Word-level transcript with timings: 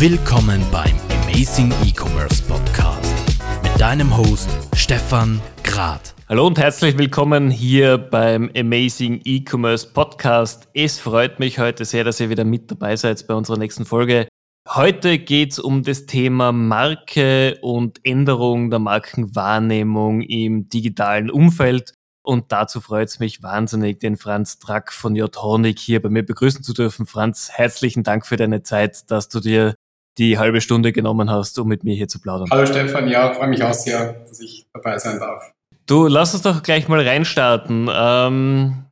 Willkommen 0.00 0.64
beim 0.70 0.94
Amazing 1.24 1.74
E-Commerce 1.84 2.40
Podcast 2.44 3.12
mit 3.64 3.80
deinem 3.80 4.16
Host 4.16 4.48
Stefan 4.76 5.40
Grad. 5.64 6.14
Hallo 6.28 6.46
und 6.46 6.56
herzlich 6.56 6.96
willkommen 6.96 7.50
hier 7.50 7.98
beim 7.98 8.48
Amazing 8.56 9.20
E-Commerce 9.24 9.88
Podcast. 9.92 10.68
Es 10.72 11.00
freut 11.00 11.40
mich 11.40 11.58
heute 11.58 11.84
sehr, 11.84 12.04
dass 12.04 12.20
ihr 12.20 12.30
wieder 12.30 12.44
mit 12.44 12.70
dabei 12.70 12.94
seid 12.94 13.26
bei 13.26 13.34
unserer 13.34 13.58
nächsten 13.58 13.84
Folge. 13.84 14.28
Heute 14.68 15.18
geht 15.18 15.50
es 15.50 15.58
um 15.58 15.82
das 15.82 16.06
Thema 16.06 16.52
Marke 16.52 17.58
und 17.60 17.98
Änderung 18.04 18.70
der 18.70 18.78
Markenwahrnehmung 18.78 20.20
im 20.20 20.68
digitalen 20.68 21.28
Umfeld. 21.28 21.92
Und 22.22 22.52
dazu 22.52 22.80
freut 22.80 23.08
es 23.08 23.18
mich 23.18 23.42
wahnsinnig, 23.42 23.98
den 23.98 24.16
Franz 24.16 24.60
Drack 24.60 24.92
von 24.92 25.16
J. 25.16 25.36
Hornig 25.36 25.80
hier 25.80 26.00
bei 26.00 26.08
mir 26.08 26.22
begrüßen 26.22 26.62
zu 26.62 26.72
dürfen. 26.72 27.04
Franz, 27.04 27.50
herzlichen 27.50 28.04
Dank 28.04 28.26
für 28.26 28.36
deine 28.36 28.62
Zeit, 28.62 29.10
dass 29.10 29.28
du 29.28 29.40
dir 29.40 29.74
die 30.18 30.38
halbe 30.38 30.60
Stunde 30.60 30.92
genommen 30.92 31.30
hast, 31.30 31.58
um 31.58 31.68
mit 31.68 31.84
mir 31.84 31.94
hier 31.94 32.08
zu 32.08 32.20
plaudern. 32.20 32.48
Hallo 32.50 32.66
Stefan, 32.66 33.08
ja, 33.08 33.32
freue 33.32 33.48
mich 33.48 33.62
auch 33.62 33.74
sehr, 33.74 34.24
dass 34.28 34.40
ich 34.40 34.66
dabei 34.72 34.98
sein 34.98 35.18
darf. 35.18 35.52
Du, 35.86 36.06
lass 36.06 36.34
uns 36.34 36.42
doch 36.42 36.62
gleich 36.62 36.88
mal 36.88 37.00
reinstarten. 37.00 37.88
Ähm, 37.90 38.84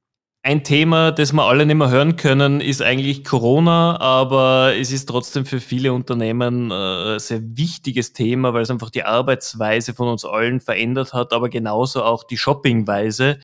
ein 0.47 0.63
Thema, 0.63 1.11
das 1.11 1.33
wir 1.33 1.43
alle 1.43 1.67
nicht 1.67 1.77
mehr 1.77 1.91
hören 1.91 2.15
können, 2.15 2.61
ist 2.61 2.81
eigentlich 2.81 3.25
Corona, 3.25 4.01
aber 4.01 4.75
es 4.77 4.93
ist 4.93 5.07
trotzdem 5.07 5.45
für 5.45 5.59
viele 5.59 5.93
Unternehmen 5.93 6.71
äh, 6.71 7.15
ein 7.15 7.19
sehr 7.19 7.41
wichtiges 7.43 8.13
Thema, 8.13 8.55
weil 8.55 8.63
es 8.63 8.71
einfach 8.71 8.91
die 8.91 9.03
Arbeitsweise 9.03 9.93
von 9.93 10.07
uns 10.07 10.25
allen 10.25 10.61
verändert 10.61 11.13
hat, 11.13 11.33
aber 11.33 11.49
genauso 11.49 12.05
auch 12.05 12.23
die 12.23 12.37
Shoppingweise. 12.37 13.41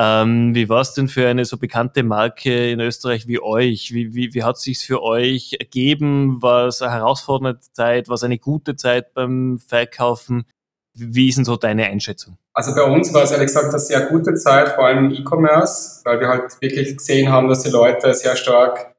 Ähm, 0.00 0.54
wie 0.54 0.68
war 0.68 0.80
es 0.80 0.94
denn 0.94 1.08
für 1.08 1.26
eine 1.26 1.44
so 1.44 1.56
bekannte 1.56 2.04
Marke 2.04 2.70
in 2.70 2.78
Österreich 2.78 3.26
wie 3.26 3.42
euch? 3.42 3.92
Wie, 3.92 4.14
wie, 4.14 4.32
wie 4.32 4.44
hat 4.44 4.54
es 4.54 4.62
sich 4.62 4.78
für 4.78 5.02
euch 5.02 5.56
ergeben? 5.58 6.40
War 6.40 6.68
es 6.68 6.80
eine 6.80 6.92
herausfordernde 6.92 7.58
Zeit? 7.72 8.08
War 8.08 8.14
es 8.14 8.22
eine 8.22 8.38
gute 8.38 8.76
Zeit 8.76 9.12
beim 9.12 9.58
Verkaufen? 9.58 10.44
Wie 10.94 11.28
ist 11.28 11.38
denn 11.38 11.44
so 11.44 11.56
deine 11.56 11.86
Einschätzung? 11.86 12.38
Also 12.54 12.76
bei 12.76 12.84
uns 12.84 13.12
war 13.12 13.24
es 13.24 13.32
ehrlich 13.32 13.48
gesagt 13.48 13.70
eine 13.70 13.78
sehr 13.80 14.02
gute 14.02 14.34
Zeit, 14.34 14.68
vor 14.68 14.86
allem 14.86 15.06
im 15.06 15.10
E-Commerce, 15.10 16.02
weil 16.04 16.20
wir 16.20 16.28
halt 16.28 16.60
wirklich 16.60 16.96
gesehen 16.96 17.32
haben, 17.32 17.48
dass 17.48 17.64
die 17.64 17.70
Leute 17.70 18.14
sehr 18.14 18.36
stark 18.36 18.94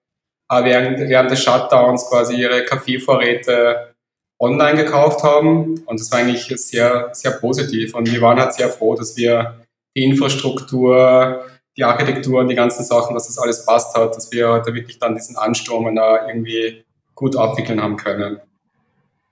äh, 0.50 0.64
während, 0.66 1.00
während 1.00 1.32
des 1.32 1.42
Shutdowns 1.42 2.10
quasi 2.10 2.36
ihre 2.36 2.66
Kaffeevorräte 2.66 3.94
online 4.38 4.84
gekauft 4.84 5.24
haben. 5.24 5.82
Und 5.86 6.00
das 6.00 6.12
war 6.12 6.20
eigentlich 6.20 6.52
sehr, 6.58 7.10
sehr 7.14 7.32
positiv. 7.32 7.96
Und 7.96 8.12
wir 8.12 8.20
waren 8.20 8.38
halt 8.38 8.54
sehr 8.54 8.68
froh, 8.68 8.96
dass 8.96 9.16
wir 9.16 9.56
die 10.00 10.06
Infrastruktur, 10.06 11.46
die 11.76 11.84
Architektur 11.84 12.40
und 12.40 12.48
die 12.48 12.56
ganzen 12.56 12.84
Sachen, 12.86 13.14
dass 13.14 13.28
das 13.28 13.38
alles 13.38 13.66
passt 13.66 13.96
hat, 13.96 14.16
dass 14.16 14.32
wir 14.32 14.62
da 14.66 14.74
wirklich 14.74 14.98
dann 15.00 15.16
diesen 15.16 15.36
Ansturm 15.36 15.94
da 15.96 16.28
irgendwie 16.28 16.84
gut 17.16 17.36
abwickeln 17.36 17.82
haben 17.82 17.98
können. 17.98 18.38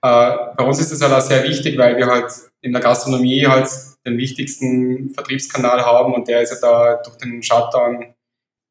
Äh, 0.02 0.36
bei 0.56 0.64
uns 0.64 0.78
ist 0.80 0.92
es 0.92 1.00
halt 1.02 1.12
auch 1.12 1.20
sehr 1.20 1.42
wichtig, 1.44 1.76
weil 1.78 1.96
wir 1.96 2.06
halt 2.06 2.30
in 2.60 2.72
der 2.72 2.82
Gastronomie 2.82 3.46
halt 3.46 3.68
den 4.06 4.18
wichtigsten 4.18 5.10
Vertriebskanal 5.10 5.84
haben 5.84 6.14
und 6.14 6.28
der 6.28 6.42
ist 6.42 6.50
ja 6.50 6.58
da 6.60 7.02
durch 7.02 7.16
den 7.16 7.42
Shutdown 7.42 8.14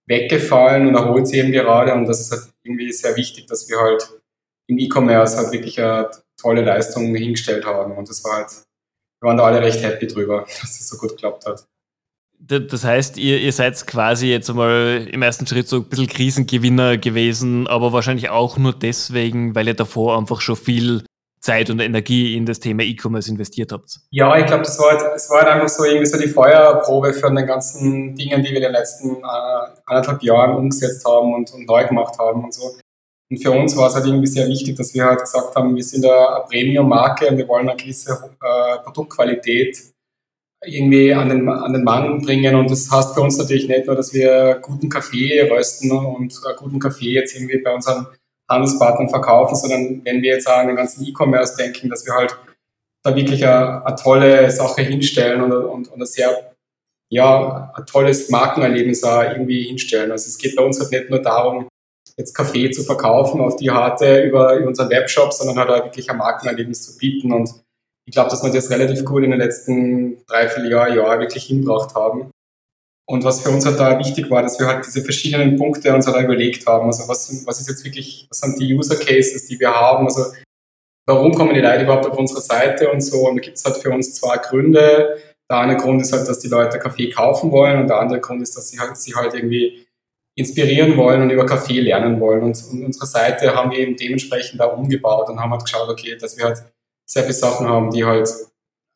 weggefallen 0.07 0.87
und 0.87 0.95
erholt 0.95 1.27
sich 1.27 1.39
eben 1.39 1.51
gerade 1.51 1.93
und 1.93 2.05
das 2.05 2.21
ist 2.21 2.31
halt 2.31 2.43
irgendwie 2.63 2.91
sehr 2.91 3.15
wichtig, 3.15 3.47
dass 3.47 3.67
wir 3.69 3.79
halt 3.79 4.07
im 4.67 4.77
E-Commerce 4.77 5.37
halt 5.37 5.51
wirklich 5.51 5.79
eine 5.79 6.09
tolle 6.39 6.61
Leistung 6.61 7.13
hingestellt 7.15 7.65
haben 7.65 7.97
und 7.97 8.07
das 8.07 8.23
war 8.23 8.37
halt, 8.37 8.51
wir 9.19 9.27
waren 9.27 9.37
da 9.37 9.43
alle 9.43 9.61
recht 9.61 9.83
happy 9.83 10.07
drüber, 10.07 10.45
dass 10.61 10.79
es 10.79 10.87
so 10.87 10.97
gut 10.97 11.11
geklappt 11.11 11.45
hat. 11.45 11.67
Das 12.39 12.83
heißt, 12.83 13.17
ihr, 13.17 13.39
ihr 13.39 13.51
seid 13.51 13.85
quasi 13.87 14.27
jetzt 14.27 14.49
einmal 14.49 15.07
im 15.11 15.21
ersten 15.21 15.47
Schritt 15.47 15.67
so 15.67 15.77
ein 15.77 15.83
bisschen 15.85 16.07
Krisengewinner 16.07 16.97
gewesen, 16.97 17.67
aber 17.67 17.91
wahrscheinlich 17.93 18.29
auch 18.29 18.57
nur 18.57 18.73
deswegen, 18.73 19.55
weil 19.55 19.67
ihr 19.67 19.73
davor 19.73 20.17
einfach 20.17 20.39
schon 20.39 20.55
viel 20.55 21.03
Zeit 21.47 21.69
und 21.69 21.79
Energie 21.79 22.35
in 22.35 22.45
das 22.45 22.59
Thema 22.59 22.83
E-Commerce 22.83 23.31
investiert 23.31 23.71
habt? 23.71 23.99
Ja, 24.09 24.37
ich 24.37 24.45
glaube, 24.45 24.63
das 24.63 24.77
war, 24.79 24.97
das 24.97 25.29
war 25.29 25.43
halt 25.43 25.49
einfach 25.49 25.69
so 25.69 25.85
irgendwie 25.85 26.05
so 26.05 26.17
die 26.17 26.27
Feuerprobe 26.27 27.13
für 27.13 27.33
den 27.33 27.45
ganzen 27.45 28.15
Dingen, 28.15 28.43
die 28.43 28.49
wir 28.49 28.57
in 28.57 28.63
den 28.63 28.71
letzten 28.71 29.15
äh, 29.17 29.79
anderthalb 29.85 30.21
Jahren 30.23 30.57
umgesetzt 30.57 31.05
haben 31.07 31.33
und, 31.33 31.53
und, 31.53 31.67
neu 31.67 31.87
gemacht 31.87 32.17
haben 32.19 32.43
und 32.43 32.53
so. 32.53 32.75
Und 33.29 33.41
für 33.41 33.51
uns 33.51 33.75
war 33.75 33.87
es 33.87 33.95
halt 33.95 34.05
irgendwie 34.05 34.27
sehr 34.27 34.47
wichtig, 34.47 34.75
dass 34.77 34.93
wir 34.93 35.05
halt 35.05 35.19
gesagt 35.19 35.55
haben, 35.55 35.75
wir 35.75 35.83
sind 35.83 36.05
eine 36.05 36.43
Premium-Marke 36.49 37.27
und 37.27 37.37
wir 37.37 37.47
wollen 37.47 37.69
eine 37.69 37.77
gewisse 37.77 38.11
äh, 38.41 38.79
Produktqualität 38.83 39.77
irgendwie 40.65 41.13
an 41.13 41.29
den, 41.29 41.47
an 41.47 41.73
den 41.73 41.83
Mann 41.83 42.21
bringen. 42.21 42.55
Und 42.55 42.71
das 42.71 42.89
heißt 42.91 43.13
für 43.13 43.21
uns 43.21 43.37
natürlich 43.37 43.67
nicht 43.67 43.85
nur, 43.85 43.95
dass 43.95 44.13
wir 44.13 44.59
guten 44.61 44.89
Kaffee 44.89 45.41
rösten 45.49 45.91
und 45.91 46.33
äh, 46.33 46.55
guten 46.55 46.79
Kaffee 46.79 47.11
jetzt 47.11 47.35
irgendwie 47.35 47.59
bei 47.59 47.73
unseren 47.73 48.07
Handelspartnern 48.49 49.09
verkaufen, 49.09 49.55
sondern 49.55 50.01
wenn 50.05 50.21
wir 50.21 50.33
jetzt 50.33 50.47
an 50.47 50.67
den 50.67 50.75
ganzen 50.75 51.05
E-Commerce 51.05 51.57
denken, 51.57 51.89
dass 51.89 52.05
wir 52.05 52.13
halt 52.13 52.37
da 53.03 53.15
wirklich 53.15 53.45
eine, 53.45 53.85
eine 53.85 53.95
tolle 53.95 54.49
Sache 54.49 54.81
hinstellen 54.81 55.41
und, 55.41 55.51
und, 55.51 55.87
und 55.89 56.01
ein 56.01 56.05
sehr, 56.05 56.53
ja, 57.09 57.71
ein 57.75 57.85
tolles 57.85 58.29
Markenerlebnis 58.29 59.03
auch 59.03 59.23
irgendwie 59.23 59.63
hinstellen. 59.63 60.11
Also 60.11 60.27
es 60.27 60.37
geht 60.37 60.55
bei 60.55 60.63
uns 60.63 60.79
halt 60.79 60.91
nicht 60.91 61.09
nur 61.09 61.21
darum, 61.21 61.67
jetzt 62.17 62.33
Kaffee 62.33 62.71
zu 62.71 62.83
verkaufen 62.83 63.41
auf 63.41 63.57
die 63.57 63.69
Harte 63.69 64.23
über, 64.23 64.55
über 64.55 64.67
unseren 64.67 64.89
Webshop, 64.89 65.33
sondern 65.33 65.59
halt 65.59 65.69
auch 65.69 65.85
wirklich 65.85 66.09
ein 66.09 66.17
Markenerlebnis 66.17 66.81
zu 66.81 66.97
bieten. 66.97 67.31
Und 67.31 67.53
ich 68.07 68.13
glaube, 68.13 68.29
dass 68.29 68.41
wir 68.41 68.51
das 68.51 68.69
relativ 68.69 69.03
gut 69.03 69.23
in 69.23 69.31
den 69.31 69.39
letzten 69.39 70.25
drei, 70.27 70.47
vier 70.47 70.65
Jahren, 70.69 70.95
Jahr 70.95 71.19
wirklich 71.19 71.43
hinbracht 71.43 71.93
haben. 71.93 72.31
Und 73.05 73.25
was 73.25 73.41
für 73.41 73.49
uns 73.49 73.65
halt 73.65 73.79
da 73.79 73.99
wichtig 73.99 74.29
war, 74.29 74.41
dass 74.41 74.59
wir 74.59 74.67
halt 74.67 74.85
diese 74.85 75.03
verschiedenen 75.03 75.57
Punkte 75.57 75.93
uns 75.93 76.07
halt 76.07 76.23
überlegt 76.23 76.65
haben. 76.65 76.87
Also 76.87 77.07
was, 77.09 77.45
was 77.45 77.59
ist 77.59 77.67
jetzt 77.67 77.83
wirklich, 77.83 78.25
was 78.29 78.39
sind 78.39 78.59
die 78.59 78.73
User 78.73 78.95
Cases, 78.95 79.45
die 79.47 79.59
wir 79.59 79.73
haben? 79.73 80.05
Also 80.05 80.23
warum 81.05 81.33
kommen 81.33 81.53
die 81.53 81.59
Leute 81.59 81.83
überhaupt 81.83 82.05
auf 82.05 82.17
unsere 82.17 82.39
Seite 82.39 82.89
und 82.89 83.01
so? 83.01 83.27
Und 83.27 83.37
da 83.37 83.41
gibt 83.41 83.57
es 83.57 83.65
halt 83.65 83.75
für 83.77 83.91
uns 83.91 84.15
zwei 84.15 84.37
Gründe. 84.37 85.17
Der 85.49 85.57
eine 85.59 85.75
Grund 85.75 86.01
ist 86.01 86.13
halt, 86.13 86.29
dass 86.29 86.39
die 86.39 86.49
Leute 86.49 86.79
Kaffee 86.79 87.09
kaufen 87.09 87.51
wollen 87.51 87.81
und 87.81 87.87
der 87.87 87.99
andere 87.99 88.21
Grund 88.21 88.41
ist, 88.41 88.55
dass 88.55 88.69
sie 88.69 88.79
halt, 88.79 88.95
sie 88.95 89.15
halt 89.15 89.33
irgendwie 89.33 89.85
inspirieren 90.37 90.95
wollen 90.95 91.23
und 91.23 91.29
über 91.29 91.45
Kaffee 91.45 91.81
lernen 91.81 92.21
wollen. 92.21 92.43
Und, 92.43 92.63
und 92.71 92.85
unsere 92.85 93.05
Seite 93.05 93.53
haben 93.53 93.71
wir 93.71 93.79
eben 93.79 93.97
dementsprechend 93.97 94.61
da 94.61 94.65
umgebaut 94.65 95.29
und 95.29 95.41
haben 95.41 95.51
halt 95.51 95.65
geschaut, 95.65 95.89
okay, 95.89 96.15
dass 96.15 96.37
wir 96.37 96.45
halt 96.45 96.63
sehr 97.09 97.23
viele 97.23 97.33
Sachen 97.33 97.67
haben, 97.67 97.91
die 97.91 98.05
halt 98.05 98.29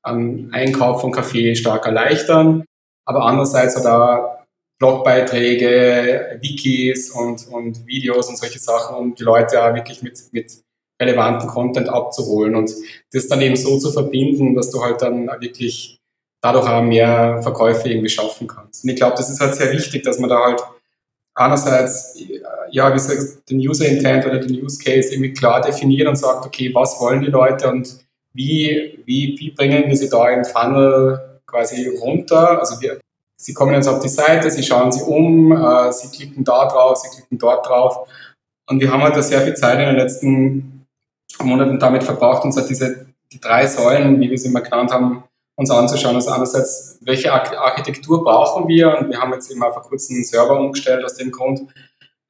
am 0.03 0.49
Einkauf 0.51 1.01
von 1.01 1.11
Kaffee 1.11 1.55
stark 1.55 1.85
erleichtern 1.85 2.65
aber 3.05 3.25
andererseits 3.25 3.75
hat 3.75 3.85
er 3.85 4.45
Blogbeiträge, 4.79 6.39
Wikis 6.41 7.11
und, 7.11 7.47
und 7.47 7.85
Videos 7.85 8.29
und 8.29 8.37
solche 8.37 8.59
Sachen, 8.59 8.95
um 8.95 9.15
die 9.15 9.23
Leute 9.23 9.63
auch 9.63 9.73
wirklich 9.75 10.01
mit, 10.01 10.19
mit 10.31 10.63
relevanten 10.99 11.49
Content 11.49 11.89
abzuholen 11.89 12.55
und 12.55 12.71
das 13.11 13.27
dann 13.27 13.41
eben 13.41 13.55
so 13.55 13.77
zu 13.77 13.91
verbinden, 13.91 14.55
dass 14.55 14.71
du 14.71 14.81
halt 14.81 15.01
dann 15.01 15.27
wirklich 15.39 15.99
dadurch 16.41 16.67
auch 16.67 16.81
mehr 16.81 17.41
Verkäufe 17.43 17.89
irgendwie 17.89 18.09
schaffen 18.09 18.47
kannst. 18.47 18.83
Und 18.83 18.91
ich 18.91 18.95
glaube, 18.95 19.17
das 19.17 19.29
ist 19.29 19.39
halt 19.39 19.55
sehr 19.55 19.71
wichtig, 19.71 20.03
dass 20.03 20.19
man 20.19 20.29
da 20.29 20.43
halt 20.43 20.61
einerseits, 21.35 22.17
ja, 22.71 22.89
wie 22.89 22.93
gesagt, 22.93 23.49
den 23.49 23.59
User 23.59 23.85
Intent 23.85 24.25
oder 24.25 24.39
den 24.39 24.63
Use 24.63 24.81
Case 24.83 25.13
irgendwie 25.13 25.33
klar 25.33 25.61
definiert 25.61 26.07
und 26.07 26.15
sagt, 26.15 26.45
okay, 26.45 26.71
was 26.73 26.99
wollen 26.99 27.21
die 27.21 27.31
Leute 27.31 27.69
und 27.69 27.97
wie, 28.33 28.99
wie, 29.05 29.35
wie 29.37 29.51
bringen 29.51 29.87
wir 29.87 29.95
sie 29.95 30.09
da 30.09 30.29
im 30.29 30.45
Funnel 30.45 31.39
quasi 31.45 31.87
runter. 31.87 32.59
Also 32.59 32.81
wir, 32.81 32.99
Sie 33.35 33.55
kommen 33.55 33.73
jetzt 33.73 33.87
auf 33.87 33.99
die 33.99 34.07
Seite, 34.07 34.51
Sie 34.51 34.61
schauen 34.61 34.91
sich 34.91 35.01
um, 35.01 35.51
äh, 35.51 35.91
Sie 35.91 36.09
klicken 36.09 36.43
da 36.43 36.67
drauf, 36.67 36.97
Sie 36.97 37.09
klicken 37.09 37.39
dort 37.39 37.67
drauf. 37.67 38.07
Und 38.67 38.79
wir 38.79 38.91
haben 38.91 39.01
halt 39.01 39.15
da 39.15 39.21
sehr 39.21 39.41
viel 39.41 39.55
Zeit 39.55 39.79
in 39.79 39.87
den 39.87 39.95
letzten 39.95 40.85
Monaten 41.41 41.79
damit 41.79 42.03
verbracht, 42.03 42.45
uns 42.45 42.55
halt 42.55 42.69
diese 42.69 43.07
die 43.31 43.39
drei 43.39 43.65
Säulen, 43.65 44.19
wie 44.19 44.29
wir 44.29 44.37
sie 44.37 44.49
immer 44.49 44.61
genannt 44.61 44.91
haben, 44.91 45.23
uns 45.55 45.71
anzuschauen. 45.71 46.15
Also 46.15 46.31
einerseits, 46.31 46.97
welche 47.01 47.31
Architektur 47.31 48.23
brauchen 48.23 48.67
wir? 48.67 48.97
Und 48.97 49.09
wir 49.09 49.19
haben 49.19 49.33
jetzt 49.33 49.49
eben 49.49 49.61
vor 49.61 49.81
kurzem 49.81 50.15
einen 50.15 50.25
Server 50.25 50.59
umgestellt 50.59 51.03
aus 51.03 51.15
dem 51.15 51.31
Grund. 51.31 51.61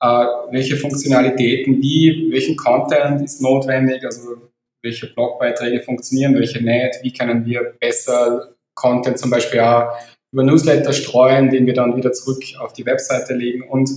Äh, 0.01 0.25
welche 0.51 0.77
Funktionalitäten, 0.77 1.81
wie, 1.81 2.29
welchen 2.31 2.57
Content 2.57 3.21
ist 3.21 3.41
notwendig? 3.41 4.03
Also 4.03 4.49
welche 4.81 5.07
Blogbeiträge 5.13 5.81
funktionieren, 5.81 6.35
welche 6.35 6.63
nicht? 6.63 6.99
Wie 7.03 7.13
können 7.13 7.45
wir 7.45 7.75
besser 7.79 8.55
Content 8.73 9.19
zum 9.19 9.29
Beispiel 9.29 9.59
auch 9.59 9.93
über 10.31 10.43
Newsletter 10.43 10.93
streuen, 10.93 11.49
den 11.49 11.65
wir 11.65 11.73
dann 11.73 11.95
wieder 11.95 12.11
zurück 12.13 12.43
auf 12.59 12.73
die 12.73 12.85
Webseite 12.85 13.33
legen. 13.33 13.69
Und 13.69 13.89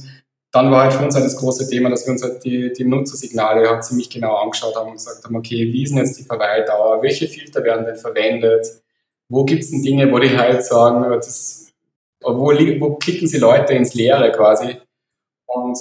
dann 0.53 0.71
war 0.71 0.85
halt 0.85 0.93
für 0.95 1.05
uns 1.05 1.15
halt 1.15 1.25
das 1.25 1.37
große 1.37 1.69
Thema, 1.69 1.91
dass 1.91 2.07
wir 2.07 2.13
uns 2.13 2.23
halt 2.23 2.45
die, 2.45 2.73
die 2.73 2.85
Nutzersignale 2.85 3.69
halt 3.69 3.85
ziemlich 3.85 4.11
genau 4.11 4.37
angeschaut 4.37 4.77
haben 4.77 4.89
und 4.89 4.97
gesagt 4.97 5.25
haben, 5.25 5.37
okay, 5.37 5.73
wie 5.73 5.83
ist 5.83 5.91
denn 5.91 5.99
jetzt 5.99 6.19
die 6.19 6.25
Verweildauer? 6.25 7.03
Welche 7.03 7.29
Filter 7.29 7.63
werden 7.65 7.87
denn 7.87 7.97
verwendet? 7.97 8.67
Wo 9.29 9.45
gibt 9.45 9.63
es 9.63 9.71
denn 9.71 9.83
Dinge, 9.83 10.11
wo 10.13 10.19
die 10.19 10.37
halt 10.37 10.65
sagen, 10.65 11.11
das, 11.11 11.73
wo, 12.23 12.51
wo 12.51 12.95
klicken 12.97 13.27
sie 13.27 13.39
Leute 13.39 13.75
ins 13.75 13.95
Leere 13.95 14.31
quasi? 14.33 14.77
Und 15.47 15.79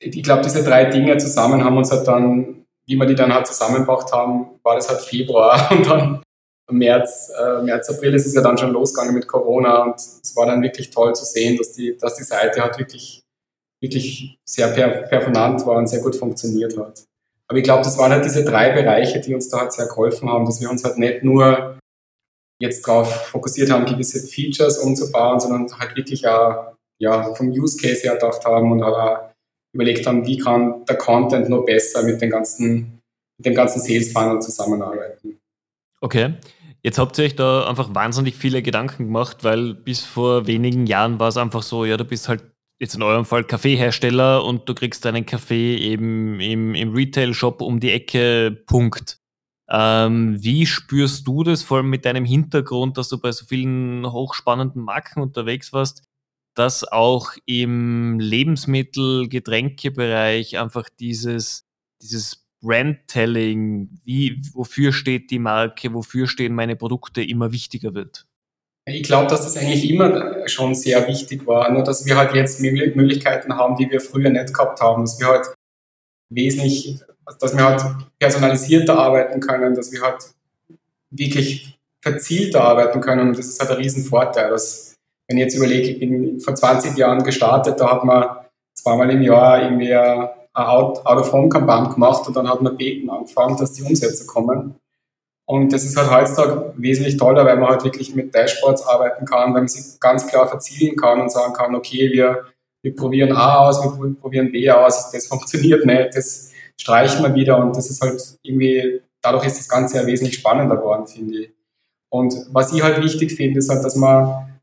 ich 0.00 0.22
glaube, 0.22 0.42
diese 0.42 0.62
drei 0.62 0.86
Dinge 0.86 1.16
zusammen 1.18 1.64
haben 1.64 1.76
uns 1.76 1.90
halt 1.90 2.06
dann, 2.06 2.64
wie 2.86 2.96
wir 2.96 3.06
die 3.06 3.14
dann 3.14 3.32
halt 3.32 3.46
zusammengebracht 3.46 4.12
haben, 4.12 4.60
war 4.62 4.76
das 4.76 4.88
halt 4.88 5.00
Februar 5.00 5.70
und 5.70 5.86
dann 5.86 6.22
März, 6.70 7.30
äh, 7.38 7.62
März, 7.62 7.90
April 7.90 8.14
ist 8.14 8.26
es 8.26 8.34
ja 8.34 8.40
dann 8.40 8.56
schon 8.56 8.72
losgegangen 8.72 9.14
mit 9.14 9.28
Corona 9.28 9.82
und 9.82 9.96
es 9.96 10.34
war 10.34 10.46
dann 10.46 10.62
wirklich 10.62 10.90
toll 10.90 11.14
zu 11.14 11.24
sehen, 11.24 11.56
dass 11.58 11.72
die, 11.72 11.96
dass 11.96 12.16
die 12.16 12.24
Seite 12.24 12.62
halt 12.62 12.78
wirklich, 12.78 13.22
wirklich 13.82 14.38
sehr 14.48 14.68
per, 14.68 14.88
performant 15.02 15.66
war 15.66 15.76
und 15.76 15.88
sehr 15.88 16.00
gut 16.00 16.16
funktioniert 16.16 16.76
hat. 16.78 17.04
Aber 17.46 17.58
ich 17.58 17.64
glaube, 17.64 17.82
das 17.82 17.98
waren 17.98 18.12
halt 18.12 18.24
diese 18.24 18.44
drei 18.44 18.70
Bereiche, 18.72 19.20
die 19.20 19.34
uns 19.34 19.48
da 19.50 19.60
halt 19.60 19.72
sehr 19.72 19.86
geholfen 19.86 20.30
haben, 20.30 20.46
dass 20.46 20.60
wir 20.60 20.70
uns 20.70 20.84
halt 20.84 20.96
nicht 20.98 21.22
nur 21.22 21.78
jetzt 22.60 22.86
darauf 22.86 23.26
fokussiert 23.26 23.70
haben, 23.70 23.84
gewisse 23.84 24.26
Features 24.26 24.78
umzubauen, 24.78 25.40
sondern 25.40 25.78
halt 25.78 25.96
wirklich 25.96 26.26
auch 26.26 26.73
ja, 26.98 27.34
vom 27.34 27.50
Use 27.50 27.76
Case 27.76 28.02
her 28.02 28.14
gedacht 28.14 28.44
haben 28.44 28.72
und 28.72 28.82
auch 28.82 29.30
überlegt 29.74 30.06
haben, 30.06 30.26
wie 30.26 30.38
kann 30.38 30.84
der 30.84 30.96
Content 30.96 31.48
noch 31.48 31.64
besser 31.64 32.02
mit, 32.04 32.20
den 32.20 32.30
ganzen, 32.30 33.00
mit 33.38 33.46
dem 33.46 33.54
ganzen 33.54 33.80
Sales 33.80 34.12
Funnel 34.12 34.40
zusammenarbeiten. 34.40 35.38
Okay. 36.00 36.34
Jetzt 36.82 36.98
habt 36.98 37.18
ihr 37.18 37.24
euch 37.24 37.34
da 37.34 37.66
einfach 37.66 37.94
wahnsinnig 37.94 38.36
viele 38.36 38.62
Gedanken 38.62 39.06
gemacht, 39.06 39.42
weil 39.42 39.74
bis 39.74 40.04
vor 40.04 40.46
wenigen 40.46 40.86
Jahren 40.86 41.18
war 41.18 41.28
es 41.28 41.38
einfach 41.38 41.62
so, 41.62 41.86
ja, 41.86 41.96
du 41.96 42.04
bist 42.04 42.28
halt 42.28 42.44
jetzt 42.78 42.94
in 42.94 43.02
eurem 43.02 43.24
Fall 43.24 43.44
Kaffeehersteller 43.44 44.44
und 44.44 44.68
du 44.68 44.74
kriegst 44.74 45.04
deinen 45.04 45.24
Kaffee 45.24 45.76
eben 45.76 46.40
im, 46.40 46.74
im 46.74 46.92
Retail-Shop 46.92 47.62
um 47.62 47.80
die 47.80 47.90
Ecke, 47.90 48.50
Punkt. 48.66 49.18
Ähm, 49.70 50.36
wie 50.42 50.66
spürst 50.66 51.26
du 51.26 51.42
das, 51.42 51.62
vor 51.62 51.78
allem 51.78 51.88
mit 51.88 52.04
deinem 52.04 52.26
Hintergrund, 52.26 52.98
dass 52.98 53.08
du 53.08 53.18
bei 53.18 53.32
so 53.32 53.46
vielen 53.46 54.10
hochspannenden 54.10 54.82
Marken 54.82 55.22
unterwegs 55.22 55.72
warst, 55.72 56.04
dass 56.54 56.84
auch 56.84 57.32
im 57.46 58.18
Lebensmittel-, 58.20 59.28
Getränkebereich 59.28 60.58
einfach 60.58 60.88
dieses, 60.88 61.66
dieses 62.00 62.44
Brandtelling, 62.60 63.90
wie, 64.04 64.40
wofür 64.52 64.92
steht 64.92 65.30
die 65.30 65.38
Marke, 65.38 65.92
wofür 65.92 66.26
stehen 66.26 66.54
meine 66.54 66.76
Produkte, 66.76 67.22
immer 67.22 67.52
wichtiger 67.52 67.94
wird? 67.94 68.26
Ich 68.86 69.02
glaube, 69.02 69.28
dass 69.28 69.42
das 69.42 69.56
eigentlich 69.56 69.88
immer 69.90 70.46
schon 70.48 70.74
sehr 70.74 71.06
wichtig 71.08 71.46
war, 71.46 71.70
nur 71.70 71.84
dass 71.84 72.04
wir 72.04 72.16
halt 72.16 72.34
jetzt 72.34 72.60
Möglichkeiten 72.60 73.54
haben, 73.56 73.76
die 73.76 73.90
wir 73.90 74.00
früher 74.00 74.30
nicht 74.30 74.52
gehabt 74.52 74.80
haben, 74.80 75.04
dass 75.04 75.18
wir 75.18 75.26
halt 75.26 75.46
wesentlich, 76.30 76.98
dass 77.40 77.56
wir 77.56 77.64
halt 77.64 77.82
personalisierter 78.18 78.98
arbeiten 78.98 79.40
können, 79.40 79.74
dass 79.74 79.90
wir 79.90 80.02
halt 80.02 80.24
wirklich 81.10 81.78
verzielter 82.02 82.62
arbeiten 82.62 83.00
können. 83.00 83.28
Und 83.28 83.38
das 83.38 83.46
ist 83.46 83.60
halt 83.60 83.70
ein 83.70 83.78
Riesenvorteil, 83.78 84.50
dass 84.50 84.93
wenn 85.26 85.38
ich 85.38 85.44
jetzt 85.44 85.56
überlege, 85.56 85.90
ich 85.90 86.00
bin 86.00 86.40
vor 86.40 86.54
20 86.54 86.96
Jahren 86.96 87.22
gestartet, 87.24 87.80
da 87.80 87.90
hat 87.90 88.04
man 88.04 88.24
zweimal 88.74 89.10
im 89.10 89.22
Jahr 89.22 89.62
irgendwie 89.62 89.94
eine 89.94 90.30
Out-of-Home-Kampagne 90.52 91.94
gemacht 91.94 92.26
und 92.26 92.36
dann 92.36 92.48
hat 92.48 92.62
man 92.62 92.76
beten 92.76 93.10
angefangen, 93.10 93.56
dass 93.56 93.72
die 93.72 93.82
Umsätze 93.82 94.26
kommen. 94.26 94.76
Und 95.46 95.72
das 95.72 95.84
ist 95.84 95.96
halt 95.96 96.10
heutzutage 96.10 96.72
wesentlich 96.76 97.16
toller, 97.16 97.44
weil 97.44 97.58
man 97.58 97.70
halt 97.70 97.84
wirklich 97.84 98.14
mit 98.14 98.34
Dashboards 98.34 98.86
arbeiten 98.86 99.26
kann, 99.26 99.52
weil 99.52 99.62
man 99.62 99.68
sich 99.68 100.00
ganz 100.00 100.26
klar 100.26 100.48
verzielen 100.48 100.96
kann 100.96 101.20
und 101.20 101.30
sagen 101.30 101.52
kann, 101.52 101.74
okay, 101.74 102.10
wir, 102.12 102.44
wir 102.82 102.94
probieren 102.94 103.32
A 103.32 103.68
aus, 103.68 103.82
wir 103.82 104.14
probieren 104.14 104.52
B 104.52 104.70
aus, 104.70 105.10
das 105.10 105.26
funktioniert 105.26 105.84
nicht, 105.84 106.16
das 106.16 106.50
streichen 106.80 107.22
wir 107.22 107.34
wieder 107.34 107.58
und 107.58 107.76
das 107.76 107.90
ist 107.90 108.00
halt 108.00 108.22
irgendwie, 108.42 109.02
dadurch 109.20 109.46
ist 109.46 109.58
das 109.58 109.68
Ganze 109.68 109.98
ja 109.98 110.06
wesentlich 110.06 110.36
spannender 110.36 110.76
geworden, 110.76 111.06
finde 111.06 111.38
ich. 111.40 111.50
Und 112.10 112.34
was 112.52 112.72
ich 112.72 112.82
halt 112.82 113.02
wichtig 113.02 113.32
finde, 113.32 113.58
ist 113.58 113.68
halt, 113.68 113.84
dass 113.84 113.96
man 113.96 114.53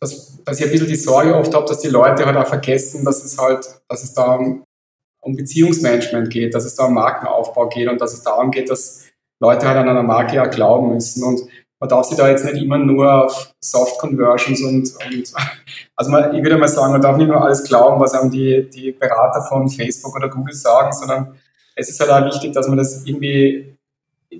dass, 0.00 0.42
dass 0.44 0.58
ich 0.58 0.64
ein 0.64 0.72
bisschen 0.72 0.88
die 0.88 0.96
Sorge 0.96 1.34
oft 1.34 1.54
habe, 1.54 1.66
dass 1.66 1.80
die 1.80 1.88
Leute 1.88 2.24
halt 2.24 2.36
auch 2.36 2.46
vergessen, 2.46 3.04
dass 3.04 3.22
es 3.22 3.38
halt, 3.38 3.66
dass 3.88 4.02
es 4.02 4.14
da 4.14 4.34
um, 4.34 4.64
um 5.20 5.36
Beziehungsmanagement 5.36 6.30
geht, 6.30 6.54
dass 6.54 6.64
es 6.64 6.74
da 6.74 6.86
um 6.86 6.94
Markenaufbau 6.94 7.68
geht 7.68 7.88
und 7.88 8.00
dass 8.00 8.14
es 8.14 8.22
darum 8.22 8.50
geht, 8.50 8.70
dass 8.70 9.06
Leute 9.40 9.68
halt 9.68 9.76
an 9.76 9.88
einer 9.88 10.02
Marke 10.02 10.36
ja 10.36 10.46
glauben 10.46 10.94
müssen. 10.94 11.22
Und 11.22 11.42
man 11.78 11.88
darf 11.88 12.06
sich 12.06 12.16
da 12.16 12.28
jetzt 12.28 12.44
nicht 12.44 12.62
immer 12.62 12.78
nur 12.78 13.24
auf 13.24 13.54
Soft 13.60 13.98
Conversions 13.98 14.62
und, 14.62 14.90
und 15.06 15.32
also 15.96 16.10
man, 16.10 16.34
ich 16.34 16.42
würde 16.42 16.56
mal 16.56 16.68
sagen, 16.68 16.92
man 16.92 17.02
darf 17.02 17.18
nicht 17.18 17.28
nur 17.28 17.42
alles 17.42 17.62
glauben, 17.64 18.00
was 18.00 18.14
einem 18.14 18.30
die, 18.30 18.68
die 18.70 18.92
Berater 18.92 19.42
von 19.42 19.68
Facebook 19.68 20.16
oder 20.16 20.30
Google 20.30 20.54
sagen, 20.54 20.92
sondern 20.92 21.34
es 21.76 21.90
ist 21.90 22.00
halt 22.00 22.10
auch 22.10 22.24
wichtig, 22.24 22.52
dass 22.52 22.68
man 22.68 22.78
das 22.78 23.04
irgendwie 23.04 23.76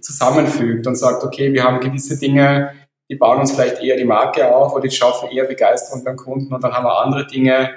zusammenfügt 0.01 0.87
und 0.87 0.95
sagt, 0.95 1.25
okay, 1.25 1.53
wir 1.53 1.65
haben 1.65 1.81
gewisse 1.81 2.19
Dinge, 2.19 2.73
die 3.11 3.17
bauen 3.17 3.41
uns 3.41 3.53
vielleicht 3.53 3.83
eher 3.83 3.97
die 3.97 4.05
Marke 4.05 4.55
auf 4.55 4.73
oder 4.73 4.83
die 4.83 4.95
schaffen 4.95 5.31
eher 5.31 5.45
Begeisterung 5.45 6.05
beim 6.05 6.17
Kunden 6.17 6.55
und 6.55 6.63
dann 6.63 6.73
haben 6.73 6.85
wir 6.85 6.99
andere 6.99 7.27
Dinge, 7.27 7.71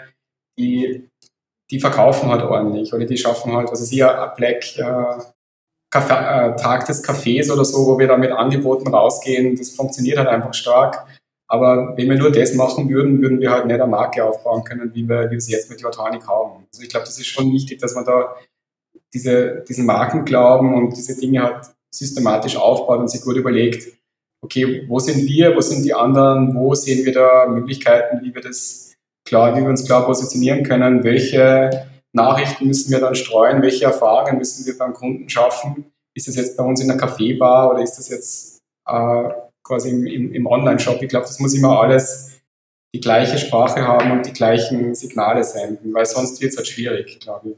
die, 0.58 1.10
die 1.72 1.80
verkaufen 1.80 2.30
halt 2.30 2.44
ordentlich 2.44 2.94
oder 2.94 3.06
die 3.06 3.18
schaffen 3.18 3.52
halt, 3.54 3.72
ist 3.72 3.90
hier, 3.90 4.22
ein 4.22 4.30
Black 4.36 4.78
äh, 4.78 4.84
äh, 5.96 6.56
Tag 6.56 6.86
des 6.86 7.04
Cafés 7.04 7.52
oder 7.52 7.66
so, 7.66 7.88
wo 7.88 7.98
wir 7.98 8.08
dann 8.08 8.20
mit 8.20 8.32
Angeboten 8.32 8.88
rausgehen, 8.94 9.56
das 9.56 9.72
funktioniert 9.72 10.20
halt 10.20 10.28
einfach 10.28 10.54
stark. 10.54 11.06
Aber 11.48 11.98
wenn 11.98 12.10
wir 12.10 12.18
nur 12.18 12.32
das 12.32 12.54
machen 12.54 12.90
würden, 12.90 13.22
würden 13.22 13.40
wir 13.40 13.52
halt 13.52 13.66
nicht 13.66 13.80
eine 13.80 13.90
Marke 13.90 14.24
aufbauen 14.24 14.64
können, 14.64 14.94
wie 14.94 15.08
wir, 15.08 15.28
wie 15.28 15.32
wir 15.32 15.42
sie 15.42 15.52
jetzt 15.52 15.70
mit 15.70 15.82
Jortanik 15.82 16.28
haben. 16.28 16.66
Also 16.72 16.84
ich 16.84 16.90
glaube, 16.90 17.06
das 17.06 17.18
ist 17.20 17.28
schon 17.28 17.52
wichtig, 17.52 17.80
dass 17.80 17.96
man 17.96 18.06
da 18.06 18.36
diese, 19.14 19.64
diesen 19.68 19.86
Markenglauben 19.86 20.74
und 20.74 20.96
diese 20.96 21.20
Dinge 21.20 21.44
halt 21.44 21.66
systematisch 21.92 22.56
aufbaut 22.56 23.00
und 23.00 23.10
sich 23.10 23.22
gut 23.22 23.36
überlegt, 23.36 23.94
okay, 24.44 24.86
wo 24.88 25.00
sind 25.00 25.26
wir, 25.26 25.56
wo 25.56 25.62
sind 25.62 25.84
die 25.84 25.94
anderen, 25.94 26.54
wo 26.54 26.76
sehen 26.76 27.06
wir 27.06 27.14
da 27.14 27.48
Möglichkeiten, 27.48 28.24
wie 28.24 28.36
wir 28.36 28.42
das 28.42 28.94
klar, 29.26 29.56
wie 29.56 29.62
wir 29.62 29.70
uns 29.70 29.86
klar 29.86 30.06
positionieren 30.06 30.64
können, 30.64 31.04
welche 31.04 31.88
Nachrichten 32.12 32.68
müssen 32.68 32.92
wir 32.92 33.00
dann 33.00 33.16
streuen, 33.16 33.62
welche 33.62 33.86
Erfahrungen 33.86 34.38
müssen 34.38 34.66
wir 34.66 34.78
beim 34.78 34.94
Kunden 34.94 35.30
schaffen. 35.30 35.86
Ist 36.16 36.28
das 36.28 36.36
jetzt 36.36 36.58
bei 36.58 36.64
uns 36.64 36.82
in 36.82 36.88
der 36.88 36.98
Kaffeebar 36.98 37.72
oder 37.72 37.82
ist 37.82 37.98
das 37.98 38.10
jetzt 38.10 38.62
äh, 38.88 39.30
quasi 39.64 39.90
im, 39.90 40.06
im, 40.06 40.34
im 40.34 40.46
Online-Shop? 40.46 41.02
Ich 41.02 41.10
glaube, 41.10 41.26
das 41.26 41.40
muss 41.40 41.56
immer 41.56 41.82
alles 41.82 42.42
die 42.94 43.00
gleiche 43.00 43.40
Sprache 43.40 43.82
haben 43.88 44.12
und 44.12 44.26
die 44.26 44.34
gleichen 44.34 44.94
Signale 44.94 45.44
senden, 45.44 45.94
weil 45.94 46.06
sonst 46.06 46.40
wird 46.42 46.52
es 46.52 46.58
halt 46.58 46.68
schwierig, 46.68 47.20
glaube 47.20 47.50
ich. 47.50 47.58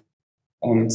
Und 0.62 0.94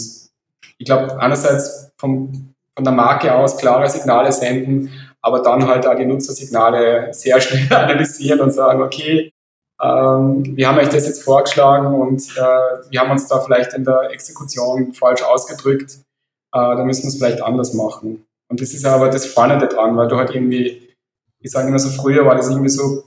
ich 0.79 0.87
glaube, 0.87 1.21
einerseits 1.21 1.93
vom, 1.99 2.55
von 2.75 2.85
der 2.85 2.95
Marke 2.95 3.35
aus 3.35 3.59
klare 3.59 3.91
Signale 3.91 4.33
senden, 4.33 4.91
aber 5.23 5.41
dann 5.41 5.67
halt 5.67 5.87
auch 5.87 5.97
die 5.97 6.07
Nutzersignale 6.07 7.13
sehr 7.13 7.41
schnell 7.41 7.73
analysieren 7.77 8.41
und 8.41 8.53
sagen, 8.53 8.83
okay, 8.83 9.33
ähm, 9.81 10.57
wir 10.57 10.69
haben 10.69 10.79
euch 10.79 10.89
das 10.89 11.07
jetzt 11.07 11.23
vorgeschlagen 11.23 11.87
und 11.87 12.23
äh, 12.37 12.91
wir 12.91 13.01
haben 13.01 13.11
uns 13.11 13.29
da 13.29 13.41
vielleicht 13.41 13.73
in 13.75 13.85
der 13.85 14.11
Exekution 14.11 14.93
falsch 14.93 15.23
ausgedrückt, 15.23 15.99
äh, 16.53 16.59
da 16.59 16.85
müssen 16.85 17.05
wir 17.05 17.09
es 17.09 17.17
vielleicht 17.17 17.43
anders 17.43 17.73
machen. 17.73 18.27
Und 18.49 18.61
das 18.61 18.75
ist 18.75 18.85
aber 18.85 19.09
das 19.09 19.27
Spannende 19.27 19.69
dran, 19.69 19.97
weil 19.97 20.09
du 20.09 20.17
halt 20.17 20.35
irgendwie, 20.35 20.95
ich 21.41 21.51
sage 21.51 21.69
immer 21.69 21.79
so, 21.79 21.89
früher 21.89 22.27
war 22.27 22.35
das 22.35 22.51
irgendwie 22.51 22.69
so, 22.69 23.05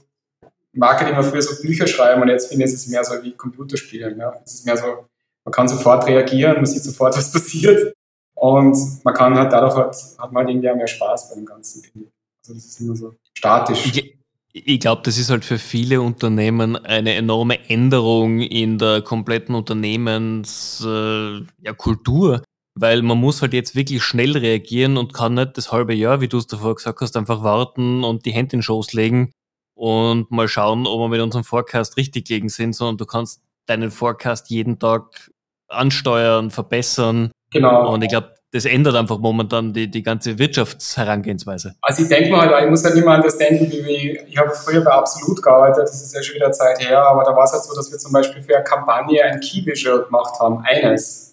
Marketing 0.72 1.14
war 1.14 1.22
früher 1.22 1.42
so 1.42 1.60
Bücher 1.62 1.86
schreiben 1.86 2.22
und 2.22 2.28
jetzt 2.28 2.48
finde 2.48 2.64
ich, 2.64 2.72
es 2.72 2.80
ist 2.80 2.88
mehr 2.88 3.04
so 3.04 3.22
wie 3.22 3.36
Computerspielen. 3.36 4.18
Ja? 4.18 4.40
Es 4.44 4.54
ist 4.54 4.66
mehr 4.66 4.76
so, 4.76 5.06
man 5.44 5.52
kann 5.52 5.68
sofort 5.68 6.06
reagieren, 6.06 6.56
man 6.56 6.66
sieht 6.66 6.82
sofort, 6.82 7.16
was 7.16 7.30
passiert. 7.32 7.94
Und 8.34 8.76
man 9.04 9.14
kann 9.14 9.36
halt 9.36 9.52
dadurch 9.52 9.74
halt, 9.74 9.94
hat 10.18 10.32
man 10.32 10.44
halt 10.44 10.50
irgendwie 10.50 10.70
auch 10.70 10.76
mehr 10.76 10.86
Spaß 10.86 11.34
beim 11.34 11.44
ganzen 11.44 11.82
Ding. 11.82 12.10
Also 12.42 12.54
das 12.54 12.64
ist 12.64 12.80
immer 12.80 12.96
so 12.96 13.14
statisch. 13.36 13.86
Ich, 13.86 14.16
ich 14.52 14.80
glaube, 14.80 15.02
das 15.02 15.18
ist 15.18 15.30
halt 15.30 15.44
für 15.44 15.58
viele 15.58 16.00
Unternehmen 16.00 16.76
eine 16.76 17.14
enorme 17.14 17.68
Änderung 17.68 18.40
in 18.40 18.78
der 18.78 19.02
kompletten 19.02 19.54
Unternehmenskultur, 19.54 22.34
äh, 22.34 22.36
ja, 22.36 22.42
weil 22.76 23.02
man 23.02 23.18
muss 23.18 23.42
halt 23.42 23.52
jetzt 23.52 23.74
wirklich 23.74 24.02
schnell 24.02 24.36
reagieren 24.36 24.96
und 24.96 25.12
kann 25.12 25.34
nicht 25.34 25.56
das 25.56 25.72
halbe 25.72 25.94
Jahr, 25.94 26.20
wie 26.20 26.28
du 26.28 26.38
es 26.38 26.46
davor 26.46 26.74
gesagt 26.74 27.00
hast, 27.00 27.16
einfach 27.16 27.42
warten 27.42 28.04
und 28.04 28.26
die 28.26 28.32
Hände 28.32 28.54
in 28.54 28.58
den 28.58 28.62
Schoß 28.62 28.92
legen 28.92 29.32
und 29.74 30.30
mal 30.30 30.48
schauen, 30.48 30.86
ob 30.86 31.00
wir 31.00 31.08
mit 31.08 31.20
unserem 31.20 31.44
Forecast 31.44 31.96
richtig 31.96 32.28
liegen 32.28 32.48
sind, 32.48 32.74
sondern 32.74 32.96
du 32.96 33.06
kannst 33.06 33.42
deinen 33.66 33.90
Forecast 33.90 34.50
jeden 34.50 34.78
Tag 34.78 35.30
ansteuern, 35.68 36.50
verbessern 36.50 37.32
Genau. 37.54 37.92
Und 37.92 38.02
ich 38.02 38.10
glaube, 38.10 38.34
das 38.52 38.64
ändert 38.64 38.96
einfach 38.96 39.18
momentan 39.18 39.72
die, 39.72 39.88
die 39.88 40.02
ganze 40.02 40.38
Wirtschaftsherangehensweise. 40.38 41.76
Also 41.80 42.02
ich 42.02 42.08
denke 42.08 42.30
mal, 42.30 42.48
halt, 42.48 42.64
ich 42.64 42.70
muss 42.70 42.84
halt 42.84 42.96
immer 42.96 43.12
an 43.12 43.22
das 43.22 43.38
denken, 43.38 43.70
wie 43.70 44.18
ich 44.28 44.36
habe 44.36 44.50
früher 44.50 44.82
bei 44.82 44.90
Absolut 44.90 45.40
gearbeitet, 45.40 45.84
das 45.84 46.02
ist 46.02 46.14
ja 46.14 46.22
schon 46.22 46.34
wieder 46.34 46.50
Zeit 46.50 46.80
her, 46.80 47.00
aber 47.06 47.22
da 47.24 47.34
war 47.34 47.44
es 47.44 47.52
halt 47.52 47.62
so, 47.62 47.74
dass 47.74 47.90
wir 47.90 47.98
zum 47.98 48.12
Beispiel 48.12 48.42
für 48.42 48.56
eine 48.56 48.64
Kampagne 48.64 49.22
ein 49.22 49.40
Key-Visual 49.40 50.04
gemacht 50.04 50.38
haben, 50.40 50.62
eines. 50.64 51.32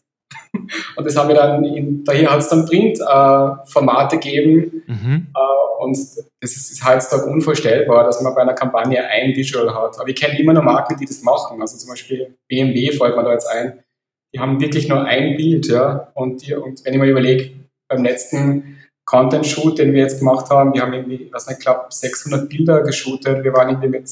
Und 0.96 1.06
das 1.06 1.16
haben 1.18 1.28
wir 1.28 1.36
dann, 1.36 1.64
in, 1.64 2.04
daher 2.04 2.32
hat 2.32 2.40
es 2.40 2.50
dann 2.50 2.66
Print-Formate 2.66 4.16
äh, 4.16 4.20
gegeben 4.20 4.84
mhm. 4.88 5.28
äh, 5.36 5.84
und 5.84 5.98
das 5.98 6.52
ist, 6.52 6.72
ist 6.72 6.88
heutzutage 6.88 7.26
unvorstellbar, 7.30 8.04
dass 8.04 8.22
man 8.22 8.36
bei 8.36 8.42
einer 8.42 8.54
Kampagne 8.54 9.04
ein 9.04 9.36
Visual 9.36 9.74
hat. 9.74 10.00
Aber 10.00 10.08
ich 10.08 10.16
kenne 10.16 10.40
immer 10.40 10.54
noch 10.54 10.64
Marken, 10.64 10.96
die 10.98 11.06
das 11.06 11.24
machen, 11.24 11.60
also 11.60 11.76
zum 11.78 11.90
Beispiel 11.90 12.38
BMW 12.48 12.92
fällt 12.92 13.16
mir 13.16 13.24
da 13.24 13.32
jetzt 13.32 13.48
ein, 13.48 13.80
die 14.34 14.40
haben 14.40 14.62
wirklich 14.62 14.88
nur 14.88 15.04
ein 15.06 15.36
Bild, 15.36 15.68
ja. 15.68 16.12
Und, 16.14 16.46
die, 16.46 16.56
und 16.56 16.84
wenn 16.86 16.94
ich 16.94 17.00
mir 17.00 17.10
überlege, 17.10 17.52
beim 17.88 18.04
letzten 18.04 18.78
Content-Shoot, 19.06 19.78
den 19.78 19.94
wir 19.94 20.02
jetzt 20.02 20.20
gemacht 20.20 20.50
haben, 20.50 20.74
wir 20.74 20.82
haben 20.82 20.94
irgendwie, 20.94 21.30
was 21.34 21.48
nicht, 21.48 21.60
glaube 21.60 21.86
600 21.90 22.48
Bilder 22.48 22.82
geshootet. 22.82 23.44
Wir 23.44 23.54
waren 23.54 23.70
irgendwie 23.70 23.90
mit 23.90 24.10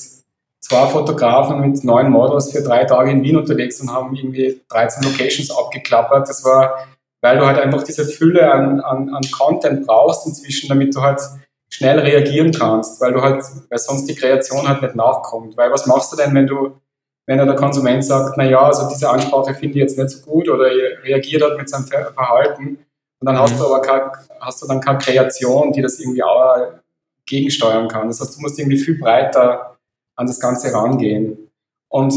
zwei 0.60 0.88
Fotografen 0.88 1.62
mit 1.62 1.84
neun 1.84 2.12
Models 2.12 2.52
für 2.52 2.62
drei 2.62 2.84
Tage 2.84 3.12
in 3.12 3.24
Wien 3.24 3.38
unterwegs 3.38 3.80
und 3.80 3.92
haben 3.92 4.16
irgendwie 4.16 4.62
13 4.70 5.04
Locations 5.04 5.52
abgeklappert. 5.52 6.28
Das 6.28 6.44
war, 6.44 6.86
weil 7.22 7.38
du 7.38 7.46
halt 7.46 7.60
einfach 7.60 7.84
diese 7.84 8.06
Fülle 8.06 8.52
an, 8.52 8.82
an, 8.82 9.10
an 9.10 9.22
Content 9.32 9.88
brauchst 9.88 10.28
inzwischen, 10.28 10.68
damit 10.68 10.96
du 10.96 11.02
halt 11.02 11.22
schnell 11.70 12.00
reagieren 12.00 12.52
kannst, 12.52 13.00
weil 13.00 13.14
du 13.14 13.22
halt, 13.22 13.44
weil 13.70 13.80
sonst 13.80 14.06
die 14.06 14.16
Kreation 14.16 14.68
halt 14.68 14.82
nicht 14.82 14.96
nachkommt. 14.96 15.56
Weil 15.56 15.72
was 15.72 15.86
machst 15.86 16.12
du 16.12 16.18
denn, 16.18 16.34
wenn 16.36 16.48
du 16.48 16.72
wenn 17.30 17.38
der 17.38 17.56
Konsument 17.56 18.04
sagt, 18.04 18.38
na 18.38 18.44
ja, 18.44 18.60
also 18.60 18.90
diese 18.90 19.10
Ansprache 19.10 19.54
finde 19.54 19.78
ich 19.78 19.82
jetzt 19.84 19.98
nicht 19.98 20.10
so 20.10 20.26
gut 20.26 20.50
oder 20.50 20.66
reagiert 21.04 21.44
hat 21.44 21.58
mit 21.58 21.70
seinem 21.70 21.86
Verhalten, 21.86 22.80
und 23.20 23.26
dann 23.26 23.38
hast 23.38 23.56
mhm. 23.56 23.60
du 23.60 23.66
aber 23.66 23.82
keine, 23.82 24.12
hast 24.40 24.62
du 24.62 24.68
dann 24.68 24.80
keine 24.80 24.98
Kreation, 24.98 25.72
die 25.74 25.82
das 25.82 26.00
irgendwie 26.00 26.24
auch 26.24 26.58
gegensteuern 27.26 27.88
kann. 27.88 28.08
Das 28.08 28.22
heißt, 28.22 28.38
du 28.38 28.42
musst 28.42 28.58
irgendwie 28.58 28.78
viel 28.78 28.98
breiter 28.98 29.78
an 30.16 30.28
das 30.28 30.40
Ganze 30.40 30.74
rangehen. 30.74 31.50
Und 31.90 32.14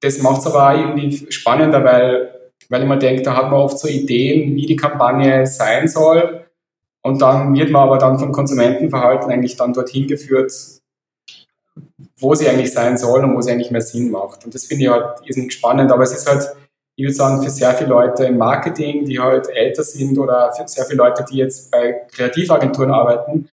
das 0.00 0.22
macht 0.22 0.40
es 0.40 0.46
aber 0.46 0.70
auch 0.70 0.78
irgendwie 0.78 1.30
spannender, 1.30 1.84
weil, 1.84 2.50
weil 2.68 2.82
ich 2.82 2.88
mir 2.88 2.98
denke, 2.98 3.22
da 3.22 3.36
hat 3.36 3.50
man 3.50 3.60
oft 3.60 3.78
so 3.78 3.86
Ideen, 3.86 4.56
wie 4.56 4.66
die 4.66 4.76
Kampagne 4.76 5.46
sein 5.46 5.88
soll. 5.88 6.46
Und 7.02 7.22
dann 7.22 7.54
wird 7.54 7.70
man 7.70 7.82
aber 7.82 7.98
dann 7.98 8.18
vom 8.18 8.32
Konsumentenverhalten 8.32 9.30
eigentlich 9.30 9.56
dann 9.56 9.72
dorthin 9.72 10.06
geführt, 10.06 10.52
wo 12.20 12.34
sie 12.34 12.48
eigentlich 12.48 12.72
sein 12.72 12.98
soll 12.98 13.24
und 13.24 13.36
wo 13.36 13.40
sie 13.40 13.52
eigentlich 13.52 13.70
mehr 13.70 13.80
Sinn 13.80 14.10
macht. 14.10 14.44
Und 14.44 14.54
das 14.54 14.64
finde 14.64 14.84
ich 14.84 14.90
halt 14.90 15.20
irrsinnig 15.24 15.52
spannend. 15.52 15.90
Aber 15.90 16.02
es 16.02 16.12
ist 16.12 16.28
halt, 16.28 16.44
ich 16.96 17.04
würde 17.04 17.14
sagen, 17.14 17.42
für 17.42 17.50
sehr 17.50 17.72
viele 17.74 17.90
Leute 17.90 18.24
im 18.24 18.38
Marketing, 18.38 19.04
die 19.04 19.18
halt 19.18 19.48
älter 19.48 19.82
sind 19.82 20.18
oder 20.18 20.52
für 20.52 20.66
sehr 20.68 20.84
viele 20.84 20.98
Leute, 20.98 21.24
die 21.30 21.38
jetzt 21.38 21.70
bei 21.70 22.02
Kreativagenturen 22.12 22.90
arbeiten, 22.90 23.48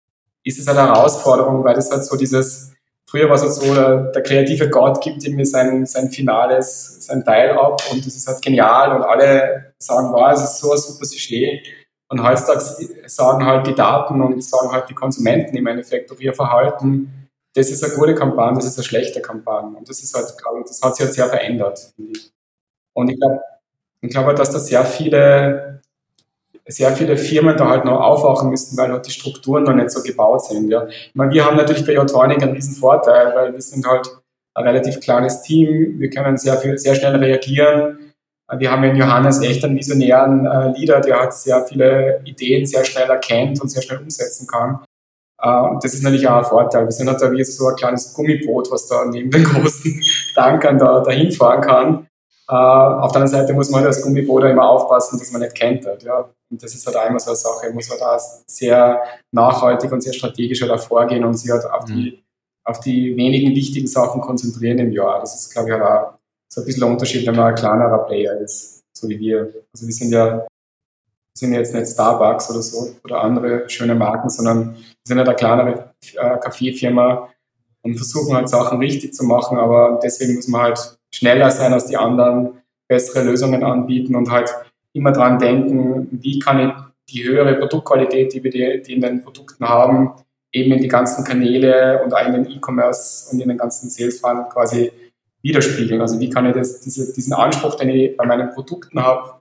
ist 0.44 0.58
es 0.58 0.66
halt 0.66 0.78
eine 0.78 0.88
Herausforderung, 0.88 1.64
weil 1.64 1.74
das 1.74 1.90
halt 1.90 2.04
so 2.04 2.16
dieses, 2.16 2.72
früher 3.08 3.28
war 3.28 3.36
es 3.36 3.42
halt 3.42 3.52
so, 3.52 3.74
der, 3.74 4.12
der 4.12 4.22
kreative 4.22 4.68
Gott 4.70 5.02
gibt 5.02 5.24
irgendwie 5.24 5.44
sein, 5.44 5.86
sein 5.86 6.10
finales, 6.10 7.04
sein 7.06 7.24
Teil 7.24 7.50
ab 7.52 7.82
und 7.90 8.06
das 8.06 8.14
ist 8.14 8.28
halt 8.28 8.42
genial 8.42 8.96
und 8.96 9.02
alle 9.02 9.74
sagen, 9.78 10.12
wow, 10.12 10.32
es 10.32 10.42
ist 10.42 10.58
so 10.58 10.72
ein 10.72 10.78
super 10.78 11.04
Sujet. 11.04 11.66
Und 12.08 12.22
heutzutage 12.22 12.60
sagen 13.06 13.44
halt 13.44 13.66
die 13.66 13.74
Daten 13.74 14.20
und 14.22 14.42
sagen 14.42 14.70
halt 14.70 14.88
die 14.88 14.94
Konsumenten 14.94 15.56
im 15.56 15.66
Endeffekt 15.66 16.10
durch 16.10 16.20
ihr 16.20 16.34
Verhalten, 16.34 17.25
das 17.56 17.70
ist 17.70 17.82
eine 17.82 17.94
gute 17.94 18.14
Kampagne, 18.14 18.56
das 18.56 18.66
ist 18.66 18.78
eine 18.78 18.84
schlechte 18.84 19.22
Kampagne. 19.22 19.76
Und 19.76 19.88
das 19.88 20.02
ist 20.02 20.14
halt, 20.14 20.26
glaube 20.36 20.60
ich, 20.60 20.66
das 20.66 20.80
hat 20.82 20.94
sich 20.94 21.06
halt 21.06 21.14
sehr 21.14 21.26
verändert, 21.26 21.92
Und 22.92 23.08
ich 23.08 23.18
glaube, 23.18 23.40
ich 24.02 24.10
glaube, 24.10 24.34
dass 24.34 24.50
da 24.50 24.58
sehr 24.58 24.84
viele, 24.84 25.80
sehr 26.66 26.92
viele 26.92 27.16
Firmen 27.16 27.56
da 27.56 27.68
halt 27.68 27.84
noch 27.86 28.00
aufwachen 28.00 28.50
müssten, 28.50 28.76
weil 28.76 28.92
halt 28.92 29.06
die 29.06 29.10
Strukturen 29.10 29.64
noch 29.64 29.74
nicht 29.74 29.90
so 29.90 30.02
gebaut 30.02 30.44
sind. 30.44 30.68
Ja. 30.70 30.86
Ich 30.86 31.14
meine, 31.14 31.32
wir 31.32 31.46
haben 31.46 31.56
natürlich 31.56 31.86
bei 31.86 31.94
Jotronic 31.94 32.42
einen 32.42 32.52
riesen 32.52 32.74
Vorteil, 32.74 33.34
weil 33.34 33.52
wir 33.54 33.60
sind 33.62 33.86
halt 33.86 34.06
ein 34.54 34.66
relativ 34.66 35.00
kleines 35.00 35.42
Team. 35.42 35.98
Wir 35.98 36.10
können 36.10 36.36
sehr 36.36 36.58
viel, 36.58 36.76
sehr 36.76 36.94
schnell 36.94 37.16
reagieren. 37.16 38.12
Wir 38.58 38.70
haben 38.70 38.84
in 38.84 38.96
Johannes 38.96 39.40
echt 39.42 39.64
einen 39.64 39.76
visionären 39.76 40.46
äh, 40.46 40.78
Leader, 40.78 41.00
der 41.00 41.18
halt 41.18 41.32
sehr 41.32 41.64
viele 41.64 42.20
Ideen 42.24 42.64
sehr 42.64 42.84
schnell 42.84 43.08
erkennt 43.08 43.60
und 43.60 43.68
sehr 43.68 43.82
schnell 43.82 43.98
umsetzen 43.98 44.46
kann. 44.46 44.80
Uh, 45.42 45.78
das 45.82 45.92
ist 45.92 46.02
natürlich 46.02 46.26
auch 46.26 46.38
ein 46.38 46.44
Vorteil. 46.44 46.86
Wir 46.86 46.92
sind 46.92 47.08
halt 47.08 47.20
da 47.20 47.30
wie 47.30 47.44
so 47.44 47.68
ein 47.68 47.76
kleines 47.76 48.14
Gummiboot, 48.14 48.70
was 48.70 48.86
da 48.86 49.04
neben 49.04 49.30
den 49.30 49.44
großen 49.44 50.02
Tankern 50.34 50.78
da, 50.78 51.00
dahin 51.00 51.30
fahren 51.30 51.60
kann. 51.60 52.06
Uh, 52.50 53.02
auf 53.02 53.12
der 53.12 53.22
anderen 53.22 53.42
Seite 53.42 53.52
muss 53.52 53.70
man 53.70 53.80
halt 53.80 53.88
als 53.88 54.02
Gummiboot 54.02 54.44
immer 54.44 54.68
aufpassen, 54.68 55.18
dass 55.18 55.32
man 55.32 55.42
nicht 55.42 55.54
kentert. 55.54 56.02
Ja. 56.04 56.30
Und 56.50 56.62
das 56.62 56.74
ist 56.74 56.86
halt 56.86 56.96
immer 57.10 57.18
so 57.18 57.30
eine 57.30 57.36
Sache. 57.36 57.66
Man 57.66 57.74
muss 57.74 57.90
halt 57.90 58.02
auch 58.02 58.20
sehr 58.46 59.02
nachhaltig 59.32 59.92
und 59.92 60.02
sehr 60.02 60.12
strategisch 60.12 60.62
halt 60.62 60.80
vorgehen 60.80 61.24
und 61.24 61.34
sich 61.34 61.50
halt 61.50 61.64
auf 61.66 61.84
die, 61.84 62.12
mhm. 62.12 62.18
auf 62.64 62.80
die 62.80 63.16
wenigen 63.16 63.54
wichtigen 63.54 63.88
Sachen 63.88 64.20
konzentrieren 64.20 64.78
im 64.78 64.92
Jahr. 64.92 65.20
Das 65.20 65.34
ist, 65.34 65.52
glaube 65.52 65.68
ich, 65.68 65.74
halt 65.74 65.82
auch 65.82 66.18
so 66.50 66.62
ein 66.62 66.64
bisschen 66.64 66.84
ein 66.84 66.92
Unterschied, 66.92 67.26
wenn 67.26 67.36
man 67.36 67.48
ein 67.48 67.54
kleinerer 67.56 68.06
Player 68.06 68.40
ist, 68.40 68.84
so 68.96 69.08
wie 69.08 69.18
wir. 69.18 69.52
Also 69.74 69.86
wir 69.86 69.92
sind 69.92 70.12
ja 70.12 70.46
sind 71.36 71.52
jetzt 71.52 71.74
nicht 71.74 71.88
Starbucks 71.88 72.50
oder 72.50 72.62
so 72.62 72.94
oder 73.04 73.20
andere 73.22 73.68
schöne 73.68 73.94
Marken, 73.94 74.30
sondern 74.30 74.76
sind 75.04 75.18
halt 75.18 75.28
eine 75.28 75.36
kleinere 75.36 75.94
äh, 76.14 76.38
Kaffeefirma 76.38 77.28
und 77.82 77.96
versuchen 77.96 78.34
halt 78.34 78.48
Sachen 78.48 78.78
richtig 78.78 79.14
zu 79.14 79.24
machen, 79.24 79.58
aber 79.58 80.00
deswegen 80.02 80.34
muss 80.34 80.48
man 80.48 80.62
halt 80.62 80.98
schneller 81.12 81.50
sein 81.50 81.72
als 81.72 81.86
die 81.86 81.96
anderen, 81.96 82.62
bessere 82.88 83.24
Lösungen 83.24 83.62
anbieten 83.62 84.14
und 84.14 84.30
halt 84.30 84.50
immer 84.92 85.12
dran 85.12 85.38
denken, 85.38 86.08
wie 86.10 86.38
kann 86.38 86.58
ich 86.60 86.72
die 87.14 87.24
höhere 87.24 87.54
Produktqualität, 87.56 88.32
die 88.32 88.42
wir 88.42 88.50
die, 88.50 88.82
die 88.82 88.94
in 88.94 89.00
den 89.00 89.22
Produkten 89.22 89.68
haben, 89.68 90.12
eben 90.52 90.72
in 90.72 90.80
die 90.80 90.88
ganzen 90.88 91.24
Kanäle 91.24 92.02
und 92.02 92.14
in 92.26 92.32
den 92.32 92.50
E-Commerce 92.50 93.30
und 93.30 93.40
in 93.40 93.48
den 93.48 93.58
ganzen 93.58 93.90
Sales-Funnel 93.90 94.46
quasi 94.50 94.90
widerspiegeln. 95.42 96.00
Also 96.00 96.18
wie 96.18 96.30
kann 96.30 96.46
ich 96.46 96.54
das, 96.54 96.80
diese, 96.80 97.12
diesen 97.12 97.34
Anspruch, 97.34 97.74
den 97.76 97.90
ich 97.90 98.16
bei 98.16 98.24
meinen 98.24 98.50
Produkten 98.50 99.00
habe, 99.00 99.35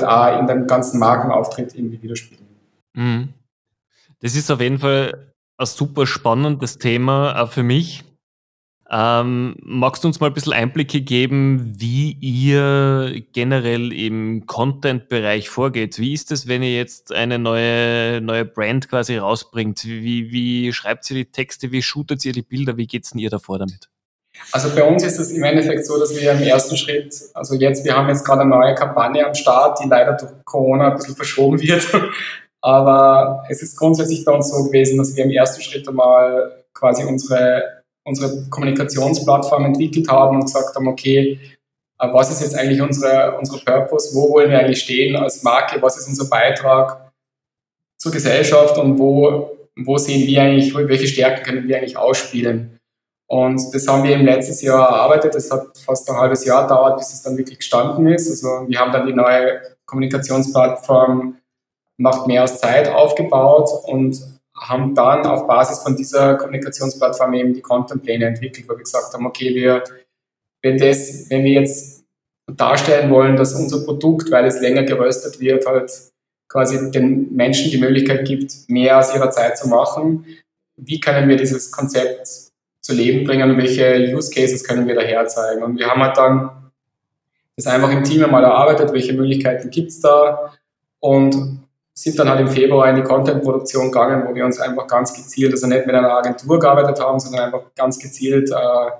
halt 0.00 0.04
auch 0.04 0.38
in 0.38 0.46
deinem 0.46 0.66
ganzen 0.66 0.98
Markenauftritt 0.98 1.74
irgendwie 1.74 2.02
widerspiegeln. 2.02 2.48
Mhm. 2.94 3.28
Das 4.20 4.36
ist 4.36 4.50
auf 4.50 4.60
jeden 4.60 4.78
Fall 4.78 5.32
ein 5.58 5.66
super 5.66 6.06
spannendes 6.06 6.78
Thema 6.78 7.40
auch 7.40 7.52
für 7.52 7.62
mich. 7.62 8.04
Ähm, 8.94 9.56
magst 9.62 10.04
du 10.04 10.08
uns 10.08 10.20
mal 10.20 10.26
ein 10.26 10.34
bisschen 10.34 10.52
Einblicke 10.52 11.00
geben, 11.00 11.72
wie 11.80 12.12
ihr 12.20 13.22
generell 13.32 13.90
im 13.90 14.44
Content-Bereich 14.44 15.48
vorgeht? 15.48 15.98
Wie 15.98 16.12
ist 16.12 16.30
es, 16.30 16.46
wenn 16.46 16.62
ihr 16.62 16.74
jetzt 16.74 17.10
eine 17.10 17.38
neue, 17.38 18.20
neue 18.20 18.44
Brand 18.44 18.90
quasi 18.90 19.16
rausbringt? 19.16 19.82
Wie, 19.84 20.30
wie 20.30 20.74
schreibt 20.74 21.10
ihr 21.10 21.16
die 21.16 21.32
Texte? 21.32 21.72
Wie 21.72 21.80
shootet 21.80 22.22
ihr 22.26 22.32
die 22.32 22.42
Bilder? 22.42 22.76
Wie 22.76 22.86
geht 22.86 23.04
es 23.04 23.10
denn 23.10 23.20
ihr 23.20 23.30
davor 23.30 23.58
damit? 23.58 23.88
Also 24.50 24.74
bei 24.74 24.82
uns 24.82 25.04
ist 25.04 25.18
es 25.18 25.30
im 25.30 25.44
Endeffekt 25.44 25.86
so, 25.86 25.98
dass 25.98 26.14
wir 26.14 26.32
im 26.32 26.42
ersten 26.42 26.76
Schritt, 26.76 27.14
also 27.34 27.54
jetzt, 27.54 27.84
wir 27.84 27.96
haben 27.96 28.08
jetzt 28.08 28.24
gerade 28.24 28.42
eine 28.42 28.50
neue 28.50 28.74
Kampagne 28.74 29.24
am 29.26 29.34
Start, 29.34 29.78
die 29.82 29.88
leider 29.88 30.14
durch 30.14 30.32
Corona 30.44 30.90
ein 30.90 30.96
bisschen 30.96 31.16
verschoben 31.16 31.60
wird. 31.60 31.86
Aber 32.60 33.44
es 33.48 33.60
ist 33.62 33.76
grundsätzlich 33.76 34.24
bei 34.24 34.32
uns 34.32 34.50
so 34.50 34.64
gewesen, 34.64 34.96
dass 34.96 35.16
wir 35.16 35.24
im 35.24 35.30
ersten 35.30 35.60
Schritt 35.62 35.86
einmal 35.88 36.64
quasi 36.72 37.04
unsere, 37.04 37.82
unsere 38.04 38.48
Kommunikationsplattform 38.50 39.64
entwickelt 39.64 40.08
haben 40.08 40.36
und 40.36 40.44
gesagt 40.44 40.74
haben, 40.74 40.86
okay, 40.86 41.40
äh, 41.98 42.12
was 42.12 42.30
ist 42.30 42.42
jetzt 42.42 42.54
eigentlich 42.56 42.80
unsere, 42.80 43.36
unsere 43.38 43.58
Purpose? 43.64 44.14
Wo 44.14 44.30
wollen 44.30 44.50
wir 44.50 44.60
eigentlich 44.60 44.82
stehen 44.82 45.16
als 45.16 45.42
Marke? 45.42 45.80
Was 45.82 45.98
ist 45.98 46.08
unser 46.08 46.28
Beitrag 46.28 47.12
zur 47.98 48.12
Gesellschaft 48.12 48.76
und 48.78 48.98
wo, 48.98 49.56
wo 49.76 49.98
sehen 49.98 50.26
wir 50.26 50.42
eigentlich, 50.42 50.74
welche 50.74 51.06
Stärken 51.06 51.44
können 51.44 51.68
wir 51.68 51.76
eigentlich 51.76 51.96
ausspielen? 51.96 52.78
Und 53.28 53.74
das 53.74 53.88
haben 53.88 54.04
wir 54.04 54.14
im 54.14 54.26
letzten 54.26 54.66
Jahr 54.66 54.88
erarbeitet. 54.88 55.34
Das 55.34 55.50
hat 55.50 55.78
fast 55.78 56.08
ein 56.10 56.16
halbes 56.16 56.44
Jahr 56.44 56.64
gedauert, 56.64 56.98
bis 56.98 57.12
es 57.12 57.22
dann 57.22 57.36
wirklich 57.36 57.58
gestanden 57.58 58.06
ist. 58.08 58.30
Also 58.30 58.68
wir 58.68 58.78
haben 58.78 58.92
dann 58.92 59.06
die 59.06 59.14
neue 59.14 59.62
Kommunikationsplattform 59.86 61.38
Macht 61.98 62.26
mehr 62.26 62.42
aus 62.42 62.58
Zeit 62.58 62.88
aufgebaut 62.88 63.70
und 63.84 64.20
haben 64.56 64.94
dann 64.94 65.24
auf 65.26 65.46
Basis 65.46 65.80
von 65.80 65.94
dieser 65.94 66.36
Kommunikationsplattform 66.36 67.34
eben 67.34 67.54
die 67.54 67.60
Contentpläne 67.60 68.26
entwickelt, 68.26 68.68
wo 68.68 68.72
wir 68.72 68.82
gesagt 68.82 69.12
haben, 69.12 69.26
okay, 69.26 69.54
wir, 69.54 69.84
wenn, 70.62 70.78
das, 70.78 71.30
wenn 71.30 71.44
wir 71.44 71.52
jetzt 71.52 72.04
darstellen 72.50 73.10
wollen, 73.10 73.36
dass 73.36 73.54
unser 73.54 73.84
Produkt, 73.84 74.30
weil 74.30 74.46
es 74.46 74.60
länger 74.60 74.82
geröstet 74.82 75.38
wird, 75.38 75.66
halt 75.66 75.92
quasi 76.48 76.90
den 76.90 77.32
Menschen 77.34 77.70
die 77.70 77.78
Möglichkeit 77.78 78.26
gibt, 78.26 78.68
mehr 78.68 78.98
aus 78.98 79.14
ihrer 79.14 79.30
Zeit 79.30 79.56
zu 79.56 79.68
machen, 79.68 80.26
wie 80.76 81.00
können 81.00 81.28
wir 81.28 81.36
dieses 81.36 81.70
Konzept 81.70 82.51
Leben 82.92 83.24
bringen 83.24 83.50
und 83.50 83.56
welche 83.58 84.14
Use 84.14 84.30
Cases 84.30 84.62
können 84.64 84.86
wir 84.86 84.94
daher 84.94 85.26
zeigen. 85.26 85.62
Und 85.62 85.78
wir 85.78 85.86
haben 85.86 86.02
halt 86.02 86.16
dann 86.16 86.50
das 87.56 87.66
einfach 87.66 87.90
im 87.90 88.04
Team 88.04 88.24
einmal 88.24 88.44
erarbeitet, 88.44 88.92
welche 88.92 89.12
Möglichkeiten 89.12 89.70
gibt 89.70 89.90
es 89.90 90.00
da 90.00 90.52
und 91.00 91.62
sind 91.94 92.18
dann 92.18 92.28
halt 92.28 92.40
im 92.40 92.48
Februar 92.48 92.88
in 92.88 92.96
die 92.96 93.02
Content-Produktion 93.02 93.86
gegangen, 93.92 94.26
wo 94.26 94.34
wir 94.34 94.44
uns 94.44 94.58
einfach 94.58 94.86
ganz 94.86 95.12
gezielt, 95.12 95.52
also 95.52 95.66
nicht 95.66 95.86
mit 95.86 95.94
einer 95.94 96.10
Agentur 96.10 96.58
gearbeitet 96.58 97.00
haben, 97.00 97.20
sondern 97.20 97.46
einfach 97.46 97.62
ganz 97.76 97.98
gezielt 97.98 98.50
äh, 98.50 98.90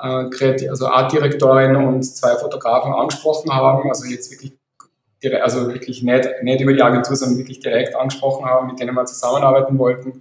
äh, 0.00 0.68
also 0.68 0.88
Artdirektorin 0.88 1.76
und 1.76 2.02
zwei 2.02 2.34
Fotografen 2.34 2.92
angesprochen 2.92 3.52
haben, 3.52 3.88
also 3.88 4.04
jetzt 4.06 4.30
wirklich 4.32 4.52
also 5.40 5.68
wirklich 5.68 6.02
nicht, 6.02 6.28
nicht 6.42 6.60
über 6.60 6.74
die 6.74 6.82
Agentur, 6.82 7.16
sondern 7.16 7.38
wirklich 7.38 7.60
direkt 7.60 7.96
angesprochen 7.96 8.44
haben, 8.44 8.66
mit 8.66 8.78
denen 8.78 8.94
wir 8.94 9.06
zusammenarbeiten 9.06 9.78
wollten 9.78 10.20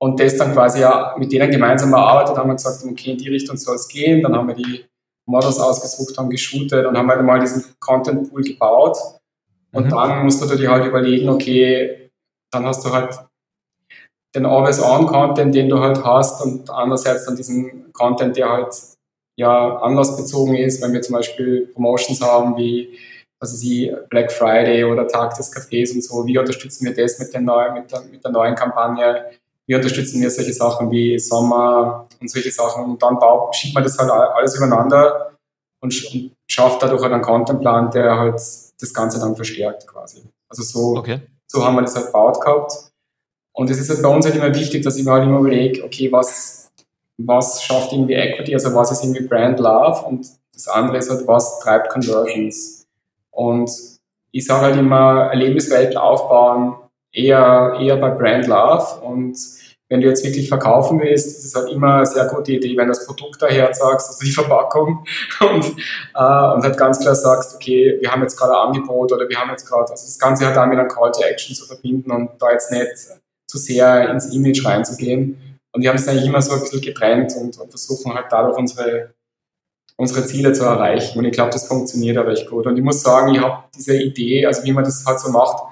und 0.00 0.20
das 0.20 0.36
dann 0.36 0.52
quasi 0.52 0.80
ja 0.80 1.14
mit 1.18 1.32
denen 1.32 1.50
gemeinsam 1.50 1.92
erarbeitet, 1.92 2.36
haben 2.36 2.48
wir 2.48 2.54
gesagt, 2.54 2.84
okay, 2.84 3.12
in 3.12 3.18
die 3.18 3.28
Richtung 3.28 3.56
soll 3.56 3.76
es 3.76 3.88
gehen. 3.88 4.22
Dann 4.22 4.34
haben 4.34 4.48
wir 4.48 4.54
die 4.54 4.84
Models 5.26 5.58
ausgesucht, 5.58 6.16
haben 6.16 6.30
geshootet 6.30 6.86
und 6.86 6.96
haben 6.96 7.08
halt 7.08 7.22
mal 7.22 7.40
diesen 7.40 7.64
Content 7.80 8.30
Pool 8.30 8.42
gebaut. 8.42 8.96
Und 9.72 9.86
mhm. 9.86 9.90
dann 9.90 10.24
musst 10.24 10.40
du 10.40 10.56
dir 10.56 10.70
halt 10.70 10.86
überlegen, 10.86 11.28
okay, 11.28 12.10
dann 12.52 12.64
hast 12.64 12.84
du 12.84 12.92
halt 12.92 13.18
den 14.34 14.46
Always-On-Content, 14.46 15.54
den 15.54 15.68
du 15.68 15.80
halt 15.80 16.02
hast 16.04 16.42
und 16.42 16.70
andererseits 16.70 17.26
dann 17.26 17.36
diesen 17.36 17.92
Content, 17.92 18.36
der 18.36 18.50
halt 18.50 18.74
ja 19.36 19.78
anlassbezogen 19.78 20.54
ist, 20.54 20.82
wenn 20.82 20.92
wir 20.92 21.02
zum 21.02 21.16
Beispiel 21.16 21.66
Promotions 21.74 22.20
haben 22.20 22.56
wie 22.56 22.98
also 23.40 23.56
sie 23.56 23.94
Black 24.10 24.32
Friday 24.32 24.84
oder 24.84 25.06
Tag 25.06 25.36
des 25.36 25.54
Cafés 25.54 25.94
und 25.94 26.02
so, 26.02 26.26
wie 26.26 26.38
unterstützen 26.38 26.86
wir 26.86 26.94
das 26.94 27.18
mit, 27.18 27.32
den 27.32 27.44
neuen, 27.44 27.74
mit, 27.74 27.92
der, 27.92 28.00
mit 28.00 28.24
der 28.24 28.32
neuen 28.32 28.54
Kampagne? 28.54 29.26
Wir 29.68 29.76
unterstützen 29.76 30.22
wir 30.22 30.30
solche 30.30 30.52
Sachen 30.52 30.90
wie 30.90 31.18
Sommer 31.18 32.08
und 32.20 32.30
solche 32.30 32.50
Sachen 32.50 32.84
und 32.84 33.02
dann 33.02 33.18
baut, 33.18 33.54
schiebt 33.54 33.74
man 33.74 33.84
das 33.84 33.98
halt 33.98 34.10
alles 34.10 34.56
übereinander 34.56 35.36
und, 35.80 36.12
und 36.12 36.32
schafft 36.50 36.82
dadurch 36.82 37.02
halt 37.02 37.12
einen 37.12 37.22
Contentplan, 37.22 37.90
der 37.90 38.18
halt 38.18 38.34
das 38.34 38.94
Ganze 38.94 39.20
dann 39.20 39.36
verstärkt 39.36 39.86
quasi. 39.86 40.22
Also 40.48 40.62
so, 40.62 40.96
okay. 40.98 41.20
so 41.46 41.64
haben 41.64 41.76
wir 41.76 41.82
das 41.82 41.94
halt 41.94 42.06
gebaut 42.06 42.40
gehabt. 42.40 42.72
Und 43.54 43.70
es 43.70 43.78
ist 43.78 43.90
halt 43.90 44.02
bei 44.02 44.08
uns 44.08 44.24
halt 44.24 44.36
immer 44.36 44.54
wichtig, 44.54 44.82
dass 44.82 44.96
ich 44.96 45.04
mir 45.04 45.12
halt 45.12 45.24
immer 45.24 45.40
überlege, 45.40 45.84
okay, 45.84 46.10
was, 46.10 46.70
was 47.18 47.62
schafft 47.62 47.92
irgendwie 47.92 48.14
Equity, 48.14 48.54
also 48.54 48.74
was 48.74 48.90
ist 48.90 49.04
irgendwie 49.04 49.26
Brand 49.26 49.60
Love 49.60 50.06
und 50.06 50.26
das 50.54 50.66
andere 50.68 50.96
ist 50.96 51.10
halt, 51.10 51.26
was 51.26 51.58
treibt 51.60 51.90
Conversions. 51.90 52.86
Und 53.30 53.70
ich 54.32 54.46
sage 54.46 54.66
halt 54.66 54.76
immer, 54.76 55.28
Erlebniswelten 55.30 55.98
aufbauen, 55.98 56.76
eher, 57.18 57.76
eher 57.80 57.96
bei 57.96 58.10
Brand 58.10 58.46
Love 58.46 59.00
und 59.02 59.36
wenn 59.90 60.02
du 60.02 60.06
jetzt 60.06 60.22
wirklich 60.22 60.48
verkaufen 60.48 61.00
willst, 61.00 61.26
ist 61.28 61.44
es 61.46 61.54
halt 61.54 61.70
immer 61.70 61.96
eine 61.96 62.06
sehr 62.06 62.26
gute 62.26 62.52
Idee, 62.52 62.76
wenn 62.76 62.88
du 62.88 62.92
das 62.92 63.06
Produkt 63.06 63.40
daher 63.40 63.72
sagst, 63.72 64.08
also 64.08 64.22
die 64.22 64.30
Verpackung 64.30 65.06
und, 65.40 65.64
äh, 65.64 66.54
und 66.54 66.62
halt 66.62 66.76
ganz 66.76 67.00
klar 67.00 67.14
sagst, 67.14 67.54
okay, 67.54 67.96
wir 67.98 68.12
haben 68.12 68.20
jetzt 68.20 68.36
gerade 68.36 68.52
ein 68.52 68.68
Angebot 68.68 69.12
oder 69.12 69.26
wir 69.28 69.38
haben 69.38 69.50
jetzt 69.50 69.66
gerade, 69.66 69.90
also 69.90 70.04
das 70.04 70.18
Ganze 70.18 70.44
halt 70.44 70.56
dann 70.56 70.68
mit 70.68 70.78
einem 70.78 70.88
Call 70.88 71.10
to 71.10 71.22
Action 71.22 71.54
zu 71.54 71.64
verbinden 71.64 72.10
und 72.10 72.30
da 72.38 72.50
jetzt 72.52 72.70
nicht 72.70 72.86
zu 73.46 73.56
sehr 73.56 74.10
ins 74.10 74.34
Image 74.34 74.64
reinzugehen. 74.64 75.58
Und 75.72 75.82
wir 75.82 75.88
haben 75.88 75.96
es 75.96 76.06
eigentlich 76.06 76.26
immer 76.26 76.42
so 76.42 76.52
ein 76.52 76.60
bisschen 76.60 76.82
getrennt 76.82 77.32
und, 77.40 77.58
und 77.58 77.70
versuchen 77.70 78.14
halt 78.14 78.26
dadurch 78.30 78.58
unsere, 78.58 79.14
unsere 79.96 80.26
Ziele 80.26 80.52
zu 80.52 80.64
erreichen. 80.64 81.18
Und 81.18 81.24
ich 81.24 81.32
glaube, 81.32 81.50
das 81.50 81.66
funktioniert 81.66 82.18
auch 82.18 82.26
recht 82.26 82.48
gut. 82.48 82.66
Und 82.66 82.76
ich 82.76 82.84
muss 82.84 83.00
sagen, 83.00 83.34
ich 83.34 83.40
habe 83.40 83.64
diese 83.74 83.96
Idee, 83.96 84.44
also 84.44 84.64
wie 84.64 84.72
man 84.72 84.84
das 84.84 85.04
halt 85.06 85.18
so 85.18 85.30
macht, 85.30 85.62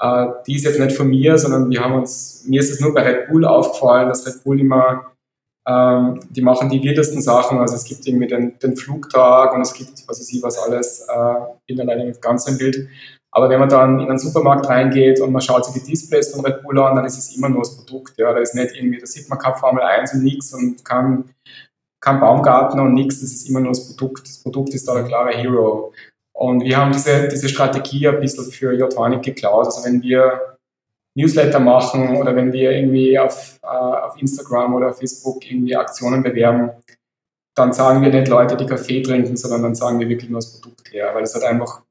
äh, 0.00 0.26
die 0.46 0.56
ist 0.56 0.64
jetzt 0.64 0.80
nicht 0.80 0.96
von 0.96 1.08
mir, 1.08 1.36
sondern 1.36 1.70
wir 1.70 1.80
haben 1.80 1.94
uns, 1.94 2.44
mir 2.46 2.60
ist 2.60 2.70
es 2.70 2.80
nur 2.80 2.94
bei 2.94 3.02
Red 3.02 3.28
Bull 3.28 3.44
aufgefallen, 3.44 4.08
dass 4.08 4.26
Red 4.26 4.42
Bull 4.42 4.58
immer, 4.58 5.12
ähm, 5.68 6.20
die 6.30 6.40
machen 6.42 6.70
die 6.70 6.82
wildesten 6.82 7.20
Sachen. 7.20 7.58
Also 7.58 7.76
es 7.76 7.84
gibt 7.84 8.06
irgendwie 8.06 8.26
den, 8.26 8.58
den 8.58 8.76
Flugtag 8.76 9.54
und 9.54 9.60
es 9.60 9.74
gibt, 9.74 9.92
was 10.08 10.18
weiß 10.18 10.32
ich, 10.32 10.42
was 10.42 10.58
alles, 10.58 11.06
äh, 11.08 11.34
bin 11.66 11.76
da 11.76 11.84
leider 11.84 12.04
nicht 12.04 12.22
ganz 12.22 12.48
im 12.48 12.56
Bild. 12.56 12.88
Aber 13.32 13.48
wenn 13.48 13.60
man 13.60 13.68
dann 13.68 14.00
in 14.00 14.08
einen 14.08 14.18
Supermarkt 14.18 14.68
reingeht 14.68 15.20
und 15.20 15.32
man 15.32 15.42
schaut 15.42 15.64
sich 15.64 15.74
die 15.74 15.90
Displays 15.90 16.32
von 16.32 16.44
Red 16.44 16.62
Bull 16.62 16.78
an, 16.80 16.96
dann 16.96 17.04
ist 17.04 17.18
es 17.18 17.36
immer 17.36 17.48
nur 17.48 17.60
das 17.60 17.76
Produkt. 17.76 18.18
Ja, 18.18 18.32
da 18.32 18.40
ist 18.40 18.54
nicht 18.54 18.74
irgendwie, 18.74 18.98
da 18.98 19.06
sieht 19.06 19.28
man 19.28 19.38
keine 19.38 19.56
Formel 19.56 19.82
1 19.82 20.14
und 20.14 20.24
nichts 20.24 20.52
und 20.52 20.84
kein, 20.84 21.30
kein 22.00 22.18
Baumgartner 22.18 22.82
und 22.82 22.94
nichts. 22.94 23.20
Das 23.20 23.30
ist 23.30 23.48
immer 23.48 23.60
nur 23.60 23.72
das 23.72 23.86
Produkt. 23.86 24.26
Das 24.26 24.42
Produkt 24.42 24.74
ist 24.74 24.88
da 24.88 24.94
der 24.94 25.04
klare 25.04 25.30
Hero. 25.30 25.92
Und 26.40 26.64
wir 26.64 26.78
haben 26.78 26.90
diese, 26.90 27.28
diese 27.28 27.50
Strategie 27.50 28.08
ein 28.08 28.18
bisschen 28.18 28.50
für 28.50 28.72
Jotonic 28.72 29.22
geklaut. 29.22 29.66
Also 29.66 29.84
wenn 29.84 30.00
wir 30.00 30.56
Newsletter 31.14 31.60
machen 31.60 32.16
oder 32.16 32.34
wenn 32.34 32.50
wir 32.50 32.70
irgendwie 32.72 33.18
auf, 33.18 33.60
äh, 33.62 33.66
auf 33.66 34.16
Instagram 34.16 34.74
oder 34.74 34.94
Facebook 34.94 35.44
irgendwie 35.44 35.76
Aktionen 35.76 36.22
bewerben, 36.22 36.70
dann 37.54 37.74
sagen 37.74 38.00
wir 38.00 38.08
nicht 38.08 38.28
Leute, 38.28 38.56
die 38.56 38.64
Kaffee 38.64 39.02
trinken, 39.02 39.36
sondern 39.36 39.64
dann 39.64 39.74
sagen 39.74 40.00
wir 40.00 40.08
wirklich 40.08 40.30
nur 40.30 40.38
das 40.38 40.58
Produkt 40.58 40.90
her, 40.94 41.10
weil 41.12 41.24
es 41.24 41.34
halt 41.34 41.44
einfach 41.44 41.82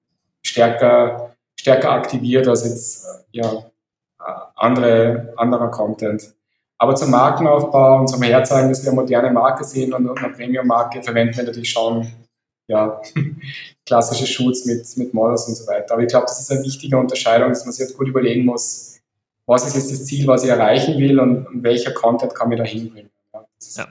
stärker, 0.42 1.36
stärker 1.60 1.92
aktiviert 1.92 2.48
als 2.48 2.66
jetzt 2.66 3.06
ja, 3.30 3.52
äh, 3.54 4.32
andere, 4.56 5.32
anderer 5.38 5.70
Content. 5.70 6.34
Aber 6.80 6.96
zum 6.96 7.12
Markenaufbau 7.12 8.00
und 8.00 8.08
zum 8.08 8.24
Herzeigen, 8.24 8.70
dass 8.70 8.84
wir 8.84 8.94
eine 8.94 9.02
moderne 9.02 9.30
Marke 9.30 9.64
sind 9.64 9.94
und 9.94 10.10
eine 10.10 10.34
Premium-Marke, 10.34 11.04
verwenden 11.04 11.38
wir 11.38 11.44
natürlich 11.44 11.70
schon 11.70 12.08
ja, 12.70 13.02
klassische 13.86 14.28
Shoots 14.28 14.66
mit, 14.66 14.86
mit 14.96 15.14
Models 15.14 15.48
und 15.48 15.56
so 15.56 15.68
weiter. 15.68 15.94
Aber 15.94 16.04
ich 16.04 16.08
glaube, 16.08 16.28
das 16.28 16.40
ist 16.40 16.52
eine 16.52 16.64
wichtige 16.64 16.98
Unterscheidung, 16.98 17.50
dass 17.50 17.66
man 17.66 17.74
sich 17.74 17.88
jetzt 17.88 17.98
gut 17.98 18.08
überlegen 18.08 18.46
muss, 18.46 19.00
was 19.46 19.66
ist 19.66 19.76
jetzt 19.76 19.92
das 19.92 20.06
Ziel, 20.06 20.28
was 20.28 20.44
ich 20.44 20.50
erreichen 20.50 21.00
will 21.00 21.20
und, 21.20 21.48
und 21.48 21.64
welcher 21.64 21.92
Content 21.92 22.36
kann 22.36 22.50
mir 22.50 22.58
da 22.58 22.64
hinbringen. 22.64 23.10
Ja, 23.34 23.46
ja. 23.76 23.88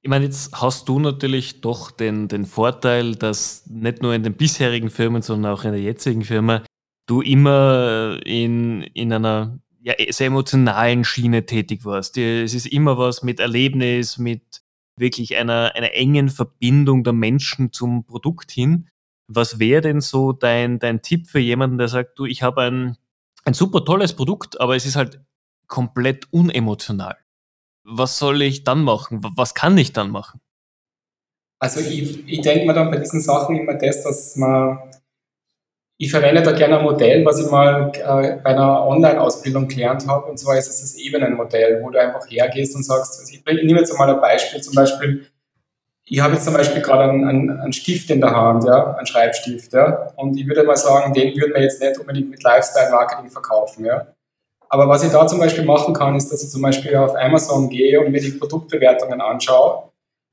Ich 0.00 0.08
meine, 0.08 0.24
jetzt 0.24 0.52
hast 0.52 0.88
du 0.88 1.00
natürlich 1.00 1.60
doch 1.60 1.90
den, 1.90 2.28
den 2.28 2.46
Vorteil, 2.46 3.16
dass 3.16 3.64
nicht 3.66 4.02
nur 4.02 4.14
in 4.14 4.22
den 4.22 4.34
bisherigen 4.34 4.88
Firmen, 4.88 5.22
sondern 5.22 5.52
auch 5.52 5.64
in 5.64 5.72
der 5.72 5.80
jetzigen 5.80 6.22
Firma 6.22 6.62
du 7.06 7.22
immer 7.22 8.20
in, 8.24 8.82
in 8.82 9.12
einer 9.12 9.58
ja, 9.82 9.94
sehr 10.10 10.28
emotionalen 10.28 11.02
Schiene 11.04 11.44
tätig 11.44 11.84
warst. 11.84 12.16
Es 12.18 12.54
ist 12.54 12.66
immer 12.66 12.98
was 12.98 13.24
mit 13.24 13.40
Erlebnis, 13.40 14.18
mit 14.18 14.62
wirklich 14.98 15.36
einer, 15.36 15.72
einer 15.74 15.94
engen 15.94 16.28
Verbindung 16.28 17.04
der 17.04 17.12
Menschen 17.12 17.72
zum 17.72 18.04
Produkt 18.04 18.50
hin. 18.50 18.88
Was 19.28 19.58
wäre 19.58 19.82
denn 19.82 20.00
so 20.00 20.32
dein, 20.32 20.78
dein 20.78 21.02
Tipp 21.02 21.28
für 21.28 21.40
jemanden, 21.40 21.78
der 21.78 21.88
sagt, 21.88 22.18
du, 22.18 22.26
ich 22.26 22.42
habe 22.42 22.62
ein, 22.62 22.96
ein 23.44 23.54
super 23.54 23.84
tolles 23.84 24.14
Produkt, 24.14 24.60
aber 24.60 24.76
es 24.76 24.86
ist 24.86 24.96
halt 24.96 25.20
komplett 25.66 26.32
unemotional. 26.32 27.16
Was 27.84 28.18
soll 28.18 28.42
ich 28.42 28.64
dann 28.64 28.82
machen? 28.82 29.20
Was 29.36 29.54
kann 29.54 29.76
ich 29.78 29.92
dann 29.92 30.10
machen? 30.10 30.40
Also 31.58 31.80
ich, 31.80 32.28
ich 32.28 32.40
denke 32.42 32.66
mir 32.66 32.74
dann 32.74 32.90
bei 32.90 32.98
diesen 32.98 33.20
Sachen 33.20 33.56
immer 33.56 33.74
das, 33.74 34.02
dass 34.02 34.36
man 34.36 34.78
ich 35.98 36.10
verwende 36.10 36.42
da 36.42 36.52
gerne 36.52 36.78
ein 36.78 36.84
Modell, 36.84 37.24
was 37.24 37.40
ich 37.40 37.50
mal 37.50 37.90
äh, 37.94 38.36
bei 38.42 38.50
einer 38.50 38.86
Online-Ausbildung 38.86 39.66
gelernt 39.66 40.06
habe. 40.06 40.26
Und 40.26 40.38
zwar 40.38 40.58
ist 40.58 40.68
es 40.68 40.80
das 40.82 40.94
Ebenenmodell, 40.96 41.82
wo 41.82 41.90
du 41.90 41.98
einfach 41.98 42.28
hergehst 42.28 42.76
und 42.76 42.84
sagst, 42.84 43.18
also 43.18 43.32
ich, 43.32 43.42
ich 43.46 43.64
nehme 43.64 43.78
jetzt 43.78 43.96
mal 43.96 44.10
ein 44.10 44.20
Beispiel, 44.20 44.60
zum 44.60 44.74
Beispiel, 44.74 45.26
ich 46.04 46.20
habe 46.20 46.34
jetzt 46.34 46.44
zum 46.44 46.54
Beispiel 46.54 46.82
gerade 46.82 47.10
einen, 47.10 47.24
einen, 47.24 47.50
einen, 47.50 47.72
Stift 47.72 48.10
in 48.10 48.20
der 48.20 48.32
Hand, 48.36 48.64
ja, 48.64 48.94
einen 48.94 49.06
Schreibstift, 49.06 49.72
ja, 49.72 50.12
und 50.16 50.36
ich 50.36 50.46
würde 50.46 50.64
mal 50.64 50.76
sagen, 50.76 51.14
den 51.14 51.34
würden 51.34 51.54
wir 51.54 51.62
jetzt 51.62 51.80
nicht 51.80 51.98
unbedingt 51.98 52.30
mit 52.30 52.42
Lifestyle-Marketing 52.42 53.30
verkaufen, 53.30 53.86
ja. 53.86 54.06
Aber 54.68 54.88
was 54.88 55.02
ich 55.02 55.10
da 55.10 55.26
zum 55.26 55.38
Beispiel 55.38 55.64
machen 55.64 55.94
kann, 55.94 56.16
ist, 56.16 56.30
dass 56.30 56.42
ich 56.42 56.50
zum 56.50 56.60
Beispiel 56.60 56.94
auf 56.96 57.16
Amazon 57.16 57.70
gehe 57.70 58.00
und 58.00 58.10
mir 58.10 58.20
die 58.20 58.32
Produktbewertungen 58.32 59.20
anschaue, 59.20 59.90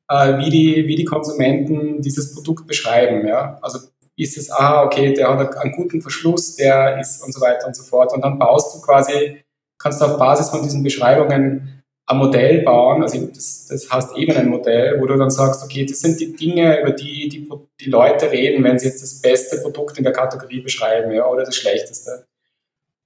äh, 0.10 0.38
wie, 0.40 0.50
die, 0.50 0.88
wie 0.88 0.96
die 0.96 1.06
Konsumenten 1.06 2.02
dieses 2.02 2.34
Produkt 2.34 2.68
beschreiben, 2.68 3.26
ja. 3.28 3.58
Also 3.62 3.80
ist 4.16 4.38
es, 4.38 4.52
ah, 4.52 4.84
okay, 4.84 5.14
der 5.14 5.38
hat 5.38 5.58
einen 5.58 5.72
guten 5.72 6.02
Verschluss, 6.02 6.56
der 6.56 7.00
ist 7.00 7.24
und 7.24 7.34
so 7.34 7.42
weiter 7.42 7.68
und 7.68 7.76
so 7.76 7.84
fort. 7.84 8.14
Und 8.14 8.22
dann 8.22 8.38
baust 8.38 8.76
du 8.76 8.82
quasi, 8.82 9.44
kannst 9.80 10.02
du 10.02 10.06
auf 10.06 10.18
Basis 10.18 10.50
von 10.50 10.64
diesen 10.64 10.84
Beschreibungen 10.84 11.84
ein 12.06 12.18
Modell 12.18 12.64
bauen, 12.64 13.02
also 13.02 13.26
das, 13.28 13.68
das 13.68 13.90
heißt 13.90 14.18
Ebenenmodell, 14.18 15.00
wo 15.00 15.06
du 15.06 15.16
dann 15.18 15.30
sagst, 15.30 15.64
okay, 15.64 15.86
das 15.86 16.02
sind 16.02 16.20
die 16.20 16.36
Dinge, 16.36 16.82
über 16.82 16.92
die, 16.92 17.30
die 17.30 17.50
die 17.80 17.90
Leute 17.90 18.30
reden, 18.30 18.64
wenn 18.64 18.78
sie 18.78 18.88
jetzt 18.88 19.02
das 19.02 19.22
beste 19.22 19.62
Produkt 19.62 19.98
in 19.98 20.04
der 20.04 20.12
Kategorie 20.12 20.60
beschreiben, 20.60 21.12
ja, 21.12 21.26
oder 21.26 21.46
das 21.46 21.56
schlechteste. 21.56 22.26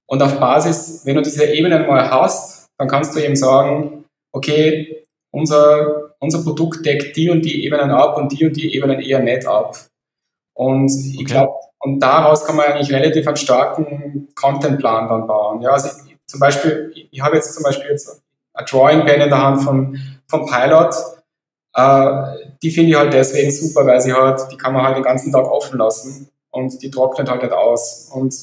Und 0.06 0.22
auf 0.22 0.40
Basis, 0.40 1.02
wenn 1.04 1.14
du 1.14 1.22
diese 1.22 1.44
Ebenen 1.44 1.86
mal 1.86 2.10
hast, 2.10 2.66
dann 2.76 2.88
kannst 2.88 3.14
du 3.14 3.20
eben 3.20 3.36
sagen, 3.36 4.04
okay, 4.32 5.04
unser, 5.30 6.14
unser 6.18 6.42
Produkt 6.42 6.84
deckt 6.84 7.16
die 7.16 7.30
und 7.30 7.42
die 7.42 7.64
Ebenen 7.64 7.90
ab 7.90 8.16
und 8.16 8.32
die 8.32 8.46
und 8.46 8.56
die 8.56 8.74
Ebenen 8.74 9.00
eher 9.00 9.20
nicht 9.20 9.46
ab. 9.46 9.76
Und 10.58 10.90
ich 10.90 11.24
glaube, 11.24 11.54
und 11.78 12.00
daraus 12.00 12.44
kann 12.44 12.56
man 12.56 12.66
eigentlich 12.66 12.92
relativ 12.92 13.28
einen 13.28 13.36
starken 13.36 14.28
Contentplan 14.34 15.08
dann 15.08 15.28
bauen. 15.28 15.62
Ja, 15.62 15.70
also 15.70 15.88
ich, 16.04 16.16
zum 16.26 16.40
Beispiel, 16.40 16.92
ich 17.12 17.20
habe 17.20 17.36
jetzt 17.36 17.54
zum 17.54 17.62
Beispiel 17.62 17.90
jetzt 17.90 18.20
ein 18.54 18.64
Drawing 18.66 19.04
Pen 19.04 19.20
in 19.20 19.28
der 19.28 19.40
Hand 19.40 19.62
von, 19.62 19.96
von 20.26 20.46
Pilot. 20.46 20.96
Äh, 21.74 22.48
die 22.60 22.72
finde 22.72 22.90
ich 22.90 22.96
halt 22.96 23.12
deswegen 23.12 23.52
super, 23.52 23.86
weil 23.86 24.00
sie 24.00 24.12
halt, 24.12 24.40
die 24.50 24.56
kann 24.56 24.72
man 24.72 24.82
halt 24.82 24.96
den 24.96 25.04
ganzen 25.04 25.30
Tag 25.30 25.44
offen 25.44 25.78
lassen 25.78 26.28
und 26.50 26.82
die 26.82 26.90
trocknet 26.90 27.30
halt 27.30 27.44
nicht 27.44 27.52
aus. 27.52 28.10
Und 28.12 28.34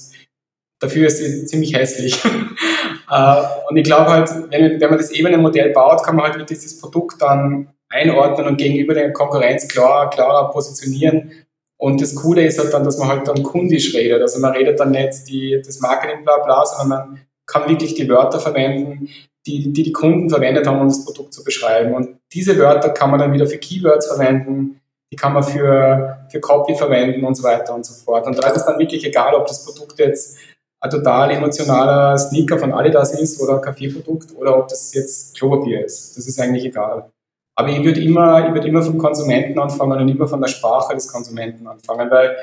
dafür 0.80 1.08
ist 1.08 1.18
sie 1.18 1.46
ziemlich 1.46 1.76
hässlich. 1.76 2.24
äh, 3.12 3.42
und 3.68 3.76
ich 3.76 3.84
glaube 3.84 4.10
halt, 4.10 4.30
wenn, 4.52 4.80
wenn 4.80 4.90
man 4.90 5.00
das 5.00 5.12
Ebenenmodell 5.12 5.74
baut, 5.74 6.02
kann 6.02 6.16
man 6.16 6.28
halt 6.28 6.36
wirklich 6.36 6.60
dieses 6.60 6.80
Produkt 6.80 7.22
dann 7.22 7.74
einordnen 7.90 8.48
und 8.48 8.58
gegenüber 8.58 8.94
der 8.94 9.12
Konkurrenz 9.12 9.68
klar, 9.68 10.10
klarer 10.10 10.50
positionieren 10.52 11.45
und 11.86 12.02
das 12.02 12.16
Coole 12.16 12.44
ist 12.44 12.58
halt 12.58 12.74
dann, 12.74 12.84
dass 12.84 12.98
man 12.98 13.10
halt 13.10 13.28
dann 13.28 13.44
kundisch 13.44 13.94
redet. 13.94 14.20
Also 14.20 14.40
man 14.40 14.54
redet 14.54 14.80
dann 14.80 14.90
nicht 14.90 15.30
die, 15.30 15.62
das 15.64 15.82
Marketing 15.82 16.24
bla 16.24 16.40
bla, 16.40 16.66
sondern 16.66 16.88
man 16.90 17.20
kann 17.46 17.70
wirklich 17.70 17.94
die 17.94 18.10
Wörter 18.10 18.40
verwenden, 18.40 19.08
die, 19.46 19.72
die 19.72 19.84
die 19.84 19.92
Kunden 19.92 20.28
verwendet 20.28 20.66
haben, 20.66 20.82
um 20.82 20.88
das 20.88 21.06
Produkt 21.06 21.36
zu 21.36 21.44
beschreiben. 21.44 21.94
Und 21.94 22.18
diese 22.34 22.58
Wörter 22.58 22.90
kann 22.90 23.12
man 23.12 23.20
dann 23.20 23.34
wieder 23.34 23.46
für 23.46 23.60
Keywords 23.60 24.08
verwenden, 24.08 24.82
die 25.12 25.16
kann 25.16 25.34
man 25.34 25.44
für, 25.44 26.26
für 26.32 26.40
Copy 26.40 26.74
verwenden 26.74 27.24
und 27.24 27.36
so 27.36 27.44
weiter 27.44 27.76
und 27.76 27.86
so 27.86 27.94
fort. 27.94 28.26
Und 28.26 28.44
da 28.44 28.48
ist 28.48 28.58
es 28.58 28.66
dann 28.66 28.80
wirklich 28.80 29.06
egal, 29.06 29.36
ob 29.36 29.46
das 29.46 29.64
Produkt 29.64 30.00
jetzt 30.00 30.40
ein 30.80 30.90
total 30.90 31.30
emotionaler 31.30 32.18
Sneaker 32.18 32.58
von 32.58 32.74
Adidas 32.74 33.14
ist 33.14 33.40
oder 33.40 33.58
ein 33.58 33.62
Kaffeeprodukt 33.62 34.36
oder 34.36 34.58
ob 34.58 34.70
das 34.70 34.92
jetzt 34.96 35.38
Klopapier 35.38 35.86
ist. 35.86 36.18
Das 36.18 36.26
ist 36.26 36.40
eigentlich 36.40 36.66
egal. 36.66 37.12
Aber 37.58 37.70
ich 37.70 37.84
würde 37.84 38.02
immer, 38.02 38.48
ich 38.48 38.54
würde 38.54 38.68
immer 38.68 38.82
vom 38.82 38.98
Konsumenten 38.98 39.58
anfangen 39.58 40.00
und 40.00 40.10
immer 40.10 40.28
von 40.28 40.42
der 40.42 40.50
Sprache 40.50 40.94
des 40.94 41.08
Konsumenten 41.08 41.66
anfangen, 41.68 42.10
weil 42.12 42.36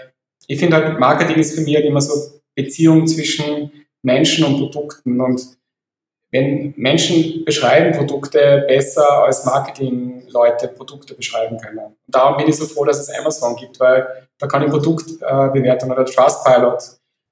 ich 0.47 0.59
finde 0.59 0.77
halt, 0.77 0.99
Marketing 0.99 1.37
ist 1.37 1.55
für 1.55 1.61
mich 1.61 1.75
halt 1.75 1.85
immer 1.85 2.01
so 2.01 2.41
Beziehung 2.55 3.07
zwischen 3.07 3.71
Menschen 4.03 4.45
und 4.45 4.59
Produkten 4.59 5.21
und 5.21 5.57
wenn 6.31 6.73
Menschen 6.79 7.45
beschreiben 7.45 7.97
Produkte 7.97 8.65
besser 8.67 9.25
als 9.25 9.45
Marketingleute 9.45 10.69
Produkte 10.69 11.15
beschreiben 11.15 11.59
können. 11.59 11.79
Und 11.79 11.95
darum 12.07 12.39
bin 12.39 12.49
ich 12.49 12.57
so 12.57 12.65
froh, 12.65 12.87
dass 12.87 13.01
es 13.01 13.11
Amazon 13.11 13.55
gibt, 13.55 13.79
weil 13.79 14.07
da 14.39 14.47
kann 14.47 14.63
ich 14.63 14.71
Produktbewertungen 14.71 15.95
oder 15.95 16.07
Trustpilot, 16.07 16.83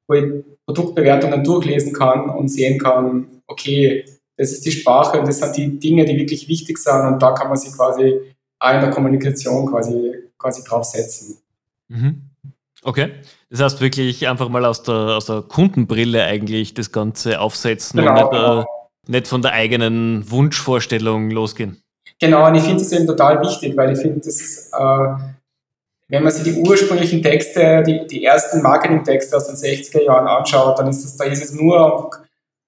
wo 0.06 0.14
ich 0.14 0.44
Produktbewertungen 0.66 1.42
durchlesen 1.42 1.94
kann 1.94 2.28
und 2.28 2.48
sehen 2.48 2.78
kann, 2.78 3.42
okay, 3.46 4.04
das 4.40 4.52
ist 4.52 4.64
die 4.64 4.72
Sprache 4.72 5.20
und 5.20 5.28
das 5.28 5.38
sind 5.38 5.54
die 5.54 5.78
Dinge, 5.78 6.06
die 6.06 6.16
wirklich 6.16 6.48
wichtig 6.48 6.78
sind 6.78 7.06
und 7.06 7.20
da 7.20 7.32
kann 7.32 7.48
man 7.48 7.58
sich 7.58 7.72
quasi 7.74 8.20
auch 8.58 8.72
in 8.72 8.80
der 8.80 8.88
Kommunikation 8.88 9.66
quasi, 9.66 10.14
quasi 10.38 10.64
drauf 10.64 10.84
setzen. 10.84 11.36
Mhm. 11.88 12.22
Okay. 12.82 13.10
Das 13.50 13.60
heißt 13.60 13.82
wirklich 13.82 14.26
einfach 14.28 14.48
mal 14.48 14.64
aus 14.64 14.82
der, 14.82 14.94
aus 14.94 15.26
der 15.26 15.42
Kundenbrille 15.42 16.24
eigentlich 16.24 16.72
das 16.72 16.90
Ganze 16.90 17.38
aufsetzen 17.38 18.00
genau, 18.00 18.30
und 18.30 18.32
nicht, 18.32 18.68
äh, 19.10 19.12
nicht 19.12 19.28
von 19.28 19.42
der 19.42 19.52
eigenen 19.52 20.30
Wunschvorstellung 20.30 21.30
losgehen. 21.30 21.82
Genau, 22.18 22.46
und 22.46 22.54
ich 22.54 22.62
finde 22.62 22.78
das 22.78 22.92
eben 22.92 23.06
total 23.06 23.42
wichtig, 23.42 23.76
weil 23.76 23.92
ich 23.92 23.98
finde, 23.98 24.20
das 24.20 24.40
ist, 24.40 24.72
äh, 24.72 25.06
wenn 26.08 26.22
man 26.22 26.32
sich 26.32 26.44
die 26.44 26.54
ursprünglichen 26.54 27.22
Texte, 27.22 27.82
die, 27.86 28.06
die 28.06 28.24
ersten 28.24 28.62
Marketing-Texte 28.62 29.36
aus 29.36 29.48
den 29.48 29.56
60er 29.56 30.02
Jahren 30.02 30.26
anschaut, 30.26 30.78
dann 30.78 30.88
ist 30.88 31.04
das, 31.04 31.18
da 31.18 31.24
ist 31.24 31.44
es 31.44 31.52
nur 31.52 32.10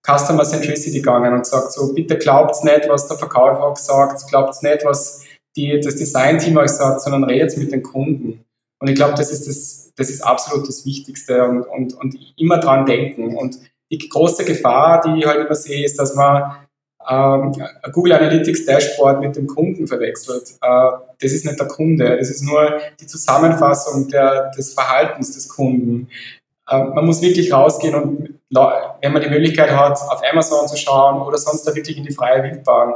Customer 0.04 0.44
Centricity 0.44 0.98
gegangen 0.98 1.32
und 1.32 1.46
sagt 1.46 1.72
so, 1.72 1.92
bitte 1.92 2.18
glaubt's 2.18 2.64
nicht, 2.64 2.88
was 2.88 3.06
der 3.08 3.16
Verkäufer 3.16 3.74
sagt, 3.76 4.26
glaubt's 4.28 4.62
nicht, 4.62 4.84
was 4.84 5.22
die, 5.56 5.80
das 5.80 5.96
Design-Team 5.96 6.56
euch 6.56 6.70
sagt, 6.70 7.00
sondern 7.00 7.24
redet 7.24 7.56
mit 7.56 7.72
den 7.72 7.82
Kunden. 7.82 8.44
Und 8.80 8.88
ich 8.88 8.96
glaube, 8.96 9.14
das 9.14 9.30
ist 9.30 9.46
das, 9.46 9.92
das 9.96 10.10
ist 10.10 10.22
absolut 10.22 10.66
das 10.66 10.84
Wichtigste 10.84 11.44
und, 11.44 11.62
und, 11.62 11.94
und 11.94 12.16
immer 12.36 12.58
dran 12.58 12.84
denken. 12.84 13.36
Und 13.36 13.58
die 13.92 14.08
große 14.08 14.44
Gefahr, 14.44 15.02
die 15.02 15.20
ich 15.20 15.26
halt 15.26 15.46
immer 15.46 15.54
sehe, 15.54 15.84
ist, 15.84 15.98
dass 15.98 16.16
man 16.16 16.56
ähm, 17.08 17.52
Google 17.92 18.14
Analytics 18.14 18.64
Dashboard 18.64 19.20
mit 19.20 19.36
dem 19.36 19.46
Kunden 19.46 19.86
verwechselt. 19.86 20.54
Äh, 20.60 20.90
das 21.20 21.32
ist 21.32 21.44
nicht 21.44 21.60
der 21.60 21.68
Kunde, 21.68 22.16
das 22.16 22.30
ist 22.30 22.42
nur 22.42 22.80
die 23.00 23.06
Zusammenfassung 23.06 24.08
der, 24.08 24.50
des 24.50 24.74
Verhaltens 24.74 25.32
des 25.32 25.48
Kunden. 25.48 26.08
Äh, 26.68 26.84
man 26.84 27.04
muss 27.04 27.22
wirklich 27.22 27.52
rausgehen 27.52 27.94
und 27.94 28.40
wenn 29.00 29.12
man 29.12 29.22
die 29.22 29.30
Möglichkeit 29.30 29.70
hat, 29.70 29.98
auf 29.98 30.20
Amazon 30.30 30.68
zu 30.68 30.76
schauen 30.76 31.22
oder 31.22 31.38
sonst 31.38 31.64
da 31.64 31.74
wirklich 31.74 31.96
in 31.96 32.04
die 32.04 32.12
freie 32.12 32.42
Wildbahn. 32.42 32.92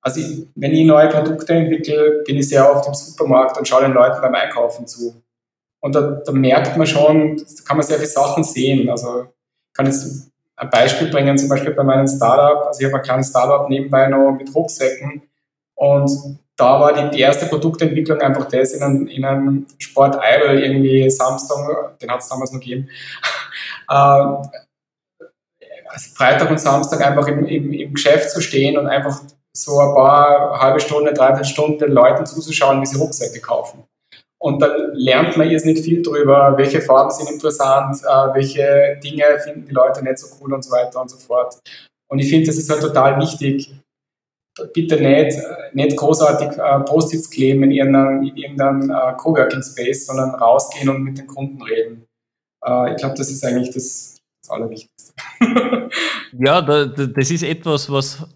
Also 0.00 0.20
ich, 0.20 0.46
wenn 0.54 0.72
ich 0.72 0.86
neue 0.86 1.08
Produkte 1.08 1.54
entwickle, 1.54 2.22
bin 2.24 2.36
ich 2.36 2.48
sehr 2.48 2.70
oft 2.70 2.86
im 2.86 2.94
Supermarkt 2.94 3.58
und 3.58 3.66
schaue 3.66 3.82
den 3.82 3.92
Leuten 3.92 4.20
beim 4.20 4.34
Einkaufen 4.34 4.86
zu. 4.86 5.20
Und 5.80 5.94
da, 5.94 6.22
da 6.24 6.32
merkt 6.32 6.76
man 6.76 6.86
schon, 6.86 7.36
da 7.36 7.44
kann 7.66 7.76
man 7.76 7.86
sehr 7.86 7.96
viele 7.96 8.08
Sachen 8.08 8.44
sehen. 8.44 8.88
Also 8.88 9.22
ich 9.24 9.74
kann 9.74 9.86
jetzt 9.86 10.30
ein 10.54 10.70
Beispiel 10.70 11.08
bringen, 11.08 11.36
zum 11.36 11.48
Beispiel 11.48 11.74
bei 11.74 11.82
meinem 11.82 12.06
Startup. 12.06 12.66
Also 12.66 12.80
ich 12.80 12.86
habe 12.86 12.98
ein 12.98 13.02
kleines 13.02 13.30
Startup 13.30 13.68
nebenbei 13.68 14.06
noch 14.06 14.32
mit 14.32 14.54
Rucksäcken 14.54 15.22
und 15.74 16.38
da 16.56 16.80
war 16.80 16.92
die, 16.92 17.16
die 17.16 17.22
erste 17.22 17.46
Produktentwicklung 17.46 18.20
einfach 18.20 18.46
das 18.48 18.72
in 18.72 18.82
einem, 18.82 19.06
in 19.06 19.24
einem 19.24 19.66
Sport 19.78 20.16
Idol 20.16 20.58
irgendwie 20.58 21.08
Samstag, 21.10 21.98
den 21.98 22.10
hat 22.10 22.20
es 22.20 22.28
damals 22.28 22.52
noch 22.52 22.60
gegeben, 22.60 22.88
äh, 23.88 23.94
also 25.88 26.10
Freitag 26.14 26.50
und 26.50 26.60
Samstag 26.60 27.06
einfach 27.06 27.26
im, 27.28 27.46
im, 27.46 27.72
im 27.72 27.94
Geschäft 27.94 28.30
zu 28.30 28.40
stehen 28.40 28.76
und 28.76 28.86
einfach 28.86 29.20
so 29.56 29.78
ein 29.78 29.94
paar 29.94 30.60
halbe 30.60 30.80
Stunde, 30.80 31.12
dreiviertel 31.12 31.44
Stunde 31.44 31.86
den 31.86 31.94
Leuten 31.94 32.26
zuzuschauen, 32.26 32.80
wie 32.82 32.86
sie 32.86 32.98
Rucksäcke 32.98 33.40
kaufen. 33.40 33.84
Und 34.38 34.60
dann 34.60 34.92
lernt 34.92 35.36
man 35.36 35.50
jetzt 35.50 35.64
nicht 35.64 35.82
viel 35.82 36.02
drüber, 36.02 36.54
welche 36.56 36.82
Farben 36.82 37.10
sind 37.10 37.30
interessant, 37.30 37.96
äh, 38.04 38.34
welche 38.34 38.98
Dinge 39.02 39.24
finden 39.42 39.66
die 39.66 39.72
Leute 39.72 40.04
nicht 40.04 40.18
so 40.18 40.36
cool 40.40 40.52
und 40.52 40.62
so 40.62 40.70
weiter 40.70 41.00
und 41.00 41.10
so 41.10 41.16
fort. 41.16 41.58
Und 42.08 42.18
ich 42.18 42.28
finde, 42.28 42.46
das 42.46 42.56
ist 42.56 42.70
halt 42.70 42.82
total 42.82 43.18
wichtig. 43.20 43.74
Bitte 44.72 44.96
nicht, 45.00 45.36
nicht 45.74 45.96
großartig 45.96 46.58
äh, 46.58 46.80
Post-its 46.80 47.30
kleben 47.30 47.64
in 47.64 47.72
irgendeinem, 47.72 48.22
in 48.22 48.36
irgendeinem 48.36 48.90
äh, 48.90 49.12
Coworking 49.16 49.62
Space, 49.62 50.06
sondern 50.06 50.30
rausgehen 50.30 50.88
und 50.88 51.02
mit 51.02 51.18
den 51.18 51.26
Kunden 51.26 51.60
reden. 51.62 52.06
Äh, 52.64 52.92
ich 52.92 52.96
glaube, 52.96 53.16
das 53.16 53.30
ist 53.30 53.44
eigentlich 53.44 53.70
das, 53.74 54.16
das 54.42 54.50
Allerwichtigste. 54.50 55.12
ja, 56.32 56.62
da, 56.62 56.86
das 56.86 57.30
ist 57.30 57.42
etwas, 57.42 57.90
was 57.90 58.26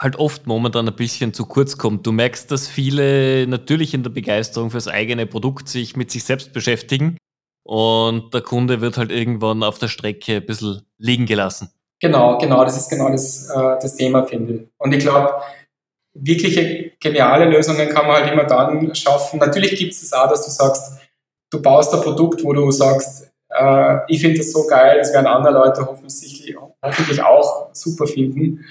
halt 0.00 0.16
oft 0.16 0.46
momentan 0.46 0.88
ein 0.88 0.96
bisschen 0.96 1.32
zu 1.32 1.46
kurz 1.46 1.78
kommt. 1.78 2.06
Du 2.06 2.12
merkst, 2.12 2.50
dass 2.50 2.68
viele 2.68 3.46
natürlich 3.46 3.94
in 3.94 4.02
der 4.02 4.10
Begeisterung 4.10 4.70
fürs 4.70 4.88
eigene 4.88 5.26
Produkt 5.26 5.68
sich 5.68 5.96
mit 5.96 6.10
sich 6.10 6.24
selbst 6.24 6.52
beschäftigen 6.52 7.16
und 7.64 8.34
der 8.34 8.40
Kunde 8.40 8.80
wird 8.80 8.98
halt 8.98 9.12
irgendwann 9.12 9.62
auf 9.62 9.78
der 9.78 9.88
Strecke 9.88 10.36
ein 10.36 10.46
bisschen 10.46 10.82
liegen 10.98 11.26
gelassen. 11.26 11.70
Genau, 12.02 12.36
genau, 12.36 12.64
das 12.64 12.76
ist 12.76 12.90
genau 12.90 13.10
das, 13.10 13.48
äh, 13.48 13.78
das 13.80 13.94
Thema, 13.94 14.26
finde 14.26 14.54
ich. 14.54 14.68
Und 14.78 14.92
ich 14.92 14.98
glaube, 14.98 15.40
wirkliche 16.14 16.90
geniale 16.98 17.44
Lösungen 17.44 17.88
kann 17.90 18.08
man 18.08 18.16
halt 18.16 18.32
immer 18.32 18.44
dann 18.44 18.92
schaffen. 18.92 19.38
Natürlich 19.38 19.76
gibt 19.76 19.92
es 19.92 20.02
es 20.02 20.12
auch, 20.12 20.28
dass 20.28 20.44
du 20.44 20.50
sagst, 20.50 20.98
du 21.50 21.62
baust 21.62 21.94
ein 21.94 22.00
Produkt, 22.00 22.42
wo 22.42 22.52
du 22.52 22.68
sagst, 22.72 23.30
äh, 23.50 23.98
ich 24.08 24.20
finde 24.20 24.38
das 24.38 24.50
so 24.50 24.66
geil, 24.66 24.98
das 24.98 25.12
werden 25.12 25.26
andere 25.28 25.54
Leute 25.54 25.86
hoffentlich, 25.86 26.56
hoffentlich 26.82 27.22
auch 27.22 27.68
super 27.72 28.08
finden. 28.08 28.64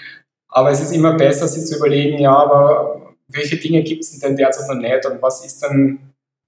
Aber 0.50 0.72
es 0.72 0.82
ist 0.82 0.92
immer 0.94 1.14
besser, 1.14 1.48
sich 1.48 1.66
zu 1.66 1.78
überlegen, 1.78 2.20
ja, 2.20 2.36
aber 2.36 3.14
welche 3.30 3.56
Dinge 3.56 3.82
gibt 3.82 4.04
es 4.04 4.20
denn 4.20 4.36
derzeit 4.36 4.68
noch 4.68 4.76
nicht 4.76 5.06
und 5.06 5.22
was 5.22 5.46
ist 5.46 5.64
denn 5.64 6.00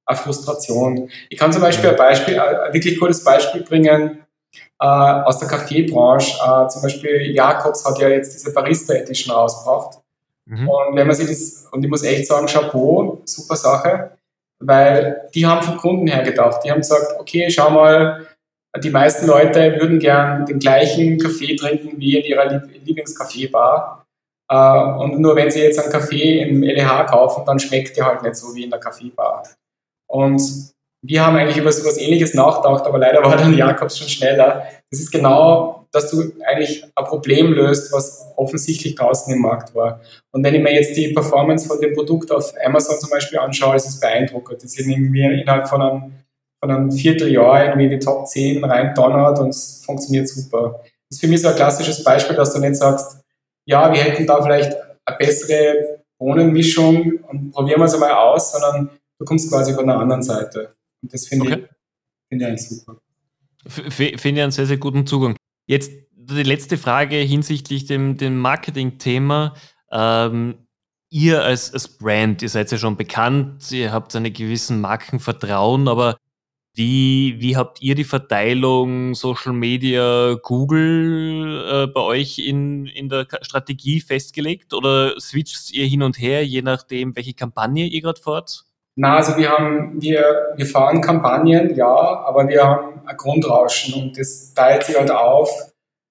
eine 0.05 0.17
Frustration? 0.17 1.09
Ich 1.29 1.39
kann 1.39 1.53
zum 1.53 1.61
Beispiel 1.61 1.91
ein 1.91 1.95
Beispiel, 1.95 2.37
ein 2.37 2.73
wirklich 2.73 2.99
cooles 2.99 3.23
Beispiel 3.23 3.63
bringen 3.63 4.22
äh, 4.83 4.85
aus 4.85 5.39
der 5.39 5.47
Kaffeebranche. 5.47 6.37
Äh, 6.43 6.67
zum 6.67 6.81
Beispiel 6.81 7.33
Jakobs 7.33 7.85
hat 7.85 7.99
ja 7.99 8.09
jetzt 8.09 8.33
diese 8.33 8.53
Barista 8.53 8.93
Edition 8.93 9.33
rausgebracht. 9.33 9.99
Mhm. 10.45 10.67
Und 10.67 10.95
wenn 10.95 11.07
man 11.07 11.15
sich 11.15 11.27
das, 11.27 11.69
und 11.71 11.83
ich 11.83 11.89
muss 11.89 12.03
echt 12.03 12.27
sagen, 12.27 12.47
Chapeau, 12.47 13.21
super 13.23 13.55
Sache, 13.55 14.17
weil 14.59 15.29
die 15.33 15.45
haben 15.45 15.65
vom 15.65 15.77
Kunden 15.77 16.07
her 16.07 16.23
gedacht. 16.23 16.61
Die 16.65 16.71
haben 16.71 16.81
gesagt, 16.81 17.17
okay, 17.17 17.49
schau 17.49 17.69
mal, 17.69 18.27
die 18.77 18.89
meisten 18.89 19.25
Leute 19.25 19.79
würden 19.79 19.99
gern 19.99 20.45
den 20.45 20.59
gleichen 20.59 21.17
Kaffee 21.17 21.55
trinken 21.55 21.97
wie 21.97 22.17
in 22.17 22.25
ihrer 22.25 22.61
Lieblingskaffeebar. 22.83 24.05
Äh, 24.49 24.83
und 25.01 25.17
nur 25.19 25.37
wenn 25.37 25.49
sie 25.49 25.61
jetzt 25.61 25.79
einen 25.79 25.93
Kaffee 25.93 26.41
im 26.41 26.61
LEH 26.61 27.05
kaufen, 27.05 27.43
dann 27.45 27.59
schmeckt 27.59 27.95
der 27.95 28.05
halt 28.05 28.23
nicht 28.23 28.35
so 28.35 28.53
wie 28.53 28.65
in 28.65 28.69
der 28.69 28.81
Kaffeebar. 28.81 29.43
Und 30.07 30.72
wir 31.05 31.25
haben 31.25 31.35
eigentlich 31.35 31.57
über 31.57 31.71
so 31.71 31.81
etwas 31.81 31.97
Ähnliches 31.97 32.33
nachgedacht, 32.33 32.85
aber 32.85 32.97
leider 32.97 33.21
war 33.23 33.35
dann 33.35 33.55
Jakobs 33.55 33.97
schon 33.97 34.07
schneller. 34.07 34.65
Das 34.89 35.01
ist 35.01 35.11
genau, 35.11 35.85
dass 35.91 36.09
du 36.09 36.31
eigentlich 36.45 36.83
ein 36.95 37.05
Problem 37.05 37.51
löst, 37.51 37.91
was 37.91 38.25
offensichtlich 38.37 38.95
draußen 38.95 39.33
im 39.33 39.41
Markt 39.41 39.75
war. 39.75 39.99
Und 40.31 40.43
wenn 40.43 40.55
ich 40.55 40.63
mir 40.63 40.73
jetzt 40.73 40.95
die 40.95 41.09
Performance 41.09 41.67
von 41.67 41.79
dem 41.81 41.93
Produkt 41.93 42.31
auf 42.31 42.53
Amazon 42.65 42.99
zum 42.99 43.09
Beispiel 43.09 43.37
anschaue, 43.37 43.75
ist 43.75 43.87
es 43.87 43.99
beeindruckend. 43.99 44.63
Die 44.63 44.67
sind 44.67 44.89
irgendwie 44.89 45.41
innerhalb 45.41 45.67
von 45.67 45.81
einem 45.81 46.13
von 46.63 46.71
einem 46.71 46.91
Vierteljahr 46.93 47.65
irgendwie 47.65 47.83
in 47.83 47.89
die 47.89 47.99
Top 47.99 48.25
10 48.25 48.63
rein 48.63 48.95
donnert 48.95 49.37
und 49.39 49.49
es 49.49 49.83
funktioniert 49.85 50.29
super. 50.29 50.79
Das 50.81 51.17
ist 51.17 51.19
für 51.19 51.27
mich 51.27 51.41
so 51.41 51.49
ein 51.49 51.55
klassisches 51.55 52.01
Beispiel, 52.05 52.37
dass 52.37 52.53
du 52.53 52.61
nicht 52.61 52.77
sagst, 52.77 53.19
ja, 53.65 53.91
wir 53.91 53.99
hätten 53.99 54.25
da 54.25 54.41
vielleicht 54.41 54.73
eine 55.03 55.17
bessere 55.17 55.99
Bohnenmischung 56.17 57.19
und 57.29 57.51
probieren 57.51 57.81
wir 57.81 57.85
es 57.85 57.93
einmal 57.93 58.13
aus, 58.13 58.53
sondern 58.53 58.89
du 59.19 59.25
kommst 59.25 59.51
quasi 59.51 59.73
von 59.73 59.85
der 59.85 59.97
anderen 59.97 60.23
Seite. 60.23 60.73
Und 61.03 61.13
das 61.13 61.27
finde 61.27 61.45
okay. 61.45 61.67
ich, 62.29 62.39
find 62.39 62.41
ich 62.41 62.67
super. 62.67 63.01
Finde 63.65 64.15
ich 64.15 64.41
einen 64.41 64.51
sehr, 64.51 64.65
sehr 64.65 64.77
guten 64.77 65.05
Zugang. 65.05 65.35
Jetzt 65.67 65.91
die 66.11 66.43
letzte 66.43 66.77
Frage 66.77 67.17
hinsichtlich 67.17 67.85
dem, 67.85 68.17
dem 68.17 68.39
Marketing-Thema. 68.39 69.53
Ähm, 69.91 70.67
ihr 71.09 71.43
als, 71.43 71.73
als 71.73 71.87
Brand, 71.87 72.41
ihr 72.41 72.49
seid 72.49 72.71
ja 72.71 72.77
schon 72.77 72.97
bekannt, 72.97 73.71
ihr 73.71 73.91
habt 73.91 74.15
einen 74.15 74.33
gewissen 74.33 74.81
Markenvertrauen, 74.81 75.87
aber 75.87 76.17
wie, 76.75 77.35
wie 77.39 77.55
habt 77.55 77.83
ihr 77.83 77.93
die 77.93 78.03
Verteilung 78.03 79.13
Social 79.13 79.53
Media, 79.53 80.35
Google 80.41 81.65
äh, 81.71 81.87
bei 81.87 82.01
euch 82.01 82.39
in, 82.39 82.87
in 82.87 83.09
der 83.09 83.27
Strategie 83.43 84.01
festgelegt 84.01 84.73
oder 84.73 85.19
switcht 85.19 85.71
ihr 85.71 85.85
hin 85.85 86.01
und 86.01 86.19
her, 86.19 86.43
je 86.45 86.63
nachdem, 86.63 87.15
welche 87.15 87.35
Kampagne 87.35 87.85
ihr 87.85 88.01
gerade 88.01 88.19
fahrt? 88.19 88.65
Na, 88.95 89.17
also 89.17 89.37
wir 89.37 89.49
haben, 89.49 89.99
wir, 89.99 90.53
wir 90.55 90.65
fahren 90.65 91.01
Kampagnen, 91.01 91.75
ja, 91.75 91.87
aber 91.87 92.47
wir 92.47 92.63
haben 92.63 93.01
ein 93.05 93.17
Grundrauschen 93.17 93.93
und 93.95 94.19
das 94.19 94.53
teilt 94.53 94.83
sich 94.83 94.97
halt 94.97 95.09
auf. 95.09 95.49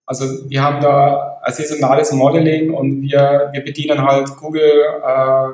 Also 0.05 0.25
wir 0.49 0.63
haben 0.63 0.81
da 0.81 1.39
ein 1.43 1.53
saisonales 1.53 2.13
Modeling 2.13 2.75
und 2.75 3.03
wir, 3.03 3.51
wir 3.53 3.65
bedienen 3.65 4.03
halt 4.03 4.37
Google, 4.37 4.85
äh, 5.05 5.49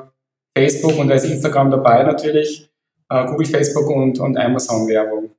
Facebook 0.57 0.97
und 0.97 1.07
da 1.07 1.15
ist 1.15 1.25
Instagram 1.25 1.69
dabei 1.69 2.03
natürlich 2.03 2.69
äh, 3.09 3.25
Google, 3.25 3.45
Facebook 3.45 3.89
und, 3.89 4.19
und 4.19 4.37
Amazon-Werbung. 4.37 5.31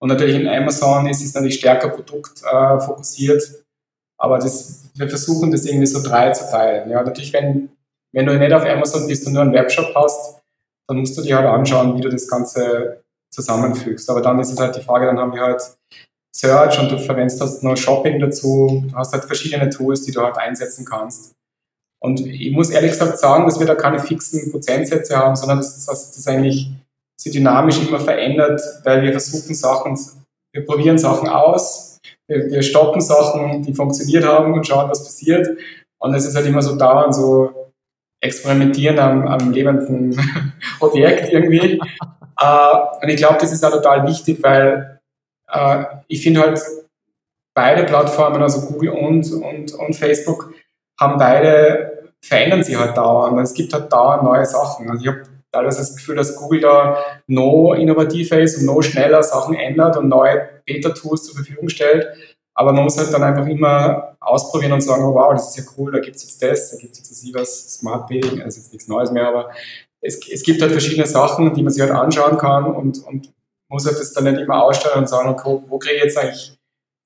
Und 0.00 0.08
natürlich 0.08 0.36
in 0.36 0.48
Amazon 0.48 1.06
ist 1.08 1.24
es 1.24 1.34
natürlich 1.34 1.56
stärker 1.56 1.88
produktfokussiert, 1.88 3.42
äh, 3.42 3.62
aber 4.16 4.38
das, 4.38 4.90
wir 4.94 5.08
versuchen 5.08 5.50
das 5.50 5.66
irgendwie 5.66 5.86
so 5.86 6.02
drei 6.02 6.30
zu 6.30 6.50
teilen. 6.50 6.88
Ja, 6.90 7.02
natürlich, 7.02 7.32
wenn, 7.32 7.70
wenn 8.12 8.26
du 8.26 8.38
nicht 8.38 8.52
auf 8.52 8.64
Amazon 8.64 9.06
bist 9.06 9.26
und 9.26 9.34
nur 9.34 9.42
einen 9.42 9.52
Webshop 9.52 9.94
hast, 9.94 10.39
dann 10.90 10.98
musst 10.98 11.16
du 11.16 11.22
dir 11.22 11.36
halt 11.36 11.46
anschauen, 11.46 11.96
wie 11.96 12.00
du 12.00 12.08
das 12.08 12.26
Ganze 12.26 13.04
zusammenfügst. 13.32 14.10
Aber 14.10 14.20
dann 14.20 14.40
ist 14.40 14.50
es 14.50 14.58
halt 14.58 14.74
die 14.74 14.82
Frage, 14.82 15.06
dann 15.06 15.20
haben 15.20 15.32
wir 15.32 15.40
halt 15.40 15.62
Search 16.34 16.80
und 16.80 16.90
du 16.90 16.98
verwendest 16.98 17.40
hast 17.40 17.62
noch 17.62 17.76
Shopping 17.76 18.18
dazu, 18.18 18.84
du 18.90 18.96
hast 18.96 19.12
halt 19.12 19.24
verschiedene 19.24 19.70
Tools, 19.70 20.02
die 20.02 20.10
du 20.10 20.20
halt 20.20 20.36
einsetzen 20.36 20.84
kannst. 20.84 21.32
Und 22.02 22.20
ich 22.20 22.50
muss 22.50 22.70
ehrlich 22.70 22.90
gesagt 22.90 23.18
sagen, 23.18 23.44
dass 23.44 23.60
wir 23.60 23.66
da 23.66 23.76
keine 23.76 24.00
fixen 24.00 24.50
Prozentsätze 24.50 25.16
haben, 25.16 25.36
sondern 25.36 25.58
dass, 25.58 25.86
dass 25.86 26.10
das 26.10 26.26
eigentlich 26.26 26.70
sich 27.20 27.32
dynamisch 27.32 27.86
immer 27.86 28.00
verändert, 28.00 28.60
weil 28.82 29.02
wir 29.02 29.12
versuchen 29.12 29.54
Sachen, 29.54 29.96
wir 30.52 30.64
probieren 30.64 30.98
Sachen 30.98 31.28
aus, 31.28 32.00
wir, 32.26 32.50
wir 32.50 32.62
stoppen 32.62 33.00
Sachen, 33.00 33.62
die 33.62 33.74
funktioniert 33.74 34.24
haben 34.24 34.54
und 34.54 34.66
schauen, 34.66 34.90
was 34.90 35.04
passiert. 35.04 35.46
Und 36.00 36.14
es 36.14 36.24
ist 36.24 36.34
halt 36.34 36.46
immer 36.46 36.62
so 36.62 36.74
dauernd 36.74 37.14
so 37.14 37.59
experimentieren 38.20 38.98
am, 38.98 39.26
am 39.26 39.52
lebenden 39.52 40.18
Objekt 40.80 41.32
irgendwie. 41.32 41.80
uh, 42.40 43.02
und 43.02 43.08
ich 43.08 43.16
glaube, 43.16 43.38
das 43.40 43.52
ist 43.52 43.64
auch 43.64 43.72
total 43.72 44.06
wichtig, 44.06 44.42
weil 44.42 45.00
uh, 45.54 45.84
ich 46.08 46.22
finde 46.22 46.40
halt, 46.40 46.60
beide 47.54 47.84
Plattformen, 47.84 48.42
also 48.42 48.66
Google 48.66 48.90
und, 48.90 49.30
und, 49.32 49.74
und 49.74 49.94
Facebook, 49.94 50.54
haben 50.98 51.18
beide 51.18 52.08
verändern 52.22 52.62
sie 52.62 52.76
halt 52.76 52.96
dauernd. 52.96 53.38
Es 53.40 53.54
gibt 53.54 53.72
halt 53.72 53.92
dauernd 53.92 54.22
neue 54.22 54.44
Sachen. 54.44 54.90
Also 54.90 55.02
ich 55.02 55.08
habe 55.08 55.22
teilweise 55.52 55.78
das 55.78 55.96
Gefühl, 55.96 56.16
dass 56.16 56.36
Google 56.36 56.60
da 56.60 56.98
noch 57.26 57.74
innovativer 57.74 58.38
ist 58.38 58.58
und 58.58 58.66
noch 58.66 58.82
schneller 58.82 59.22
Sachen 59.22 59.54
ändert 59.54 59.96
und 59.96 60.08
neue 60.08 60.48
Beta-Tools 60.66 61.24
zur 61.24 61.34
Verfügung 61.36 61.68
stellt. 61.68 62.06
Aber 62.60 62.74
man 62.74 62.84
muss 62.84 62.98
halt 62.98 63.10
dann 63.10 63.22
einfach 63.22 63.46
immer 63.46 64.18
ausprobieren 64.20 64.72
und 64.72 64.82
sagen, 64.82 65.02
oh 65.02 65.14
wow, 65.14 65.32
das 65.32 65.48
ist 65.48 65.56
ja 65.56 65.72
cool, 65.78 65.92
da 65.92 65.98
gibt 65.98 66.16
es 66.16 66.24
jetzt 66.24 66.42
das, 66.42 66.70
da 66.70 66.76
gibt 66.76 66.92
es 66.92 66.98
jetzt 66.98 67.10
das 67.10 67.24
IVAS 67.24 67.78
Smart 67.78 68.06
Bidding, 68.06 68.40
das 68.40 68.48
ist 68.58 68.64
jetzt 68.64 68.72
nichts 68.74 68.86
Neues 68.86 69.10
mehr, 69.10 69.26
aber 69.28 69.50
es, 70.02 70.20
es 70.28 70.42
gibt 70.42 70.60
halt 70.60 70.70
verschiedene 70.70 71.06
Sachen, 71.06 71.54
die 71.54 71.62
man 71.62 71.72
sich 71.72 71.80
halt 71.80 71.90
anschauen 71.90 72.36
kann 72.36 72.66
und, 72.66 73.02
und 73.06 73.32
muss 73.70 73.86
halt 73.86 73.98
das 73.98 74.12
dann 74.12 74.24
nicht 74.24 74.42
immer 74.42 74.62
ausstellen 74.62 74.98
und 74.98 75.08
sagen, 75.08 75.30
okay, 75.30 75.58
wo 75.68 75.78
kriege 75.78 75.96
ich 75.96 76.02
jetzt 76.02 76.18
eigentlich, 76.18 76.58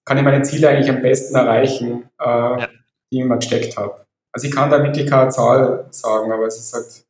kann 0.04 0.18
ich 0.18 0.24
meine 0.24 0.42
Ziele 0.42 0.70
eigentlich 0.70 0.90
am 0.90 1.02
besten 1.02 1.36
erreichen, 1.36 2.10
äh, 2.20 2.26
ja. 2.26 2.68
die 3.12 3.20
ich 3.20 3.24
mir 3.24 3.36
gesteckt 3.36 3.76
habe. 3.76 4.04
Also 4.32 4.48
ich 4.48 4.52
kann 4.56 4.70
da 4.70 4.82
wirklich 4.82 5.08
keine 5.08 5.30
Zahl 5.30 5.86
sagen, 5.90 6.32
aber 6.32 6.46
es 6.46 6.58
ist 6.58 6.74
halt, 6.74 7.04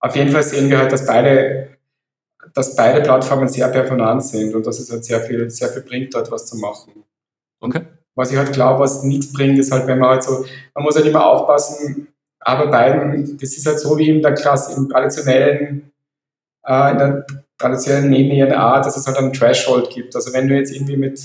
auf 0.00 0.16
jeden 0.16 0.32
Fall 0.32 0.42
sehen 0.42 0.68
wir 0.70 0.78
halt, 0.78 0.90
dass 0.90 1.06
beide, 1.06 1.78
dass 2.52 2.74
beide 2.74 3.00
Plattformen 3.00 3.46
sehr 3.46 3.68
performant 3.68 4.24
sind 4.24 4.56
und 4.56 4.66
dass 4.66 4.80
es 4.80 4.90
halt 4.90 5.04
sehr 5.04 5.20
viel, 5.20 5.48
sehr 5.50 5.68
viel 5.68 5.82
bringt, 5.82 6.12
dort 6.12 6.32
was 6.32 6.46
zu 6.46 6.56
machen. 6.56 7.04
Okay. 7.60 7.82
Was 8.14 8.30
ich 8.32 8.36
halt 8.36 8.52
glaube, 8.52 8.80
was 8.80 9.02
nichts 9.02 9.32
bringt, 9.32 9.58
ist 9.58 9.72
halt, 9.72 9.86
wenn 9.86 9.98
man 9.98 10.10
halt 10.10 10.22
so, 10.22 10.44
man 10.74 10.84
muss 10.84 10.96
halt 10.96 11.06
immer 11.06 11.24
aufpassen, 11.24 12.08
aber 12.40 12.68
beiden, 12.68 13.38
das 13.38 13.56
ist 13.56 13.66
halt 13.66 13.78
so 13.78 13.96
wie 13.98 14.08
in 14.08 14.22
der 14.22 14.34
Klasse, 14.34 14.76
im 14.76 14.88
traditionellen, 14.88 15.92
äh, 16.66 16.90
in 16.92 16.98
der 16.98 17.26
traditionellen 17.58 18.10
Nebennieren-Art, 18.10 18.86
dass 18.86 18.96
es 18.96 19.06
halt 19.06 19.18
einen 19.18 19.32
Threshold 19.32 19.90
gibt. 19.90 20.16
Also 20.16 20.32
wenn 20.32 20.48
du 20.48 20.54
jetzt 20.54 20.74
irgendwie 20.74 20.96
mit 20.96 21.20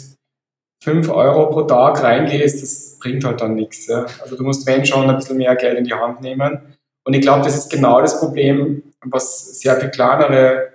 5 0.83 1.09
Euro 1.09 1.49
pro 1.49 1.63
Tag 1.63 2.03
reingehst, 2.03 2.61
das 2.61 2.99
bringt 2.99 3.23
halt 3.23 3.41
dann 3.41 3.55
nichts. 3.55 3.87
Ja. 3.87 4.05
Also 4.21 4.35
du 4.35 4.43
musst, 4.43 4.67
wenn 4.67 4.85
schon, 4.85 5.09
ein 5.09 5.15
bisschen 5.15 5.37
mehr 5.37 5.55
Geld 5.55 5.77
in 5.77 5.85
die 5.85 5.93
Hand 5.93 6.21
nehmen. 6.21 6.75
Und 7.05 7.13
ich 7.13 7.21
glaube, 7.21 7.43
das 7.43 7.55
ist 7.55 7.71
genau 7.71 8.01
das 8.01 8.19
Problem, 8.19 8.83
was 9.03 9.59
sehr 9.59 9.79
viel 9.79 9.89
kleinere, 9.89 10.73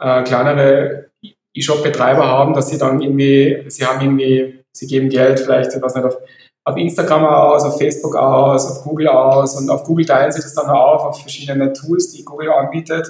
äh, 0.00 0.22
kleinere 0.22 1.10
E-Shop-Betreiber 1.54 2.26
haben, 2.26 2.54
dass 2.54 2.68
sie 2.68 2.78
dann 2.78 3.00
irgendwie, 3.00 3.64
sie 3.68 3.84
haben 3.84 4.00
irgendwie, 4.00 4.61
sie 4.76 4.86
geben 4.86 5.08
Geld 5.08 5.40
vielleicht, 5.40 5.74
ich 5.74 5.82
weiß 5.82 5.94
nicht, 5.94 6.04
auf, 6.04 6.16
auf 6.64 6.76
Instagram 6.76 7.24
aus, 7.24 7.64
auf 7.64 7.78
Facebook 7.78 8.16
aus, 8.16 8.70
auf 8.70 8.84
Google 8.84 9.08
aus 9.08 9.56
und 9.56 9.68
auf 9.68 9.84
Google 9.84 10.06
teilen 10.06 10.32
sie 10.32 10.40
das 10.40 10.54
dann 10.54 10.70
auf, 10.70 11.02
auf 11.02 11.20
verschiedene 11.20 11.72
Tools, 11.72 12.10
die 12.12 12.24
Google 12.24 12.50
anbietet. 12.50 13.06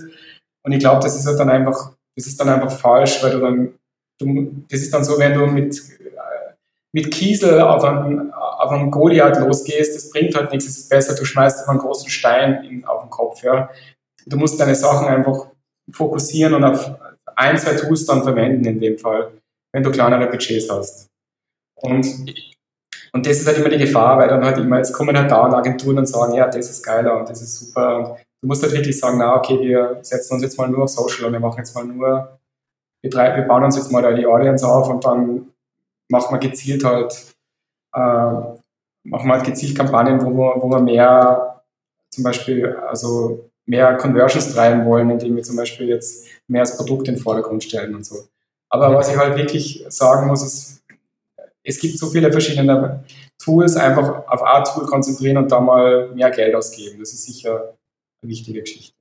Und 0.65 0.73
ich 0.73 0.79
glaube, 0.79 1.01
das 1.01 1.17
ist 1.17 1.27
halt 1.27 1.39
dann 1.39 1.51
einfach, 1.51 1.93
das 2.17 2.27
ist 2.27 2.41
dann 2.41 2.49
einfach 2.49 2.71
falsch, 2.71 3.23
weil 3.23 3.33
du 3.33 3.41
dann, 3.41 3.75
du, 4.21 4.65
das 4.71 4.81
ist 4.81 4.93
dann 4.93 5.05
so, 5.05 5.19
wenn 5.19 5.35
du 5.35 5.47
mit, 5.47 5.77
äh, 5.77 6.55
mit 6.95 7.11
Kiesel 7.11 7.61
auf 7.61 7.85
einen, 7.85 8.33
auf 8.33 8.71
einen 8.71 8.91
Goliath 8.91 9.39
losgehst, 9.41 9.97
das 9.97 10.11
bringt 10.11 10.35
halt 10.35 10.51
nichts, 10.51 10.67
es 10.67 10.79
ist 10.79 10.89
besser, 10.89 11.15
du 11.15 11.25
schmeißt 11.25 11.69
einen 11.69 11.79
großen 11.79 12.09
Stein 12.09 12.65
in, 12.65 12.85
auf 12.85 13.03
den 13.03 13.11
Kopf, 13.11 13.43
ja. 13.43 13.71
Du 14.27 14.37
musst 14.37 14.59
deine 14.61 14.75
Sachen 14.75 15.09
einfach 15.09 15.49
fokussieren 15.91 16.55
und 16.55 16.65
auf 16.65 16.93
ein, 17.35 17.59
zwei 17.59 17.75
Tools 17.75 18.07
dann 18.07 18.23
verwenden 18.23 18.65
in 18.65 18.79
dem 18.79 18.99
Fall, 18.99 19.33
wenn 19.73 19.83
du 19.83 19.91
kleinere 19.91 20.29
Budgets 20.29 20.71
hast. 20.71 21.12
Und, 21.83 22.07
und 23.13 23.27
das 23.27 23.41
ist 23.41 23.47
halt 23.47 23.59
immer 23.59 23.69
die 23.69 23.79
Gefahr, 23.79 24.19
weil 24.19 24.29
dann 24.29 24.45
halt 24.45 24.59
immer, 24.59 24.81
es 24.81 24.93
kommen 24.93 25.17
halt 25.17 25.31
da 25.31 25.45
Agenturen 25.45 25.99
und 25.99 26.07
sagen, 26.07 26.35
ja, 26.35 26.47
das 26.47 26.71
ist 26.71 26.83
geiler 26.83 27.19
und 27.19 27.29
das 27.29 27.43
ist 27.43 27.59
super 27.59 27.99
und 27.99 28.17
du 28.41 28.49
musst 28.49 28.63
halt 28.63 28.73
wirklich 28.73 28.99
sagen, 28.99 29.19
na 29.19 29.37
okay, 29.37 29.59
wir 29.61 29.99
setzen 30.03 30.35
uns 30.35 30.43
jetzt 30.43 30.59
mal 30.59 30.69
nur 30.69 30.85
auf 30.85 30.91
Social 30.91 31.27
und 31.27 31.33
wir 31.33 31.41
machen 31.41 31.59
jetzt 31.59 31.75
mal 31.75 31.85
nur, 31.85 32.39
wir, 33.01 33.11
drei, 33.11 33.37
wir 33.37 33.43
bauen 33.43 33.65
uns 33.65 33.77
jetzt 33.77 33.91
mal 33.91 34.03
da 34.03 34.13
die 34.13 34.27
Audience 34.27 34.67
auf 34.67 34.89
und 34.89 35.05
dann 35.05 35.53
machen 36.09 36.35
wir 36.35 36.39
gezielt 36.39 36.85
halt, 36.85 37.13
äh, 37.95 37.99
machen 37.99 39.27
wir 39.27 39.35
halt 39.35 39.45
gezielt 39.45 39.77
Kampagnen, 39.77 40.21
wo 40.25 40.31
wir, 40.31 40.63
wo 40.63 40.69
wir 40.69 40.81
mehr 40.81 41.63
zum 42.11 42.25
Beispiel, 42.25 42.77
also 42.89 43.49
mehr 43.65 43.97
Conversions 43.97 44.55
treiben 44.55 44.85
wollen, 44.85 45.11
indem 45.11 45.37
wir 45.37 45.43
zum 45.43 45.57
Beispiel 45.57 45.89
jetzt 45.89 46.27
mehr 46.47 46.63
das 46.63 46.77
Produkt 46.77 47.09
in 47.09 47.15
den 47.15 47.23
Vordergrund 47.23 47.65
stellen 47.65 47.95
und 47.95 48.05
so. 48.05 48.17
Aber 48.69 48.95
was 48.95 49.11
ich 49.11 49.17
halt 49.17 49.37
wirklich 49.37 49.85
sagen 49.89 50.27
muss, 50.27 50.43
ist, 50.43 50.82
es 51.65 51.79
gibt 51.79 51.99
so 51.99 52.11
viele 52.11 52.31
verschiedene 52.31 53.05
Tools, 53.39 53.77
einfach 53.77 54.27
auf 54.27 54.43
ein 54.43 54.65
Tool 54.65 54.87
konzentrieren 54.87 55.37
und 55.39 55.51
da 55.51 55.61
mal 55.61 56.13
mehr 56.15 56.31
Geld 56.31 56.55
ausgeben. 56.55 56.99
Das 56.99 57.13
ist 57.13 57.25
sicher 57.25 57.75
eine 58.23 58.31
wichtige 58.31 58.61
Geschichte. 58.61 58.95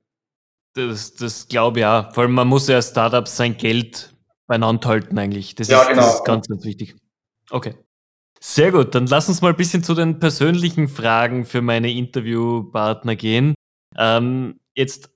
Das, 0.74 1.14
das 1.14 1.48
glaube 1.48 1.80
ich 1.80 1.86
auch. 1.86 2.12
Vor 2.14 2.24
allem, 2.24 2.32
man 2.32 2.48
muss 2.48 2.68
ja 2.68 2.76
als 2.76 2.90
Startup 2.90 3.26
sein 3.28 3.56
Geld 3.56 4.14
beieinander 4.46 4.88
halten 4.88 5.18
eigentlich. 5.18 5.54
Das, 5.54 5.68
ja, 5.68 5.82
ist, 5.82 5.88
genau. 5.88 6.02
das 6.02 6.14
ist 6.16 6.24
ganz, 6.24 6.48
ganz 6.48 6.64
wichtig. 6.64 6.96
Okay. 7.50 7.74
Sehr 8.40 8.72
gut, 8.72 8.94
dann 8.94 9.06
lass 9.06 9.28
uns 9.28 9.40
mal 9.40 9.50
ein 9.50 9.56
bisschen 9.56 9.84
zu 9.84 9.94
den 9.94 10.18
persönlichen 10.18 10.88
Fragen 10.88 11.44
für 11.44 11.62
meine 11.62 11.92
Interviewpartner 11.92 13.14
gehen. 13.14 13.54
Ähm, 13.96 14.58
jetzt 14.74 15.10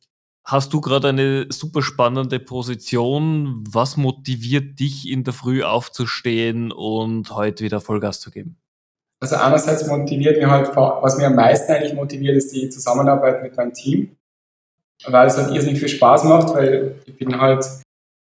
hast 0.46 0.72
du 0.72 0.80
gerade 0.80 1.08
eine 1.08 1.46
super 1.50 1.82
spannende 1.82 2.38
Position. 2.38 3.64
Was 3.68 3.96
motiviert 3.96 4.78
dich 4.78 5.10
in 5.10 5.24
der 5.24 5.34
Früh 5.34 5.62
aufzustehen 5.62 6.72
und 6.72 7.30
heute 7.32 7.64
wieder 7.64 7.80
Vollgas 7.80 8.20
zu 8.20 8.30
geben? 8.30 8.56
Also 9.20 9.36
einerseits 9.36 9.86
motiviert 9.86 10.36
mich 10.36 10.46
halt, 10.46 10.74
was 10.76 11.18
mir 11.18 11.26
am 11.26 11.34
meisten 11.34 11.72
eigentlich 11.72 11.94
motiviert, 11.94 12.36
ist 12.36 12.54
die 12.54 12.68
Zusammenarbeit 12.68 13.42
mit 13.42 13.56
meinem 13.56 13.72
Team, 13.72 14.16
weil 15.06 15.26
es 15.26 15.36
halt 15.36 15.54
irrsinnig 15.54 15.80
viel 15.80 15.88
Spaß 15.88 16.24
macht, 16.24 16.54
weil 16.54 17.00
ich 17.06 17.16
bin 17.16 17.40
halt, 17.40 17.64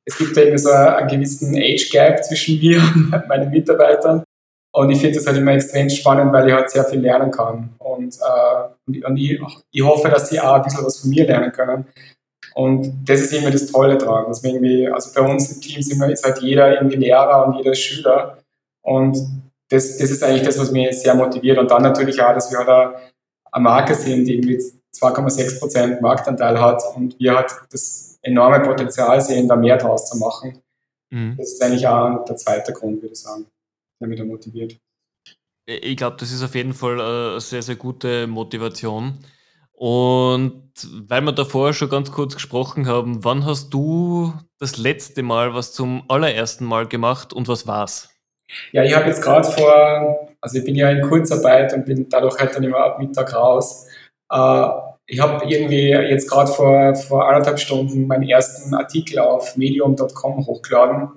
es 0.06 0.18
gibt 0.18 0.36
ja 0.36 0.44
irgendwie 0.44 0.64
so 0.64 0.72
einen 0.72 1.08
gewissen 1.08 1.56
Age 1.56 1.90
Gap 1.92 2.24
zwischen 2.24 2.60
mir 2.60 2.82
und 2.96 3.28
meinen 3.28 3.52
Mitarbeitern 3.52 4.24
und 4.76 4.90
ich 4.90 5.00
finde 5.00 5.16
das 5.16 5.26
halt 5.26 5.38
immer 5.38 5.54
extrem 5.54 5.90
spannend, 5.90 6.34
weil 6.34 6.48
ich 6.50 6.54
halt 6.54 6.70
sehr 6.70 6.84
viel 6.84 7.00
lernen 7.00 7.32
kann 7.32 7.74
und, 7.80 8.18
äh, 8.18 9.06
und 9.06 9.18
ich, 9.18 9.42
ich 9.72 9.82
hoffe, 9.82 10.10
dass 10.10 10.28
sie 10.30 10.40
auch 10.40 10.56
ein 10.56 10.64
bisschen 10.64 10.86
was 10.86 11.00
von 11.00 11.10
mir 11.10 11.26
lernen 11.26 11.52
können. 11.54 11.86
Und 12.54 12.94
das 13.08 13.22
ist 13.22 13.32
irgendwie 13.34 13.54
das 13.54 13.72
Tolle 13.72 13.98
daran, 13.98 14.26
dass 14.28 14.44
irgendwie, 14.44 14.90
also 14.90 15.12
bei 15.14 15.22
uns 15.22 15.52
im 15.52 15.62
Team 15.62 15.82
sind 15.82 16.00
wir, 16.00 16.10
ist 16.10 16.26
halt 16.26 16.40
jeder 16.40 16.74
irgendwie 16.74 16.98
Lehrer 16.98 17.48
und 17.48 17.56
jeder 17.56 17.74
Schüler 17.74 18.38
und 18.82 19.18
das, 19.70 19.98
das 19.98 20.12
ist 20.12 20.24
eigentlich 20.24 20.44
das, 20.44 20.60
was 20.60 20.72
mich 20.72 21.02
sehr 21.02 21.16
motiviert. 21.16 21.58
Und 21.58 21.72
dann 21.72 21.82
natürlich 21.82 22.22
auch, 22.22 22.34
dass 22.34 22.52
wir 22.52 22.60
halt 22.60 22.96
eine 23.52 23.64
Marke 23.64 23.96
sind, 23.96 24.26
die 24.26 24.36
irgendwie 24.36 24.62
2,6% 24.94 26.02
Marktanteil 26.02 26.60
hat 26.60 26.84
und 26.96 27.18
wir 27.18 27.36
halt 27.36 27.52
das 27.72 28.20
enorme 28.22 28.60
Potenzial 28.60 29.20
sehen, 29.22 29.48
da 29.48 29.56
mehr 29.56 29.78
draus 29.78 30.10
zu 30.10 30.18
machen. 30.18 30.60
Mhm. 31.10 31.36
Das 31.38 31.54
ist 31.54 31.64
eigentlich 31.64 31.88
auch 31.88 32.26
der 32.26 32.36
zweite 32.36 32.74
Grund, 32.74 33.02
würde 33.02 33.14
ich 33.14 33.22
sagen, 33.22 33.46
der 34.00 34.08
mich 34.08 34.20
da 34.20 34.26
motiviert. 34.26 34.80
Ich 35.66 35.98
glaube, 35.98 36.18
das 36.20 36.32
ist 36.32 36.44
auf 36.44 36.54
jeden 36.56 36.74
Fall 36.74 37.02
eine 37.02 37.40
sehr, 37.40 37.62
sehr 37.62 37.76
gute 37.76 38.28
Motivation. 38.28 39.18
Und 39.72 40.72
weil 41.08 41.22
wir 41.22 41.32
davor 41.32 41.74
schon 41.74 41.90
ganz 41.90 42.12
kurz 42.12 42.36
gesprochen 42.36 42.88
haben, 42.88 43.24
wann 43.24 43.46
hast 43.46 43.74
du 43.74 44.34
das 44.60 44.78
letzte 44.78 45.22
Mal 45.22 45.54
was 45.54 45.74
zum 45.74 46.04
allerersten 46.08 46.66
Mal 46.66 46.88
gemacht 46.88 47.34
und 47.34 47.48
was 47.48 47.68
war's? 47.68 48.10
Ja, 48.72 48.84
ich 48.84 48.96
habe 48.96 49.08
jetzt 49.08 49.22
gerade 49.22 49.48
vor, 49.50 50.30
also 50.40 50.58
ich 50.58 50.64
bin 50.64 50.76
ja 50.76 50.90
in 50.90 51.02
Kurzarbeit 51.02 51.74
und 51.74 51.86
bin 51.86 52.08
dadurch 52.10 52.38
halt 52.40 52.56
dann 52.56 52.64
immer 52.64 52.78
ab 52.78 53.00
Mittag 53.00 53.34
raus. 53.34 53.88
Äh, 54.32 54.68
ich 55.08 55.20
habe 55.20 55.46
irgendwie 55.46 55.90
jetzt 55.90 56.30
gerade 56.30 56.52
vor, 56.52 56.96
vor 56.96 57.28
anderthalb 57.28 57.60
Stunden 57.60 58.08
meinen 58.08 58.28
ersten 58.28 58.74
Artikel 58.74 59.20
auf 59.20 59.58
medium.com 59.58 60.46
hochgeladen. 60.46 61.10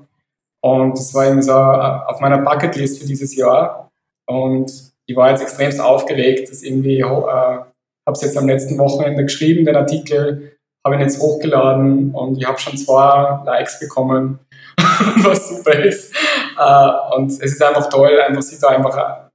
Und 0.65 0.99
das 0.99 1.15
war 1.15 1.25
irgendwie 1.25 1.45
so 1.45 1.53
äh, 1.53 1.55
auf 1.55 2.21
meiner 2.21 2.39
Bucketlist 2.39 3.01
für 3.01 3.07
dieses 3.07 3.35
Jahr. 3.37 3.89
Und 4.27 4.93
ich 5.07 5.17
war 5.17 5.31
jetzt 5.31 5.43
extremst 5.43 5.81
aufgeregt, 5.81 6.51
dass 6.51 6.63
irgendwie, 6.63 7.01
äh, 7.01 7.05
habe 7.05 7.67
es 8.13 8.23
jetzt 8.23 8.37
am 8.37 8.49
letzten 8.49 8.79
Wochenende 8.79 9.23
geschrieben, 9.23 9.65
den 9.65 9.77
Artikel, 9.77 10.57
habe 10.85 10.97
ihn 10.97 11.01
jetzt 11.01 11.21
hochgeladen 11.21 12.15
und 12.15 12.39
ich 12.39 12.47
habe 12.47 12.59
schon 12.59 12.77
zwei 12.77 13.41
Likes 13.45 13.81
bekommen, 13.81 14.39
was 15.23 15.49
super 15.49 15.75
ist. 15.75 16.15
Äh, 16.59 17.17
und 17.17 17.31
es 17.31 17.39
ist 17.39 17.63
einfach 17.63 17.89
toll, 17.89 18.21
einfach 18.21 18.43
sich 18.43 18.59
da 18.59 18.69
einfach, 18.69 19.31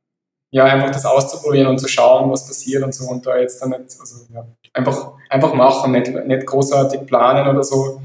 ja, 0.52 0.66
einfach 0.66 0.92
das 0.92 1.06
auszuprobieren 1.06 1.68
und 1.68 1.80
zu 1.80 1.88
schauen, 1.88 2.30
was 2.32 2.48
passiert 2.48 2.84
und 2.84 2.94
so. 2.94 3.10
Und 3.10 3.26
da 3.26 3.38
jetzt 3.38 3.62
dann 3.62 3.72
nicht, 3.72 4.00
also 4.00 4.26
ja, 4.34 4.46
einfach, 4.74 5.14
einfach 5.30 5.54
machen, 5.54 5.92
nicht, 5.92 6.14
nicht 6.26 6.46
großartig 6.46 7.06
planen 7.06 7.48
oder 7.48 7.64
so, 7.64 8.02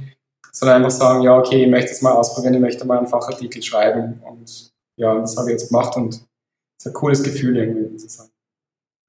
sondern 0.52 0.78
einfach 0.78 0.90
sagen, 0.90 1.22
ja, 1.22 1.36
okay, 1.36 1.64
ich 1.64 1.70
möchte 1.70 1.92
es 1.92 2.02
mal 2.02 2.12
ausprobieren, 2.12 2.54
ich 2.54 2.60
möchte 2.60 2.86
mal 2.86 2.98
einen 2.98 3.06
Fachartikel 3.06 3.62
schreiben. 3.62 4.20
Und 4.24 4.70
ja, 4.96 5.18
das 5.18 5.36
habe 5.36 5.48
ich 5.50 5.52
jetzt 5.52 5.68
gemacht 5.68 5.96
und 5.96 6.14
es 6.14 6.20
ist 6.78 6.86
ein 6.86 6.92
cooles 6.92 7.22
Gefühl 7.22 7.56
irgendwie, 7.56 7.90
muss 7.90 8.04
ich 8.04 8.12
sagen. 8.12 8.30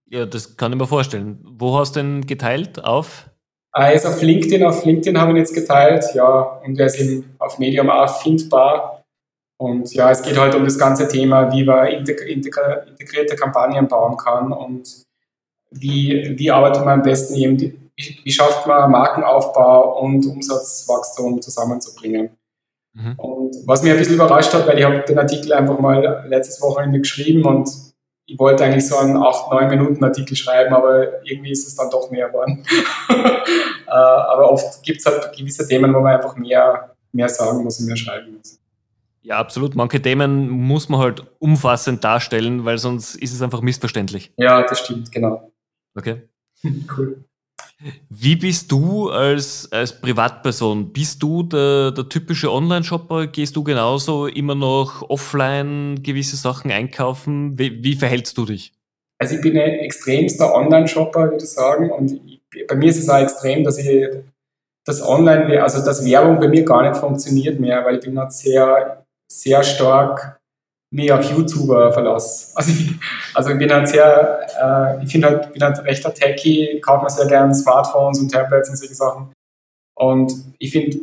Ja, 0.09 0.25
das 0.25 0.57
kann 0.57 0.71
ich 0.71 0.77
mir 0.77 0.87
vorstellen. 0.87 1.39
Wo 1.43 1.77
hast 1.77 1.95
du 1.95 1.99
denn 1.99 2.25
geteilt? 2.25 2.83
Auf? 2.83 3.29
Er 3.73 3.93
ist 3.93 4.05
auf 4.05 4.21
LinkedIn, 4.21 4.63
auf 4.63 4.83
LinkedIn 4.83 5.19
habe 5.19 5.31
ich 5.31 5.35
ihn 5.35 5.39
jetzt 5.39 5.53
geteilt, 5.53 6.03
ja, 6.15 6.59
und 6.65 6.79
er 6.79 6.87
ist 6.87 6.99
eben 6.99 7.35
auf 7.37 7.59
Medium 7.59 7.89
auch 7.89 8.21
findbar. 8.21 9.03
Und 9.57 9.93
ja, 9.93 10.09
es 10.09 10.23
geht 10.23 10.37
halt 10.37 10.55
um 10.55 10.63
das 10.63 10.79
ganze 10.79 11.07
Thema, 11.07 11.51
wie 11.51 11.63
man 11.63 11.87
integrierte 11.87 13.35
Kampagnen 13.35 13.87
bauen 13.87 14.17
kann 14.17 14.51
und 14.51 15.03
wie, 15.69 16.33
wie 16.37 16.49
arbeitet 16.49 16.85
man 16.85 16.99
am 16.99 17.03
besten 17.03 17.35
eben, 17.35 17.88
wie, 17.99 18.19
wie 18.23 18.31
schafft 18.31 18.65
man 18.65 18.89
Markenaufbau 18.91 19.99
und 19.99 20.25
Umsatzwachstum 20.25 21.41
zusammenzubringen. 21.41 22.29
Mhm. 22.93 23.13
Und 23.17 23.55
was 23.65 23.83
mich 23.83 23.91
ein 23.91 23.97
bisschen 23.97 24.15
überrascht 24.15 24.53
hat, 24.53 24.67
weil 24.67 24.79
ich 24.79 24.85
habe 24.85 25.01
den 25.01 25.19
Artikel 25.19 25.53
einfach 25.53 25.79
mal 25.79 26.25
letztes 26.27 26.61
Wochenende 26.61 26.99
geschrieben 26.99 27.45
und 27.45 27.69
ich 28.25 28.37
wollte 28.37 28.63
eigentlich 28.63 28.87
so 28.87 28.97
einen 28.97 29.17
8-9 29.17 29.69
Minuten 29.69 30.03
Artikel 30.03 30.35
schreiben, 30.35 30.73
aber 30.73 31.23
irgendwie 31.25 31.51
ist 31.51 31.67
es 31.67 31.75
dann 31.75 31.89
doch 31.89 32.09
mehr 32.11 32.27
geworden. 32.27 32.65
Äh, 33.87 33.91
aber 33.91 34.51
oft 34.51 34.83
gibt 34.83 34.99
es 34.99 35.05
halt 35.07 35.35
gewisse 35.35 35.67
Themen, 35.67 35.91
wo 35.95 35.99
man 35.99 36.13
einfach 36.13 36.35
mehr, 36.35 36.95
mehr 37.11 37.27
sagen 37.27 37.63
muss 37.63 37.79
und 37.79 37.87
mehr 37.87 37.97
schreiben 37.97 38.35
muss. 38.37 38.59
Ja, 39.23 39.37
absolut. 39.37 39.75
Manche 39.75 39.99
Themen 39.99 40.47
muss 40.47 40.89
man 40.89 40.99
halt 40.99 41.25
umfassend 41.39 42.03
darstellen, 42.03 42.65
weil 42.65 42.77
sonst 42.77 43.15
ist 43.15 43.33
es 43.33 43.41
einfach 43.41 43.61
missverständlich. 43.61 44.31
Ja, 44.37 44.61
das 44.61 44.81
stimmt, 44.81 45.11
genau. 45.11 45.51
Okay. 45.95 46.21
cool. 46.97 47.25
Wie 48.09 48.35
bist 48.35 48.71
du 48.71 49.09
als, 49.09 49.71
als 49.71 49.99
Privatperson? 49.99 50.91
Bist 50.91 51.23
du 51.23 51.43
der, 51.43 51.91
der 51.91 52.09
typische 52.09 52.51
Online-Shopper? 52.51 53.27
Gehst 53.27 53.55
du 53.55 53.63
genauso 53.63 54.27
immer 54.27 54.55
noch 54.55 55.09
offline 55.09 56.01
gewisse 56.03 56.35
Sachen 56.35 56.71
einkaufen? 56.71 57.57
Wie, 57.57 57.81
wie 57.83 57.95
verhältst 57.95 58.37
du 58.37 58.45
dich? 58.45 58.73
Also 59.21 59.35
ich 59.35 59.41
bin 59.41 59.57
ein 59.57 59.79
extremster 59.79 60.53
Online-Shopper, 60.53 61.31
würde 61.31 61.43
ich 61.43 61.51
sagen. 61.51 61.89
Und 61.91 62.21
ich, 62.25 62.67
bei 62.67 62.75
mir 62.75 62.89
ist 62.89 62.99
es 62.99 63.09
auch 63.09 63.19
extrem, 63.19 63.63
dass 63.63 63.77
ich 63.77 64.09
das 64.85 65.01
Online, 65.01 65.61
also 65.63 65.83
dass 65.85 66.05
Werbung 66.05 66.39
bei 66.39 66.47
mir 66.47 66.65
gar 66.65 66.87
nicht 66.87 66.99
funktioniert 66.99 67.59
mehr, 67.59 67.85
weil 67.85 67.95
ich 67.95 68.01
bin 68.01 68.19
halt 68.19 68.33
sehr, 68.33 69.05
sehr 69.31 69.63
stark 69.63 70.38
mich 70.91 71.11
auf 71.11 71.23
YouTuber 71.23 71.93
verlasse. 71.93 72.53
Also 72.55 72.71
ich, 72.71 72.91
also 73.33 73.49
ich 73.51 73.57
bin 73.57 73.71
halt 73.71 73.87
sehr, 73.87 74.47
äh, 74.61 75.03
ich 75.03 75.11
finde 75.11 75.27
halt, 75.27 75.53
bin 75.53 75.63
halt 75.63 75.77
rechter 75.85 76.13
Techie, 76.13 76.81
kaufe 76.81 77.03
mir 77.03 77.09
sehr 77.09 77.27
gerne 77.27 77.53
Smartphones 77.53 78.19
und 78.19 78.31
Tablets 78.31 78.69
und 78.69 78.75
solche 78.75 78.95
Sachen. 78.95 79.31
Und 79.95 80.33
ich 80.57 80.71
finde, 80.71 80.97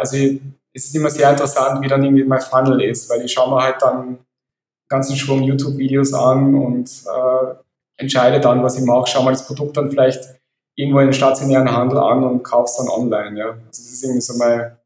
also 0.00 0.16
es 0.74 0.84
ist 0.84 0.96
immer 0.96 1.10
sehr 1.10 1.30
interessant, 1.30 1.82
wie 1.82 1.88
dann 1.88 2.02
irgendwie 2.02 2.24
mein 2.24 2.40
Funnel 2.40 2.82
ist, 2.82 3.08
weil 3.10 3.24
ich 3.24 3.32
schaue 3.32 3.50
mir 3.50 3.62
halt 3.62 3.76
dann 3.80 4.18
ganzen 4.88 5.16
Schwung 5.16 5.42
YouTube-Videos 5.42 6.12
an 6.12 6.54
und 6.54 6.90
äh, 7.06 7.54
entscheide 7.96 8.40
dann, 8.40 8.62
was 8.62 8.78
ich 8.78 8.84
mache, 8.84 9.06
schaue 9.06 9.24
mal 9.24 9.30
das 9.30 9.46
Produkt 9.46 9.76
dann 9.76 9.90
vielleicht 9.90 10.22
irgendwo 10.76 11.00
in 11.00 11.06
den 11.06 11.14
stationären 11.14 11.70
Handel 11.70 11.98
an 11.98 12.24
und 12.24 12.42
kaufe 12.42 12.64
es 12.64 12.76
dann 12.76 12.88
online. 12.88 13.38
Ja. 13.38 13.46
Also 13.50 13.60
das 13.68 13.78
ist 13.78 14.02
irgendwie 14.02 14.20
so 14.20 14.36
mein, 14.36 14.76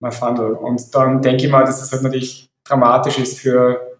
mein 0.00 0.12
Funnel. 0.12 0.52
Und 0.52 0.94
dann 0.94 1.20
denke 1.22 1.46
ich 1.46 1.50
mal, 1.50 1.64
dass 1.64 1.82
es 1.82 1.92
halt 1.92 2.02
natürlich 2.02 2.51
dramatisch 2.72 3.18
ist 3.18 3.38
für 3.38 3.98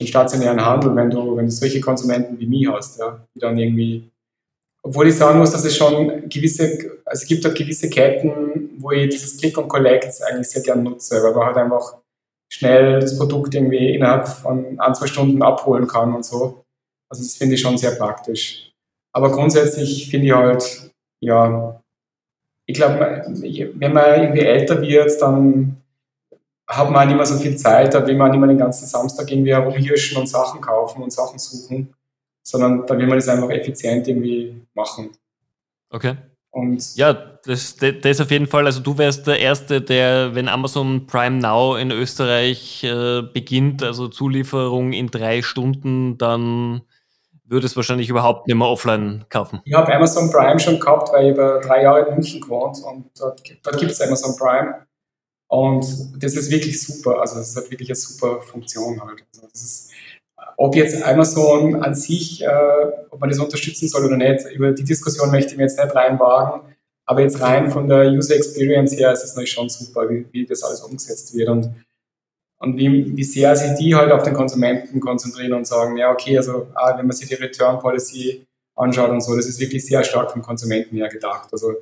den 0.00 0.06
stationären 0.06 0.64
Handel, 0.64 0.94
wenn 0.94 1.10
du, 1.10 1.36
wenn 1.36 1.46
du 1.46 1.50
solche 1.50 1.80
Konsumenten 1.80 2.38
wie 2.38 2.46
mich 2.46 2.68
hast, 2.68 2.98
ja, 2.98 3.18
die 3.34 3.40
dann 3.40 3.58
irgendwie, 3.58 4.10
obwohl 4.82 5.08
ich 5.08 5.16
sagen 5.16 5.38
muss, 5.38 5.52
dass 5.52 5.64
es 5.64 5.76
schon 5.76 6.28
gewisse, 6.28 6.64
also 7.04 7.22
es 7.22 7.26
gibt 7.26 7.44
halt 7.44 7.56
gewisse 7.56 7.90
Ketten, 7.90 8.70
wo 8.78 8.92
ich 8.92 9.08
dieses 9.08 9.36
Click 9.38 9.56
und 9.58 9.68
Collect 9.68 10.22
eigentlich 10.22 10.48
sehr 10.48 10.62
gern 10.62 10.82
nutze, 10.82 11.22
weil 11.22 11.34
man 11.34 11.46
halt 11.46 11.56
einfach 11.56 11.96
schnell 12.52 13.00
das 13.00 13.18
Produkt 13.18 13.54
irgendwie 13.54 13.94
innerhalb 13.94 14.28
von 14.28 14.78
ein, 14.78 14.94
zwei 14.94 15.06
Stunden 15.06 15.42
abholen 15.42 15.86
kann 15.86 16.14
und 16.14 16.24
so. 16.24 16.62
Also 17.10 17.22
das 17.22 17.36
finde 17.36 17.54
ich 17.54 17.60
schon 17.60 17.78
sehr 17.78 17.92
praktisch. 17.92 18.70
Aber 19.14 19.32
grundsätzlich 19.32 20.08
finde 20.10 20.26
ich 20.26 20.32
halt, 20.32 20.92
ja, 21.20 21.80
ich 22.66 22.74
glaube, 22.74 23.24
wenn 23.74 23.92
man 23.92 24.20
irgendwie 24.20 24.44
älter 24.44 24.80
wird, 24.80 25.20
dann 25.20 25.78
hat 26.68 26.90
man 26.90 27.02
auch 27.02 27.06
nicht 27.06 27.16
mehr 27.16 27.26
so 27.26 27.38
viel 27.38 27.56
Zeit, 27.56 27.94
da 27.94 28.06
will 28.06 28.16
man 28.16 28.30
nicht 28.30 28.40
mehr 28.40 28.48
den 28.48 28.58
ganzen 28.58 28.86
Samstag 28.86 29.30
irgendwie 29.30 29.52
herumhirschen 29.52 30.18
und 30.18 30.28
Sachen 30.28 30.60
kaufen 30.60 31.02
und 31.02 31.12
Sachen 31.12 31.38
suchen, 31.38 31.94
sondern 32.42 32.86
da 32.86 32.96
will 32.96 33.06
man 33.06 33.16
das 33.16 33.28
einfach 33.28 33.50
effizient 33.50 34.06
irgendwie 34.06 34.60
machen. 34.74 35.10
Okay. 35.90 36.16
Und 36.50 36.96
ja, 36.96 37.12
das, 37.12 37.76
das 37.76 38.20
auf 38.20 38.30
jeden 38.30 38.46
Fall. 38.46 38.66
Also 38.66 38.80
du 38.80 38.98
wärst 38.98 39.26
der 39.26 39.38
Erste, 39.38 39.80
der, 39.80 40.34
wenn 40.34 40.48
Amazon 40.48 41.06
Prime 41.06 41.38
Now 41.38 41.76
in 41.76 41.90
Österreich 41.90 42.84
äh, 42.84 43.22
beginnt, 43.22 43.82
also 43.82 44.08
Zulieferung 44.08 44.92
in 44.92 45.08
drei 45.08 45.42
Stunden, 45.42 46.18
dann 46.18 46.82
würde 47.44 47.66
es 47.66 47.76
wahrscheinlich 47.76 48.10
überhaupt 48.10 48.46
nicht 48.46 48.56
mehr 48.56 48.66
offline 48.66 49.24
kaufen. 49.30 49.60
Ich 49.64 49.74
habe 49.74 49.94
Amazon 49.94 50.30
Prime 50.30 50.60
schon 50.60 50.78
gehabt, 50.78 51.12
weil 51.12 51.26
ich 51.26 51.30
über 51.32 51.60
drei 51.60 51.82
Jahre 51.82 52.08
in 52.08 52.14
München 52.14 52.40
gewohnt 52.40 52.78
und 52.84 53.06
dort, 53.18 53.42
dort 53.62 53.78
gibt 53.78 53.92
es 53.92 54.00
Amazon 54.02 54.36
Prime. 54.36 54.87
Und 55.48 55.86
das 56.22 56.34
ist 56.34 56.50
wirklich 56.50 56.80
super. 56.80 57.20
Also 57.20 57.40
ist 57.40 57.56
halt 57.56 57.70
wirklich 57.70 57.88
eine 57.88 57.96
super 57.96 58.40
Funktion 58.42 59.00
halt. 59.00 59.24
Also 59.34 59.48
ist, 59.52 59.90
ob 60.56 60.76
jetzt 60.76 61.02
Amazon 61.02 61.82
an 61.82 61.94
sich, 61.94 62.42
äh, 62.42 62.48
ob 63.10 63.20
man 63.20 63.30
das 63.30 63.38
unterstützen 63.38 63.88
soll 63.88 64.04
oder 64.04 64.16
nicht, 64.16 64.44
über 64.52 64.72
die 64.72 64.84
Diskussion 64.84 65.30
möchte 65.30 65.52
ich 65.52 65.56
mir 65.56 65.64
jetzt 65.64 65.78
nicht 65.78 65.94
reinwagen. 65.94 66.60
Aber 67.06 67.22
jetzt 67.22 67.40
rein 67.40 67.70
von 67.70 67.88
der 67.88 68.10
User 68.10 68.36
Experience 68.36 68.94
her 68.94 69.12
ist 69.12 69.24
es 69.24 69.30
natürlich 69.30 69.52
schon 69.52 69.70
super, 69.70 70.10
wie, 70.10 70.26
wie 70.30 70.44
das 70.44 70.62
alles 70.62 70.80
umgesetzt 70.82 71.34
wird 71.34 71.48
und, 71.48 71.70
und 72.58 72.76
wie, 72.76 73.16
wie 73.16 73.24
sehr 73.24 73.56
sich 73.56 73.78
die 73.78 73.94
halt 73.94 74.12
auf 74.12 74.24
den 74.24 74.34
Konsumenten 74.34 75.00
konzentrieren 75.00 75.54
und 75.54 75.66
sagen, 75.66 75.96
ja, 75.96 76.10
okay, 76.12 76.36
also 76.36 76.66
ah, 76.74 76.98
wenn 76.98 77.06
man 77.06 77.16
sich 77.16 77.26
die 77.26 77.34
Return 77.34 77.78
Policy 77.78 78.46
anschaut 78.76 79.08
und 79.08 79.22
so, 79.22 79.34
das 79.34 79.46
ist 79.46 79.58
wirklich 79.58 79.86
sehr 79.86 80.04
stark 80.04 80.30
vom 80.32 80.42
Konsumenten 80.42 80.96
her 80.96 81.08
gedacht. 81.08 81.48
Also 81.50 81.76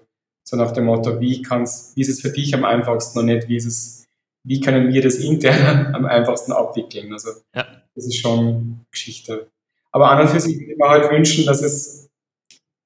so 0.49 0.57
nach 0.57 0.73
dem 0.73 0.85
Motto, 0.85 1.21
wie, 1.21 1.43
kann's, 1.43 1.93
wie 1.97 2.03
ist 2.03 2.09
es 2.09 2.21
für 2.21 2.31
dich 2.31 2.55
am 2.55 2.65
einfachsten 2.65 3.19
und 3.19 3.27
nicht, 3.27 3.49
wie, 3.49 3.57
ist 3.57 3.67
es, 3.67 4.05
wie 4.45 4.61
können 4.61 4.93
wir 4.93 5.03
das 5.03 5.17
intern 5.17 5.91
am 5.95 6.07
einfachsten 6.07 6.53
abwickeln. 6.53 7.13
Also 7.13 7.31
ja. 7.55 7.67
das 7.95 8.07
ist 8.07 8.19
schon 8.19 8.87
Geschichte. 8.91 9.49
Aber 9.91 10.11
an 10.11 10.21
und 10.21 10.29
für 10.29 10.41
sich 10.41 10.59
würde 10.59 10.73
ich 10.73 10.79
mir 10.79 10.89
halt 10.89 11.11
wünschen, 11.11 11.47
dass 11.47 11.63
es, 11.63 12.09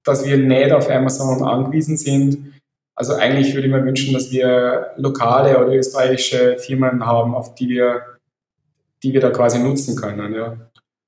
dass 0.04 0.24
wir 0.24 0.38
nicht 0.38 0.72
auf 0.72 0.88
Amazon 0.88 1.42
angewiesen 1.42 1.96
sind. 1.96 2.54
Also 2.94 3.14
eigentlich 3.14 3.54
würde 3.54 3.66
ich 3.66 3.72
mir 3.72 3.84
wünschen, 3.84 4.14
dass 4.14 4.30
wir 4.30 4.92
lokale 4.96 5.58
oder 5.58 5.74
österreichische 5.74 6.56
Firmen 6.58 7.04
haben, 7.04 7.34
auf 7.34 7.54
die 7.54 7.68
wir, 7.68 8.18
die 9.02 9.12
wir 9.12 9.20
da 9.20 9.30
quasi 9.30 9.58
nutzen 9.58 9.96
können. 9.96 10.34
Ja. 10.34 10.56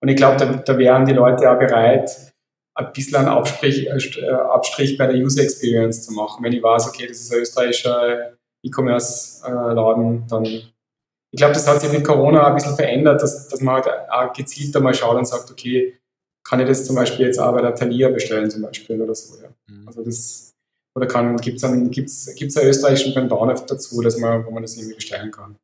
Und 0.00 0.08
ich 0.08 0.16
glaube, 0.16 0.36
da, 0.36 0.46
da 0.52 0.78
wären 0.78 1.06
die 1.06 1.12
Leute 1.12 1.50
auch 1.50 1.58
bereit, 1.58 2.31
ein 2.74 2.92
bisschen 2.92 3.16
einen 3.16 3.28
Abstrich, 3.28 3.86
äh, 3.86 4.30
Abstrich 4.30 4.96
bei 4.96 5.06
der 5.06 5.16
User 5.16 5.42
Experience 5.42 6.04
zu 6.04 6.12
machen. 6.12 6.42
Wenn 6.42 6.52
ich 6.52 6.62
weiß, 6.62 6.88
okay, 6.88 7.06
das 7.06 7.18
ist 7.18 7.32
ein 7.32 7.40
österreichischer 7.40 8.32
E-Commerce-Laden, 8.64 10.26
dann 10.28 10.44
ich 11.34 11.38
glaube, 11.38 11.54
das 11.54 11.66
hat 11.66 11.80
sich 11.80 11.90
mit 11.90 12.04
Corona 12.04 12.46
ein 12.46 12.54
bisschen 12.54 12.76
verändert, 12.76 13.22
dass, 13.22 13.48
dass 13.48 13.60
man 13.62 13.76
halt 13.76 13.86
auch 14.10 14.34
gezielter 14.34 14.80
mal 14.80 14.92
schaut 14.92 15.16
und 15.16 15.26
sagt, 15.26 15.50
okay, 15.50 15.98
kann 16.46 16.60
ich 16.60 16.66
das 16.66 16.84
zum 16.84 16.94
Beispiel 16.94 17.26
jetzt 17.26 17.38
auch 17.38 17.52
bei 17.54 17.62
der 17.62 17.74
Thalia 17.74 18.10
bestellen 18.10 18.50
zum 18.50 18.62
Beispiel 18.62 19.00
oder 19.00 19.14
so. 19.14 19.40
Ja. 19.40 19.48
Mhm. 19.66 19.88
Also 19.88 20.04
das, 20.04 20.52
oder 20.94 21.06
gibt 21.36 21.56
es 21.56 21.64
einen, 21.64 21.90
gibt's, 21.90 22.34
gibt's 22.34 22.56
einen 22.58 22.68
österreichischen 22.68 23.14
Pendant 23.14 23.70
dazu, 23.70 24.02
dass 24.02 24.18
man, 24.18 24.44
wo 24.44 24.50
man 24.50 24.62
das 24.62 24.76
irgendwie 24.76 24.96
bestellen 24.96 25.30
kann. 25.30 25.56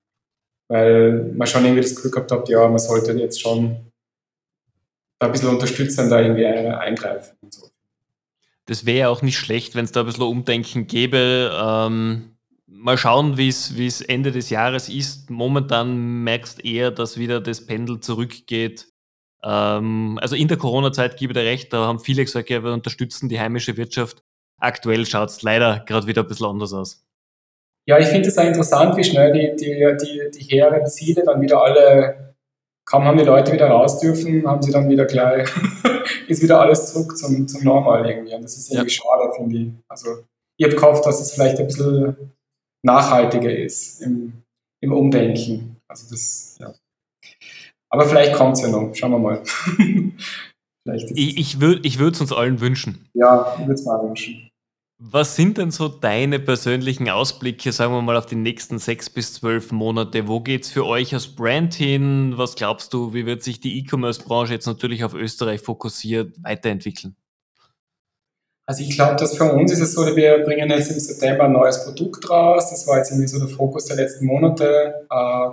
Weil 0.70 1.32
man 1.34 1.46
schon 1.46 1.64
irgendwie 1.64 1.82
das 1.82 1.94
Glück 1.94 2.14
gehabt 2.14 2.32
hat, 2.32 2.48
ja, 2.48 2.66
man 2.66 2.78
sollte 2.78 3.12
jetzt 3.12 3.40
schon 3.40 3.90
da 5.18 5.26
ein 5.26 5.32
bisschen 5.32 5.48
unterstützender 5.48 6.22
irgendwie 6.22 6.46
eingreifen 6.46 7.36
und 7.40 7.52
so. 7.52 7.68
Das 8.66 8.84
wäre 8.84 9.08
auch 9.08 9.22
nicht 9.22 9.38
schlecht, 9.38 9.74
wenn 9.74 9.84
es 9.84 9.92
da 9.92 10.00
ein 10.00 10.06
bisschen 10.06 10.24
Umdenken 10.24 10.86
gäbe. 10.86 11.50
Ähm, 11.58 12.36
mal 12.66 12.98
schauen, 12.98 13.38
wie 13.38 13.48
es 13.48 14.00
Ende 14.02 14.30
des 14.30 14.50
Jahres 14.50 14.88
ist. 14.88 15.30
Momentan 15.30 16.22
merkst 16.22 16.64
eher, 16.64 16.90
dass 16.90 17.18
wieder 17.18 17.40
das 17.40 17.64
Pendel 17.64 18.00
zurückgeht. 18.00 18.86
Ähm, 19.42 20.18
also 20.20 20.36
in 20.36 20.48
der 20.48 20.58
Corona-Zeit 20.58 21.16
gebe 21.16 21.32
ich 21.32 21.38
dir 21.38 21.44
recht, 21.44 21.72
da 21.72 21.86
haben 21.86 22.00
viele 22.00 22.24
gesagt, 22.24 22.50
ja, 22.50 22.62
wir 22.62 22.72
unterstützen 22.72 23.28
die 23.28 23.40
heimische 23.40 23.76
Wirtschaft. 23.76 24.22
Aktuell 24.58 25.06
schaut 25.06 25.30
es 25.30 25.42
leider 25.42 25.84
gerade 25.86 26.06
wieder 26.06 26.22
ein 26.22 26.28
bisschen 26.28 26.46
anders 26.46 26.72
aus. 26.72 27.04
Ja, 27.86 27.98
ich 27.98 28.08
finde 28.08 28.28
es 28.28 28.36
auch 28.36 28.44
interessant, 28.44 28.96
wie 28.96 29.04
schnell 29.04 29.32
die, 29.32 29.56
die, 29.56 29.96
die, 30.02 30.38
die 30.38 30.44
hehren 30.44 30.86
Ziele 30.86 31.22
dann 31.24 31.40
wieder 31.40 31.62
alle 31.62 32.27
kaum 32.88 33.04
haben 33.04 33.18
die 33.18 33.24
Leute 33.24 33.52
wieder 33.52 33.68
raus 33.68 34.00
dürfen, 34.00 34.46
haben 34.46 34.62
sie 34.62 34.72
dann 34.72 34.88
wieder 34.88 35.04
gleich, 35.04 35.48
ist 36.28 36.42
wieder 36.42 36.60
alles 36.60 36.92
zurück 36.92 37.16
zum, 37.16 37.46
zum 37.46 37.62
Normal 37.62 38.08
irgendwie. 38.08 38.34
Und 38.34 38.42
das 38.42 38.56
ist 38.56 38.70
irgendwie 38.70 38.90
ja. 38.90 39.02
schade, 39.02 39.32
finde 39.36 39.58
ich. 39.58 39.72
Also 39.88 40.24
ich 40.58 40.66
habe 40.66 40.76
gehofft, 40.76 41.04
dass 41.04 41.20
es 41.20 41.32
vielleicht 41.32 41.58
ein 41.58 41.66
bisschen 41.66 42.32
nachhaltiger 42.84 43.54
ist 43.54 44.00
im, 44.00 44.42
im 44.82 44.92
Umdenken. 44.92 45.76
Also 45.88 46.08
das, 46.10 46.56
ja. 46.58 46.72
Aber 47.90 48.06
vielleicht 48.06 48.34
kommt 48.34 48.56
es 48.56 48.62
ja 48.62 48.68
noch. 48.68 48.94
Schauen 48.94 49.12
wir 49.12 49.18
mal. 49.18 49.42
ich 50.94 51.38
ich 51.38 51.60
würde 51.60 51.86
ich 51.86 52.00
es 52.00 52.20
uns 52.20 52.32
allen 52.32 52.60
wünschen. 52.60 53.08
Ja, 53.14 53.54
ich 53.54 53.66
würde 53.66 53.74
es 53.74 53.84
mal 53.84 54.02
wünschen. 54.02 54.47
Was 55.00 55.36
sind 55.36 55.58
denn 55.58 55.70
so 55.70 55.86
deine 55.86 56.40
persönlichen 56.40 57.08
Ausblicke, 57.08 57.70
sagen 57.70 57.92
wir 57.92 58.02
mal, 58.02 58.16
auf 58.16 58.26
die 58.26 58.34
nächsten 58.34 58.80
sechs 58.80 59.08
bis 59.08 59.32
zwölf 59.32 59.70
Monate? 59.70 60.26
Wo 60.26 60.40
geht 60.40 60.64
es 60.64 60.72
für 60.72 60.84
euch 60.84 61.14
als 61.14 61.28
Brand 61.28 61.72
hin? 61.74 62.32
Was 62.34 62.56
glaubst 62.56 62.92
du, 62.92 63.14
wie 63.14 63.24
wird 63.24 63.44
sich 63.44 63.60
die 63.60 63.78
E-Commerce-Branche 63.78 64.54
jetzt 64.54 64.66
natürlich 64.66 65.04
auf 65.04 65.14
Österreich 65.14 65.60
fokussiert 65.60 66.34
weiterentwickeln? 66.42 67.14
Also 68.66 68.82
ich 68.82 68.96
glaube, 68.96 69.14
dass 69.14 69.36
für 69.36 69.52
uns 69.52 69.70
ist 69.70 69.80
es 69.80 69.92
so, 69.92 70.16
wir 70.16 70.42
bringen 70.44 70.68
jetzt 70.68 70.90
im 70.90 70.98
September 70.98 71.44
ein 71.44 71.52
neues 71.52 71.84
Produkt 71.84 72.28
raus. 72.28 72.68
Das 72.68 72.84
war 72.88 72.98
jetzt 72.98 73.12
irgendwie 73.12 73.28
so 73.28 73.38
der 73.38 73.48
Fokus 73.48 73.84
der 73.84 73.96
letzten 73.96 74.26
Monate. 74.26 75.06
Äh, 75.08 75.48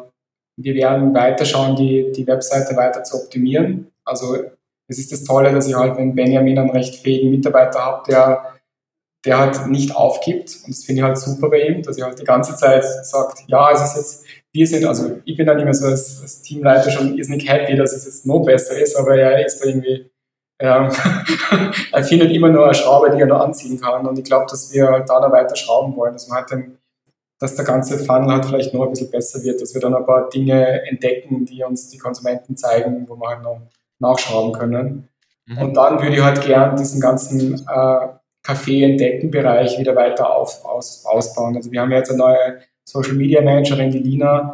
wir 0.58 0.74
werden 0.74 1.14
weiterschauen, 1.14 1.76
die, 1.76 2.12
die 2.12 2.26
Webseite 2.26 2.76
weiter 2.76 3.04
zu 3.04 3.22
optimieren. 3.22 3.91
Also 4.04 4.38
es 4.88 4.98
ist 4.98 5.12
das 5.12 5.24
Tolle, 5.24 5.52
dass 5.52 5.68
ich 5.68 5.76
halt 5.76 6.00
mit 6.00 6.16
Benjamin 6.16 6.58
einen 6.58 6.72
recht 6.72 6.96
fähigen 6.96 7.30
Mitarbeiter 7.30 7.80
habe, 7.80 8.04
der 8.08 8.55
der 9.26 9.40
halt 9.40 9.68
nicht 9.68 9.96
aufgibt. 9.96 10.58
Und 10.64 10.70
das 10.70 10.84
finde 10.84 11.02
ich 11.02 11.04
halt 11.04 11.18
super 11.18 11.50
bei 11.50 11.62
ihm, 11.62 11.82
dass 11.82 11.98
er 11.98 12.06
halt 12.06 12.20
die 12.20 12.24
ganze 12.24 12.56
Zeit 12.56 12.86
sagt, 13.04 13.44
ja, 13.48 13.72
es 13.72 13.82
ist 13.82 13.96
jetzt 13.96 14.26
wir 14.56 14.66
sind, 14.66 14.86
also 14.86 15.20
ich 15.26 15.36
bin 15.36 15.46
dann 15.46 15.60
immer 15.60 15.74
so 15.74 15.86
als, 15.88 16.22
als 16.22 16.42
Teamleiter 16.42 16.90
schon 16.90 17.18
irrsinnig 17.18 17.48
happy, 17.48 17.76
dass 17.76 17.92
es 17.92 18.06
jetzt 18.06 18.26
noch 18.26 18.40
besser 18.40 18.80
ist, 18.80 18.96
aber 18.96 19.18
er 19.18 19.46
ist 19.46 19.60
da 19.60 19.68
irgendwie, 19.68 20.10
ähm, 20.60 20.90
er 21.92 22.04
findet 22.06 22.32
immer 22.32 22.48
nur 22.48 22.64
eine 22.64 22.74
Schraube, 22.74 23.12
die 23.12 23.20
er 23.20 23.28
noch 23.28 23.42
anziehen 23.42 23.80
kann 23.82 24.08
und 24.08 24.18
ich 24.18 24.24
glaube, 24.24 24.46
dass 24.50 24.74
wir 24.74 24.88
halt 24.88 25.10
da 25.10 25.20
noch 25.20 25.34
weiter 25.34 25.58
schrauben 25.58 25.94
wollen, 25.98 26.14
dass 26.14 26.30
man 26.30 26.38
halt 26.38 26.52
den, 26.52 26.78
dass 27.38 27.56
der 27.56 27.66
ganze 27.66 28.00
Funnel 28.00 28.32
halt 28.32 28.46
vielleicht 28.46 28.74
noch 28.74 28.86
ein 28.86 28.92
bisschen 28.92 29.12
besser 29.12 29.44
wird, 29.44 29.62
dass 29.62 29.74
wir 29.74 29.82
dann 29.82 29.94
ein 29.94 30.06
paar 30.06 30.30
Dinge 30.30 30.88
entdecken, 30.88 31.46
die 31.46 31.62
uns 31.62 31.90
die 31.90 31.98
Konsumenten 31.98 32.56
zeigen, 32.56 33.10
wo 33.10 33.18
wir 33.18 33.28
halt 33.28 33.44
noch 33.44 33.60
nachschrauben 34.00 34.54
können. 34.54 35.10
Mhm. 35.48 35.58
Und 35.58 35.74
dann 35.74 36.02
würde 36.02 36.16
ich 36.16 36.24
halt 36.24 36.42
gern 36.46 36.78
diesen 36.78 37.02
ganzen 37.02 37.56
äh, 37.56 38.08
Kaffee-Entdecken-Bereich 38.46 39.80
wieder 39.80 39.96
weiter 39.96 40.36
auf, 40.36 40.64
aus, 40.64 41.04
ausbauen. 41.06 41.56
Also 41.56 41.72
wir 41.72 41.82
haben 41.82 41.91
jetzt 41.91 42.10
eine 42.10 42.20
neue 42.20 42.60
Social 42.84 43.14
Media 43.14 43.41
Managerin, 43.41 43.89
die 43.89 44.00
Lina, 44.00 44.54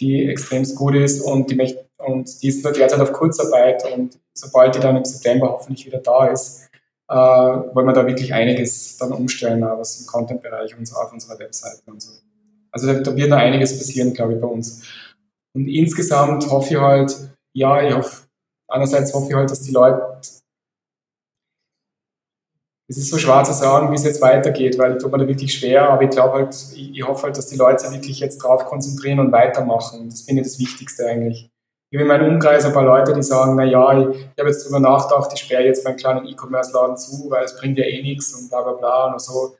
die 0.00 0.28
extrem 0.28 0.64
gut 0.74 0.96
ist 0.96 1.20
und 1.20 1.50
die, 1.50 1.76
und 1.98 2.42
die 2.42 2.48
ist 2.48 2.64
nur 2.64 2.72
derzeit 2.72 3.00
auf 3.00 3.12
Kurzarbeit 3.12 3.84
und 3.94 4.18
sobald 4.34 4.74
die 4.74 4.80
dann 4.80 4.96
im 4.96 5.04
September 5.04 5.52
hoffentlich 5.52 5.86
wieder 5.86 5.98
da 5.98 6.26
ist, 6.26 6.68
äh, 7.08 7.14
wollen 7.14 7.86
wir 7.86 7.92
da 7.92 8.06
wirklich 8.06 8.34
einiges 8.34 8.96
dann 8.98 9.12
umstellen, 9.12 9.62
was 9.62 10.00
im 10.00 10.06
Content-Bereich 10.06 10.76
und 10.76 10.86
so 10.86 10.96
auf 10.96 11.12
unserer 11.12 11.38
Webseite 11.38 11.82
und 11.86 12.02
so. 12.02 12.10
Also 12.70 12.92
da 12.92 13.16
wird 13.16 13.30
noch 13.30 13.38
einiges 13.38 13.78
passieren, 13.78 14.12
glaube 14.12 14.34
ich, 14.34 14.40
bei 14.40 14.48
uns. 14.48 14.82
Und 15.54 15.68
insgesamt 15.68 16.50
hoffe 16.50 16.74
ich 16.74 16.80
halt, 16.80 17.16
ja, 17.54 17.82
ich 17.82 17.94
hoffe, 17.94 18.26
einerseits 18.68 19.14
hoffe 19.14 19.28
ich 19.30 19.34
halt, 19.34 19.50
dass 19.50 19.62
die 19.62 19.72
Leute 19.72 20.20
es 22.88 22.96
ist 22.96 23.10
so 23.10 23.18
schwer 23.18 23.44
zu 23.44 23.52
sagen, 23.52 23.90
wie 23.90 23.96
es 23.96 24.04
jetzt 24.04 24.22
weitergeht, 24.22 24.78
weil 24.78 24.96
ich 24.96 25.02
tue 25.02 25.10
mir 25.10 25.18
da 25.18 25.28
wirklich 25.28 25.52
schwer, 25.52 25.90
aber 25.90 26.02
ich 26.02 26.10
glaube 26.10 26.38
halt, 26.38 26.54
ich, 26.74 26.96
ich, 26.96 27.06
hoffe 27.06 27.24
halt, 27.24 27.36
dass 27.36 27.46
die 27.46 27.56
Leute 27.56 27.80
sich 27.80 27.92
wirklich 27.92 28.18
jetzt 28.20 28.38
drauf 28.38 28.64
konzentrieren 28.64 29.20
und 29.20 29.30
weitermachen. 29.30 30.08
Das 30.08 30.22
finde 30.22 30.40
ich 30.40 30.48
das 30.48 30.58
Wichtigste 30.58 31.06
eigentlich. 31.06 31.50
Ich 31.90 31.98
habe 31.98 32.02
in 32.02 32.08
meinem 32.08 32.34
Umkreis 32.34 32.64
ein 32.64 32.72
paar 32.72 32.84
Leute, 32.84 33.12
die 33.12 33.22
sagen, 33.22 33.56
na 33.56 33.64
ja, 33.64 33.98
ich, 33.98 34.16
ich 34.16 34.38
habe 34.38 34.48
jetzt 34.48 34.64
darüber 34.64 34.80
nachgedacht, 34.80 35.30
ich 35.34 35.40
sperre 35.40 35.64
jetzt 35.64 35.84
meinen 35.84 35.96
kleinen 35.96 36.26
E-Commerce-Laden 36.26 36.96
zu, 36.96 37.30
weil 37.30 37.44
es 37.44 37.56
bringt 37.58 37.78
ja 37.78 37.84
eh 37.84 38.02
nichts 38.02 38.32
und 38.34 38.48
bla 38.48 38.62
bla 38.62 38.72
bla 38.72 39.12
und 39.12 39.20
so. 39.20 39.56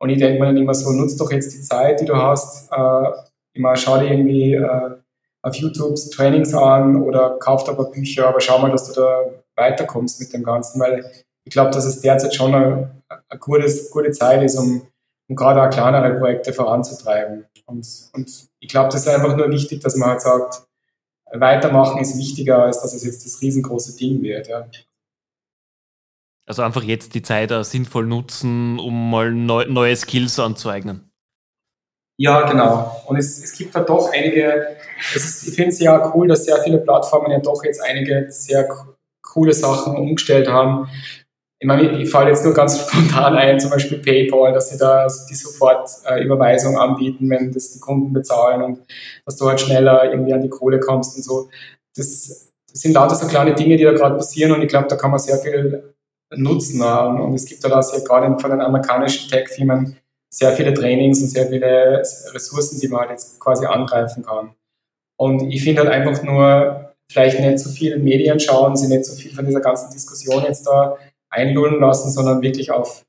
Und 0.00 0.10
ich 0.10 0.18
denke 0.18 0.40
mir 0.40 0.46
dann 0.46 0.56
immer 0.56 0.74
so, 0.74 0.90
nutzt 0.90 1.20
doch 1.20 1.30
jetzt 1.30 1.54
die 1.54 1.62
Zeit, 1.62 2.00
die 2.00 2.04
du 2.04 2.16
hast, 2.16 2.70
äh, 2.72 3.10
immer 3.54 3.76
schau 3.76 3.98
dir 3.98 4.10
irgendwie 4.10 4.54
äh, 4.54 4.90
auf 5.42 5.54
YouTube 5.54 5.96
Trainings 6.12 6.54
an 6.54 7.02
oder 7.02 7.38
kauf 7.38 7.68
ein 7.68 7.76
paar 7.76 7.90
Bücher, 7.90 8.28
aber 8.28 8.40
schau 8.40 8.58
mal, 8.58 8.70
dass 8.70 8.92
du 8.92 9.00
da 9.00 9.24
weiterkommst 9.56 10.20
mit 10.20 10.32
dem 10.32 10.42
Ganzen, 10.42 10.80
weil 10.80 11.04
ich 11.44 11.52
glaube, 11.52 11.70
dass 11.70 11.84
es 11.84 12.00
derzeit 12.00 12.34
schon 12.34 12.54
eine, 12.54 13.02
eine 13.28 13.40
gutes, 13.40 13.90
gute 13.90 14.10
Zeit 14.10 14.42
ist, 14.42 14.56
um, 14.56 14.86
um 15.28 15.36
gerade 15.36 15.62
auch 15.62 15.70
kleinere 15.70 16.18
Projekte 16.18 16.52
voranzutreiben. 16.52 17.44
Und, 17.66 17.86
und 18.12 18.48
ich 18.60 18.68
glaube, 18.68 18.90
das 18.90 19.02
ist 19.02 19.08
einfach 19.08 19.36
nur 19.36 19.50
wichtig, 19.50 19.80
dass 19.80 19.96
man 19.96 20.10
halt 20.10 20.22
sagt, 20.22 20.66
weitermachen 21.32 22.00
ist 22.00 22.18
wichtiger, 22.18 22.62
als 22.62 22.80
dass 22.80 22.94
es 22.94 23.04
jetzt 23.04 23.24
das 23.24 23.40
riesengroße 23.40 23.96
Ding 23.96 24.22
wird. 24.22 24.48
Ja. 24.48 24.66
Also 26.46 26.62
einfach 26.62 26.82
jetzt 26.82 27.14
die 27.14 27.22
Zeit 27.22 27.52
sinnvoll 27.64 28.06
nutzen, 28.06 28.78
um 28.78 29.10
mal 29.10 29.32
neu, 29.32 29.66
neue 29.66 29.96
Skills 29.96 30.38
anzueignen. 30.38 31.10
Ja, 32.16 32.48
genau. 32.48 33.02
Und 33.06 33.16
es, 33.16 33.42
es 33.42 33.52
gibt 33.52 33.74
da 33.74 33.80
doch 33.80 34.12
einige, 34.12 34.76
ist, 35.14 35.48
ich 35.48 35.54
finde 35.54 35.70
es 35.70 35.80
ja 35.80 36.12
cool, 36.14 36.28
dass 36.28 36.44
sehr 36.44 36.62
viele 36.62 36.78
Plattformen 36.78 37.30
ja 37.32 37.40
doch 37.40 37.64
jetzt 37.64 37.82
einige 37.82 38.26
sehr 38.30 38.68
coole 39.20 39.52
Sachen 39.52 39.96
umgestellt 39.96 40.48
haben 40.48 40.88
ich 41.64 41.66
meine, 41.66 42.02
ich 42.02 42.10
falle 42.10 42.28
jetzt 42.28 42.44
nur 42.44 42.52
ganz 42.52 42.78
spontan 42.86 43.36
ein, 43.36 43.58
zum 43.58 43.70
Beispiel 43.70 43.96
PayPal, 43.96 44.52
dass 44.52 44.68
sie 44.68 44.76
da 44.76 45.06
die 45.30 45.34
Sofortüberweisung 45.34 46.74
äh, 46.74 46.78
anbieten, 46.78 47.30
wenn 47.30 47.52
das 47.52 47.72
die 47.72 47.80
Kunden 47.80 48.12
bezahlen 48.12 48.60
und 48.60 48.80
dass 49.24 49.36
du 49.36 49.48
halt 49.48 49.62
schneller 49.62 50.04
irgendwie 50.10 50.34
an 50.34 50.42
die 50.42 50.50
Kohle 50.50 50.78
kommst 50.78 51.16
und 51.16 51.22
so. 51.22 51.48
Das, 51.96 52.52
das 52.70 52.80
sind 52.82 52.92
lauter 52.92 53.14
so 53.14 53.26
kleine 53.28 53.54
Dinge, 53.54 53.78
die 53.78 53.84
da 53.84 53.92
gerade 53.92 54.14
passieren 54.14 54.52
und 54.52 54.60
ich 54.60 54.68
glaube, 54.68 54.88
da 54.88 54.96
kann 54.96 55.10
man 55.10 55.18
sehr 55.18 55.38
viel 55.38 55.94
nutzen. 56.36 56.82
Und, 56.82 57.20
und 57.20 57.34
es 57.34 57.46
gibt 57.46 57.64
da 57.64 57.82
sehr 57.82 58.04
gerade 58.04 58.38
von 58.38 58.50
den 58.50 58.60
amerikanischen 58.60 59.30
Tech-Firmen 59.30 59.96
sehr 60.28 60.52
viele 60.52 60.74
Trainings 60.74 61.22
und 61.22 61.28
sehr 61.28 61.46
viele 61.46 62.02
Ressourcen, 62.34 62.78
die 62.78 62.88
man 62.88 63.00
halt 63.00 63.12
jetzt 63.12 63.40
quasi 63.40 63.64
angreifen 63.64 64.22
kann. 64.22 64.50
Und 65.16 65.50
ich 65.50 65.64
finde 65.64 65.80
halt 65.82 65.92
einfach 65.92 66.22
nur, 66.22 66.92
vielleicht 67.10 67.40
nicht 67.40 67.58
so 67.58 67.70
viel 67.70 67.98
Medien 67.98 68.38
schauen, 68.38 68.76
sie 68.76 68.88
nicht 68.88 69.06
so 69.06 69.14
viel 69.14 69.34
von 69.34 69.46
dieser 69.46 69.60
ganzen 69.60 69.90
Diskussion 69.92 70.44
jetzt 70.44 70.66
da 70.66 70.98
einlullen 71.34 71.80
lassen, 71.80 72.10
sondern 72.10 72.42
wirklich 72.42 72.70
auf, 72.70 73.04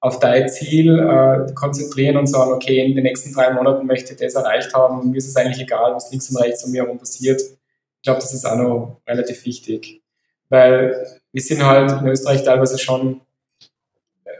auf 0.00 0.18
dein 0.18 0.48
Ziel 0.48 0.98
äh, 0.98 1.52
konzentrieren 1.54 2.16
und 2.16 2.26
sagen, 2.26 2.52
okay, 2.52 2.84
in 2.84 2.94
den 2.94 3.04
nächsten 3.04 3.32
drei 3.32 3.52
Monaten 3.52 3.86
möchte 3.86 4.12
ich 4.12 4.20
das 4.20 4.34
erreicht 4.34 4.72
haben 4.74 5.10
mir 5.10 5.16
ist 5.16 5.28
es 5.28 5.36
eigentlich 5.36 5.60
egal, 5.60 5.94
was 5.94 6.10
links 6.10 6.30
und 6.30 6.36
rechts 6.36 6.62
von 6.62 6.70
mir 6.70 6.84
herum 6.84 6.98
passiert. 6.98 7.40
Ich 7.40 8.04
glaube, 8.04 8.20
das 8.20 8.32
ist 8.32 8.46
auch 8.46 8.56
noch 8.56 9.00
relativ 9.06 9.44
wichtig, 9.44 10.02
weil 10.48 11.06
wir 11.32 11.42
sind 11.42 11.64
halt 11.64 12.00
in 12.00 12.08
Österreich 12.08 12.42
teilweise 12.42 12.78
schon, 12.78 13.20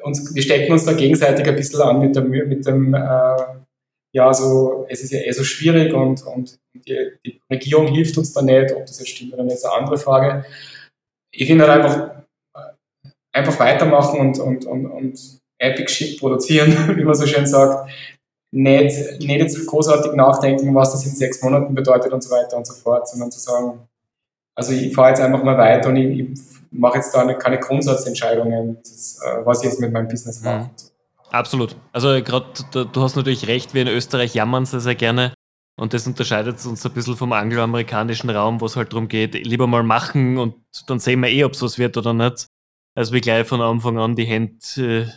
uns, 0.02 0.34
wir 0.34 0.42
stecken 0.42 0.72
uns 0.72 0.86
da 0.86 0.92
gegenseitig 0.92 1.46
ein 1.46 1.56
bisschen 1.56 1.82
an 1.82 2.00
mit, 2.00 2.16
der, 2.16 2.22
mit 2.24 2.66
dem, 2.66 2.94
äh, 2.94 3.36
ja, 4.12 4.32
so, 4.32 4.86
es 4.88 5.02
ist 5.02 5.12
ja 5.12 5.20
eh 5.20 5.32
so 5.32 5.44
schwierig 5.44 5.92
und, 5.92 6.24
und 6.26 6.58
die, 6.74 7.12
die 7.24 7.40
Regierung 7.50 7.88
hilft 7.88 8.16
uns 8.18 8.32
da 8.32 8.42
nicht, 8.42 8.72
ob 8.72 8.86
das 8.86 8.98
jetzt 8.98 9.10
stimmt 9.10 9.34
oder 9.34 9.44
nicht, 9.44 9.54
ist 9.54 9.64
eine 9.64 9.74
andere 9.74 9.98
Frage. 9.98 10.44
Ich 11.30 11.46
finde 11.46 11.68
halt 11.68 11.84
einfach, 11.84 12.19
einfach 13.32 13.58
weitermachen 13.58 14.20
und, 14.20 14.38
und, 14.38 14.64
und, 14.66 14.86
und 14.86 15.40
Epic 15.58 15.92
Shit 15.92 16.20
produzieren, 16.20 16.72
wie 16.96 17.04
man 17.04 17.14
so 17.14 17.26
schön 17.26 17.46
sagt. 17.46 17.90
Nicht, 18.52 19.20
nicht 19.20 19.40
jetzt 19.40 19.66
großartig 19.66 20.12
nachdenken, 20.12 20.74
was 20.74 20.92
das 20.92 21.06
in 21.06 21.12
sechs 21.12 21.40
Monaten 21.40 21.72
bedeutet 21.72 22.12
und 22.12 22.22
so 22.22 22.30
weiter 22.30 22.56
und 22.56 22.66
so 22.66 22.74
fort, 22.74 23.08
sondern 23.08 23.30
zu 23.30 23.38
sagen, 23.38 23.88
also 24.56 24.72
ich 24.72 24.92
fahre 24.92 25.10
jetzt 25.10 25.20
einfach 25.20 25.44
mal 25.44 25.56
weiter 25.56 25.88
und 25.88 25.96
ich, 25.96 26.18
ich 26.18 26.38
mache 26.72 26.96
jetzt 26.96 27.14
da 27.14 27.32
keine 27.34 27.58
Grundsatzentscheidungen, 27.58 28.78
das, 28.82 29.20
äh, 29.24 29.46
was 29.46 29.60
ich 29.60 29.70
jetzt 29.70 29.80
mit 29.80 29.92
meinem 29.92 30.08
Business 30.08 30.42
mache. 30.42 30.64
Mhm. 30.64 30.70
Absolut. 31.30 31.76
Also 31.92 32.08
gerade 32.22 32.46
du 32.72 33.02
hast 33.02 33.14
natürlich 33.14 33.46
recht, 33.46 33.72
wir 33.72 33.82
in 33.82 33.88
Österreich 33.88 34.34
jammern 34.34 34.66
sehr, 34.66 34.80
sehr 34.80 34.96
gerne. 34.96 35.32
Und 35.78 35.94
das 35.94 36.06
unterscheidet 36.06 36.64
uns 36.66 36.84
ein 36.84 36.92
bisschen 36.92 37.16
vom 37.16 37.32
angloamerikanischen 37.32 38.28
Raum, 38.28 38.60
wo 38.60 38.66
es 38.66 38.76
halt 38.76 38.92
darum 38.92 39.08
geht, 39.08 39.34
lieber 39.34 39.66
mal 39.66 39.82
machen 39.82 40.36
und 40.36 40.56
dann 40.88 40.98
sehen 40.98 41.20
wir 41.20 41.30
eh, 41.30 41.44
ob 41.44 41.52
es 41.52 41.62
was 41.62 41.78
wird 41.78 41.96
oder 41.96 42.12
nicht. 42.12 42.48
Also 42.94 43.12
wir 43.12 43.20
gleich 43.20 43.46
von 43.46 43.60
Anfang 43.60 43.98
an 43.98 44.16
die 44.16 44.24
Hände 44.24 45.12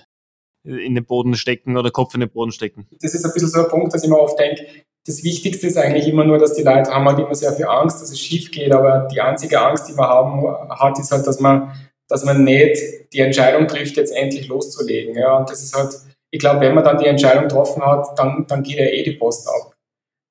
äh, 0.64 0.86
in 0.86 0.96
den 0.96 1.06
Boden 1.06 1.36
stecken 1.36 1.78
oder 1.78 1.92
Kopf 1.92 2.14
in 2.14 2.22
den 2.22 2.30
Boden 2.30 2.52
stecken. 2.52 2.88
Das 3.02 3.14
ist 3.14 3.26
ein 3.26 3.34
bisschen 3.34 3.50
so 3.50 3.64
ein 3.64 3.70
Punkt, 3.70 3.94
dass 3.94 4.04
ich 4.04 4.10
mir 4.10 4.20
oft 4.20 4.40
denke, 4.40 4.66
das 5.06 5.24
Wichtigste 5.24 5.68
ist 5.68 5.78
eigentlich 5.78 6.08
immer 6.08 6.24
nur, 6.24 6.38
dass 6.38 6.54
die 6.54 6.64
Leute 6.64 6.92
haben 6.92 7.06
halt 7.06 7.20
immer 7.20 7.36
sehr 7.36 7.52
viel 7.52 7.66
Angst, 7.66 8.02
dass 8.02 8.12
es 8.12 8.20
schief 8.20 8.52
geht, 8.52 8.72
aber 8.72 9.08
die 9.12 9.20
einzige 9.20 9.60
Angst, 9.60 9.90
die 9.90 9.94
man 9.94 10.08
haben 10.08 10.70
hat, 10.70 10.98
ist 10.98 11.12
halt, 11.12 11.28
dass 11.28 11.42
man, 11.42 11.74
dass 12.08 12.24
man 12.24 12.44
nicht 12.44 12.80
die 13.12 13.20
Entscheidung 13.20 13.68
trifft, 13.68 13.98
jetzt 13.98 14.16
endlich 14.16 14.48
loszulegen. 14.48 15.16
Ja, 15.16 15.38
und 15.38 15.50
das 15.50 15.62
ist 15.62 15.76
halt, 15.76 15.94
ich 16.32 16.40
glaube, 16.40 16.62
wenn 16.62 16.74
man 16.74 16.86
dann 16.86 17.00
die 17.00 17.08
Entscheidung 17.08 17.44
getroffen 17.44 17.84
hat, 17.86 18.18
dann, 18.18 18.46
dann 18.48 18.64
geht 18.64 18.80
ja 18.80 18.86
eh 18.86 19.04
die 19.04 19.18
Post 19.18 19.48
ab. 19.50 19.76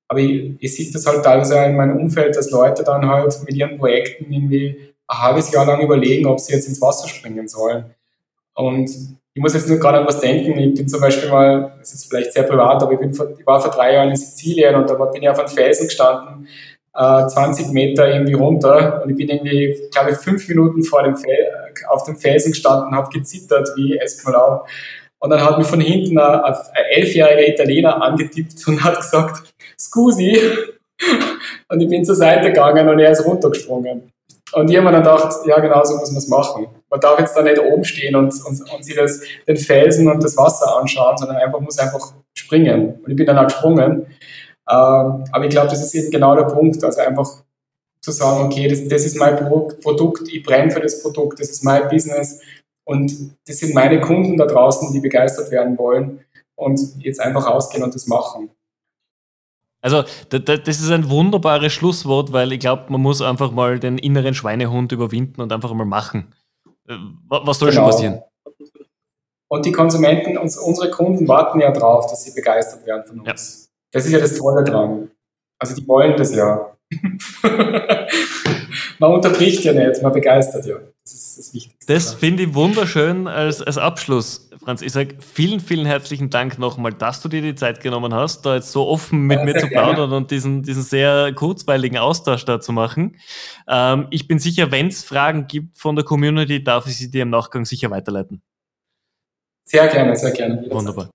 Aber 0.08 0.20
ich, 0.20 0.54
ich 0.58 0.74
sehe 0.74 0.90
das 0.90 1.06
halt 1.06 1.22
teilweise 1.22 1.56
in 1.64 1.76
meinem 1.76 1.98
Umfeld, 1.98 2.34
dass 2.34 2.50
Leute 2.50 2.82
dann 2.82 3.06
halt 3.06 3.42
mit 3.44 3.54
ihren 3.54 3.78
Projekten 3.78 4.32
irgendwie 4.32 4.91
ein 5.08 5.18
halbes 5.18 5.52
Jahr 5.52 5.66
lang 5.66 5.80
überlegen, 5.80 6.26
ob 6.26 6.40
sie 6.40 6.52
jetzt 6.52 6.68
ins 6.68 6.80
Wasser 6.80 7.08
springen 7.08 7.48
sollen. 7.48 7.94
Und 8.54 8.90
ich 9.34 9.42
muss 9.42 9.54
jetzt 9.54 9.68
nur 9.68 9.78
gerade 9.78 9.98
an 9.98 10.06
was 10.06 10.20
denken. 10.20 10.58
Ich 10.58 10.74
bin 10.74 10.88
zum 10.88 11.00
Beispiel 11.00 11.30
mal, 11.30 11.74
das 11.78 11.94
ist 11.94 12.08
vielleicht 12.08 12.32
sehr 12.32 12.42
privat, 12.42 12.82
aber 12.82 12.92
ich, 12.92 12.98
bin 12.98 13.10
ich 13.10 13.46
war 13.46 13.60
vor 13.60 13.70
drei 13.70 13.94
Jahren 13.94 14.10
in 14.10 14.16
Sizilien 14.16 14.74
und 14.74 14.88
da 14.88 14.94
bin 14.94 15.22
ich 15.22 15.28
auf 15.28 15.38
einem 15.38 15.48
Felsen 15.48 15.86
gestanden, 15.86 16.46
äh, 16.94 17.26
20 17.26 17.68
Meter 17.68 18.12
irgendwie 18.12 18.34
runter 18.34 19.02
und 19.02 19.10
ich 19.10 19.16
bin 19.16 19.28
irgendwie, 19.28 19.88
glaube 19.90 20.10
ich, 20.10 20.18
fünf 20.18 20.46
Minuten 20.48 20.82
vor 20.82 21.02
dem 21.02 21.16
Fel 21.16 21.48
auf 21.88 22.04
dem 22.04 22.16
Felsen 22.16 22.52
gestanden, 22.52 22.94
habe 22.94 23.08
gezittert 23.10 23.70
wie 23.76 23.96
Esmolau. 23.96 24.66
Und 25.18 25.30
dann 25.30 25.42
hat 25.42 25.56
mich 25.56 25.66
von 25.66 25.80
hinten 25.80 26.18
ein, 26.18 26.44
ein 26.44 26.84
elfjähriger 26.90 27.48
Italiener 27.48 28.02
angetippt 28.02 28.66
und 28.66 28.82
hat 28.84 28.96
gesagt, 28.96 29.54
Scusi. 29.78 30.38
Und 31.68 31.80
ich 31.80 31.88
bin 31.88 32.04
zur 32.04 32.16
Seite 32.16 32.48
gegangen 32.48 32.88
und 32.88 32.98
er 32.98 33.12
ist 33.12 33.24
runtergesprungen. 33.24 34.12
Und 34.54 34.70
ich 34.70 34.76
habe 34.76 34.86
mir 34.86 34.92
dann 34.92 35.02
gedacht, 35.02 35.46
ja, 35.46 35.58
genau 35.60 35.82
so 35.84 35.96
muss 35.96 36.10
man 36.10 36.18
es 36.18 36.28
machen. 36.28 36.66
Man 36.90 37.00
darf 37.00 37.18
jetzt 37.18 37.36
da 37.36 37.42
nicht 37.42 37.58
oben 37.58 37.84
stehen 37.84 38.14
und, 38.16 38.34
und, 38.44 38.72
und 38.72 38.84
sich 38.84 38.94
das, 38.94 39.20
den 39.48 39.56
Felsen 39.56 40.08
und 40.08 40.22
das 40.22 40.36
Wasser 40.36 40.78
anschauen, 40.78 41.16
sondern 41.16 41.38
einfach 41.38 41.60
muss 41.60 41.78
einfach 41.78 42.12
springen. 42.36 43.00
Und 43.02 43.10
ich 43.10 43.16
bin 43.16 43.26
dann 43.26 43.38
auch 43.38 43.44
gesprungen. 43.44 44.06
Ähm, 44.70 45.24
aber 45.32 45.44
ich 45.44 45.50
glaube, 45.50 45.68
das 45.68 45.82
ist 45.82 45.94
eben 45.94 46.10
genau 46.10 46.36
der 46.36 46.44
Punkt. 46.44 46.84
Also 46.84 47.00
einfach 47.00 47.42
zu 48.02 48.10
sagen, 48.10 48.44
okay, 48.44 48.68
das, 48.68 48.86
das 48.88 49.06
ist 49.06 49.16
mein 49.16 49.36
Produkt, 49.36 50.28
ich 50.28 50.42
brenne 50.42 50.70
für 50.70 50.80
das 50.80 51.02
Produkt, 51.02 51.40
das 51.40 51.50
ist 51.50 51.64
mein 51.64 51.88
Business 51.88 52.40
und 52.84 53.36
das 53.46 53.58
sind 53.58 53.74
meine 53.74 54.00
Kunden 54.00 54.36
da 54.36 54.46
draußen, 54.46 54.92
die 54.92 55.00
begeistert 55.00 55.52
werden 55.52 55.78
wollen 55.78 56.24
und 56.56 56.80
jetzt 56.98 57.20
einfach 57.20 57.46
rausgehen 57.46 57.84
und 57.84 57.94
das 57.94 58.08
machen. 58.08 58.50
Also, 59.82 60.04
das 60.28 60.80
ist 60.80 60.90
ein 60.90 61.10
wunderbares 61.10 61.72
Schlusswort, 61.72 62.32
weil 62.32 62.52
ich 62.52 62.60
glaube, 62.60 62.84
man 62.88 63.00
muss 63.00 63.20
einfach 63.20 63.50
mal 63.50 63.80
den 63.80 63.98
inneren 63.98 64.32
Schweinehund 64.32 64.92
überwinden 64.92 65.40
und 65.40 65.52
einfach 65.52 65.72
mal 65.74 65.84
machen. 65.84 66.32
Äh, 66.88 66.94
was 67.28 67.58
soll 67.58 67.70
genau. 67.70 67.82
schon 67.82 67.90
passieren? 67.90 68.22
Und 69.48 69.66
die 69.66 69.72
Konsumenten, 69.72 70.38
unsere 70.38 70.90
Kunden 70.90 71.28
warten 71.28 71.60
ja 71.60 71.72
drauf, 71.72 72.06
dass 72.06 72.24
sie 72.24 72.32
begeistert 72.32 72.86
werden 72.86 73.04
von 73.04 73.20
uns. 73.20 73.64
Ja. 73.64 73.70
Das 73.92 74.06
ist 74.06 74.12
ja 74.12 74.18
das 74.20 74.36
Tolle 74.36 74.64
dran. 74.64 75.10
Also 75.58 75.74
die 75.74 75.86
wollen 75.86 76.16
das 76.16 76.34
ja. 76.34 76.74
man 79.02 79.12
unterbricht 79.12 79.64
ja 79.64 79.72
nicht, 79.72 80.00
man 80.02 80.12
begeistert 80.12 80.64
ja. 80.64 80.76
Das 81.02 81.12
ist 81.12 81.38
das 81.38 81.54
Wichtigste. 81.54 81.92
Das 81.92 82.14
finde 82.14 82.44
ich 82.44 82.54
wunderschön 82.54 83.26
als, 83.26 83.60
als 83.60 83.76
Abschluss, 83.76 84.48
Franz. 84.62 84.80
Ich 84.82 84.92
sage 84.92 85.16
vielen, 85.18 85.58
vielen 85.58 85.84
herzlichen 85.84 86.30
Dank 86.30 86.60
nochmal, 86.60 86.92
dass 86.92 87.20
du 87.20 87.28
dir 87.28 87.42
die 87.42 87.56
Zeit 87.56 87.80
genommen 87.80 88.14
hast, 88.14 88.46
da 88.46 88.54
jetzt 88.54 88.70
so 88.70 88.86
offen 88.86 89.22
mit 89.22 89.38
ja, 89.38 89.44
mir 89.44 89.56
zu 89.56 89.66
plaudern 89.66 89.96
gerne. 89.96 90.16
und 90.16 90.30
diesen, 90.30 90.62
diesen 90.62 90.84
sehr 90.84 91.32
kurzweiligen 91.34 91.98
Austausch 91.98 92.44
da 92.44 92.60
zu 92.60 92.72
machen. 92.72 93.16
Ähm, 93.68 94.06
ich 94.10 94.28
bin 94.28 94.38
sicher, 94.38 94.70
wenn 94.70 94.86
es 94.86 95.02
Fragen 95.02 95.48
gibt 95.48 95.76
von 95.76 95.96
der 95.96 96.04
Community, 96.04 96.62
darf 96.62 96.86
ich 96.86 96.96
sie 96.96 97.10
dir 97.10 97.22
im 97.22 97.30
Nachgang 97.30 97.64
sicher 97.64 97.90
weiterleiten. 97.90 98.40
Sehr 99.64 99.88
gerne, 99.88 100.14
sehr 100.16 100.30
gerne. 100.30 100.64
Wunderbar. 100.70 101.10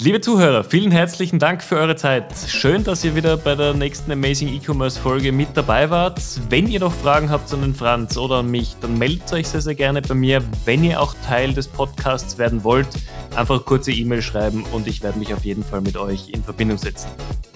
Liebe 0.00 0.20
Zuhörer, 0.20 0.64
vielen 0.64 0.90
herzlichen 0.90 1.38
Dank 1.38 1.62
für 1.62 1.76
eure 1.76 1.94
Zeit. 1.94 2.34
Schön, 2.48 2.82
dass 2.82 3.04
ihr 3.04 3.14
wieder 3.14 3.36
bei 3.36 3.54
der 3.54 3.74
nächsten 3.74 4.10
Amazing 4.10 4.48
E-Commerce 4.48 5.00
Folge 5.00 5.30
mit 5.30 5.50
dabei 5.54 5.88
wart. 5.88 6.20
Wenn 6.50 6.66
ihr 6.66 6.80
noch 6.80 6.92
Fragen 6.92 7.30
habt 7.30 7.50
an 7.54 7.60
den 7.60 7.76
Franz 7.76 8.16
oder 8.16 8.38
an 8.38 8.50
mich, 8.50 8.74
dann 8.80 8.98
meldet 8.98 9.32
euch 9.32 9.46
sehr, 9.46 9.60
sehr 9.60 9.76
gerne 9.76 10.02
bei 10.02 10.14
mir. 10.14 10.42
Wenn 10.64 10.82
ihr 10.82 11.00
auch 11.00 11.14
Teil 11.24 11.54
des 11.54 11.68
Podcasts 11.68 12.38
werden 12.38 12.64
wollt, 12.64 12.88
einfach 13.36 13.64
kurze 13.64 13.92
E-Mail 13.92 14.20
schreiben 14.20 14.64
und 14.72 14.88
ich 14.88 15.00
werde 15.00 15.20
mich 15.20 15.32
auf 15.32 15.44
jeden 15.44 15.62
Fall 15.62 15.80
mit 15.80 15.96
euch 15.96 16.28
in 16.28 16.42
Verbindung 16.42 16.76
setzen. 16.76 17.08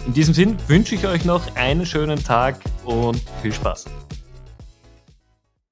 In 0.07 0.13
diesem 0.13 0.33
Sinn 0.33 0.57
wünsche 0.69 0.95
ich 0.95 1.09
euch 1.09 1.25
noch 1.25 1.57
einen 1.57 1.85
schönen 1.85 2.23
Tag 2.23 2.61
und 2.85 3.21
viel 3.43 3.53
Spaß. 3.53 3.87